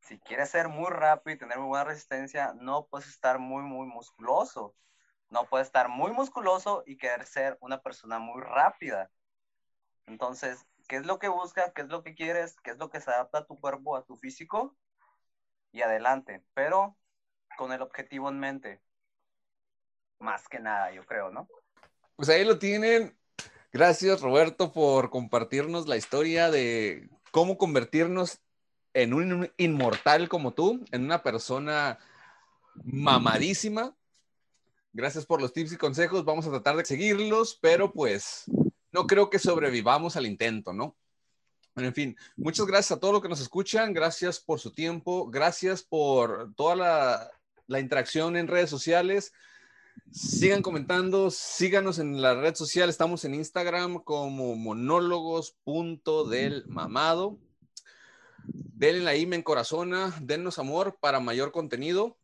Si 0.00 0.18
quieres 0.20 0.50
ser 0.50 0.68
muy 0.68 0.90
rápido 0.90 1.34
y 1.34 1.38
tener 1.38 1.58
buena 1.58 1.84
resistencia, 1.84 2.54
no 2.54 2.86
puedes 2.86 3.08
estar 3.08 3.38
muy, 3.38 3.62
muy 3.62 3.86
musculoso. 3.86 4.74
No 5.34 5.48
puedes 5.48 5.66
estar 5.66 5.88
muy 5.88 6.12
musculoso 6.12 6.84
y 6.86 6.96
querer 6.96 7.26
ser 7.26 7.58
una 7.60 7.82
persona 7.82 8.20
muy 8.20 8.40
rápida. 8.40 9.10
Entonces, 10.06 10.64
¿qué 10.86 10.94
es 10.94 11.06
lo 11.06 11.18
que 11.18 11.26
buscas? 11.26 11.72
¿Qué 11.74 11.82
es 11.82 11.88
lo 11.88 12.04
que 12.04 12.14
quieres? 12.14 12.54
¿Qué 12.62 12.70
es 12.70 12.78
lo 12.78 12.88
que 12.88 13.00
se 13.00 13.10
adapta 13.10 13.38
a 13.38 13.44
tu 13.44 13.58
cuerpo, 13.58 13.96
a 13.96 14.04
tu 14.04 14.14
físico? 14.16 14.76
Y 15.72 15.82
adelante, 15.82 16.44
pero 16.54 16.96
con 17.58 17.72
el 17.72 17.82
objetivo 17.82 18.28
en 18.28 18.38
mente 18.38 18.80
más 20.20 20.46
que 20.48 20.60
nada, 20.60 20.92
yo 20.92 21.04
creo, 21.04 21.32
¿no? 21.32 21.48
Pues 22.14 22.28
ahí 22.28 22.44
lo 22.44 22.60
tienen. 22.60 23.18
Gracias, 23.72 24.20
Roberto, 24.20 24.72
por 24.72 25.10
compartirnos 25.10 25.88
la 25.88 25.96
historia 25.96 26.48
de 26.52 27.10
cómo 27.32 27.58
convertirnos 27.58 28.40
en 28.92 29.12
un 29.12 29.50
inmortal 29.56 30.28
como 30.28 30.54
tú, 30.54 30.84
en 30.92 31.02
una 31.02 31.24
persona 31.24 31.98
mamadísima. 32.84 33.96
Gracias 34.96 35.26
por 35.26 35.42
los 35.42 35.52
tips 35.52 35.72
y 35.72 35.76
consejos. 35.76 36.24
Vamos 36.24 36.46
a 36.46 36.50
tratar 36.50 36.76
de 36.76 36.84
seguirlos, 36.84 37.58
pero 37.60 37.92
pues 37.92 38.44
no 38.92 39.08
creo 39.08 39.28
que 39.28 39.40
sobrevivamos 39.40 40.16
al 40.16 40.24
intento, 40.24 40.72
¿no? 40.72 40.96
En 41.74 41.92
fin, 41.92 42.16
muchas 42.36 42.64
gracias 42.66 42.96
a 42.96 43.00
todos 43.00 43.14
los 43.14 43.20
que 43.20 43.28
nos 43.28 43.40
escuchan. 43.40 43.92
Gracias 43.92 44.38
por 44.38 44.60
su 44.60 44.70
tiempo. 44.70 45.28
Gracias 45.28 45.82
por 45.82 46.54
toda 46.54 47.28
la, 47.66 47.80
interacción 47.80 48.36
en 48.36 48.46
redes 48.46 48.70
sociales. 48.70 49.32
Sigan 50.12 50.62
comentando, 50.62 51.32
síganos 51.32 51.98
en 51.98 52.22
la 52.22 52.40
red 52.40 52.54
social, 52.54 52.88
estamos 52.88 53.24
en 53.24 53.34
Instagram 53.34 53.98
como 53.98 54.54
monólogos.delmamado. 54.54 57.40
Denle 58.44 59.00
la 59.00 59.14
me 59.26 59.34
encorazona, 59.34 60.16
dennos 60.20 60.60
amor 60.60 60.98
para 61.00 61.18
mayor 61.18 61.50
contenido. 61.50 62.16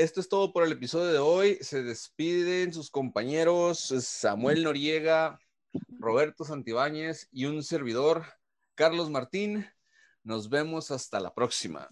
Esto 0.00 0.20
es 0.20 0.30
todo 0.30 0.50
por 0.54 0.64
el 0.64 0.72
episodio 0.72 1.12
de 1.12 1.18
hoy. 1.18 1.58
Se 1.60 1.82
despiden 1.82 2.72
sus 2.72 2.90
compañeros 2.90 3.92
Samuel 4.00 4.64
Noriega, 4.64 5.38
Roberto 5.98 6.46
Santibáñez 6.46 7.28
y 7.30 7.44
un 7.44 7.62
servidor, 7.62 8.24
Carlos 8.74 9.10
Martín. 9.10 9.66
Nos 10.22 10.48
vemos 10.48 10.90
hasta 10.90 11.20
la 11.20 11.34
próxima. 11.34 11.90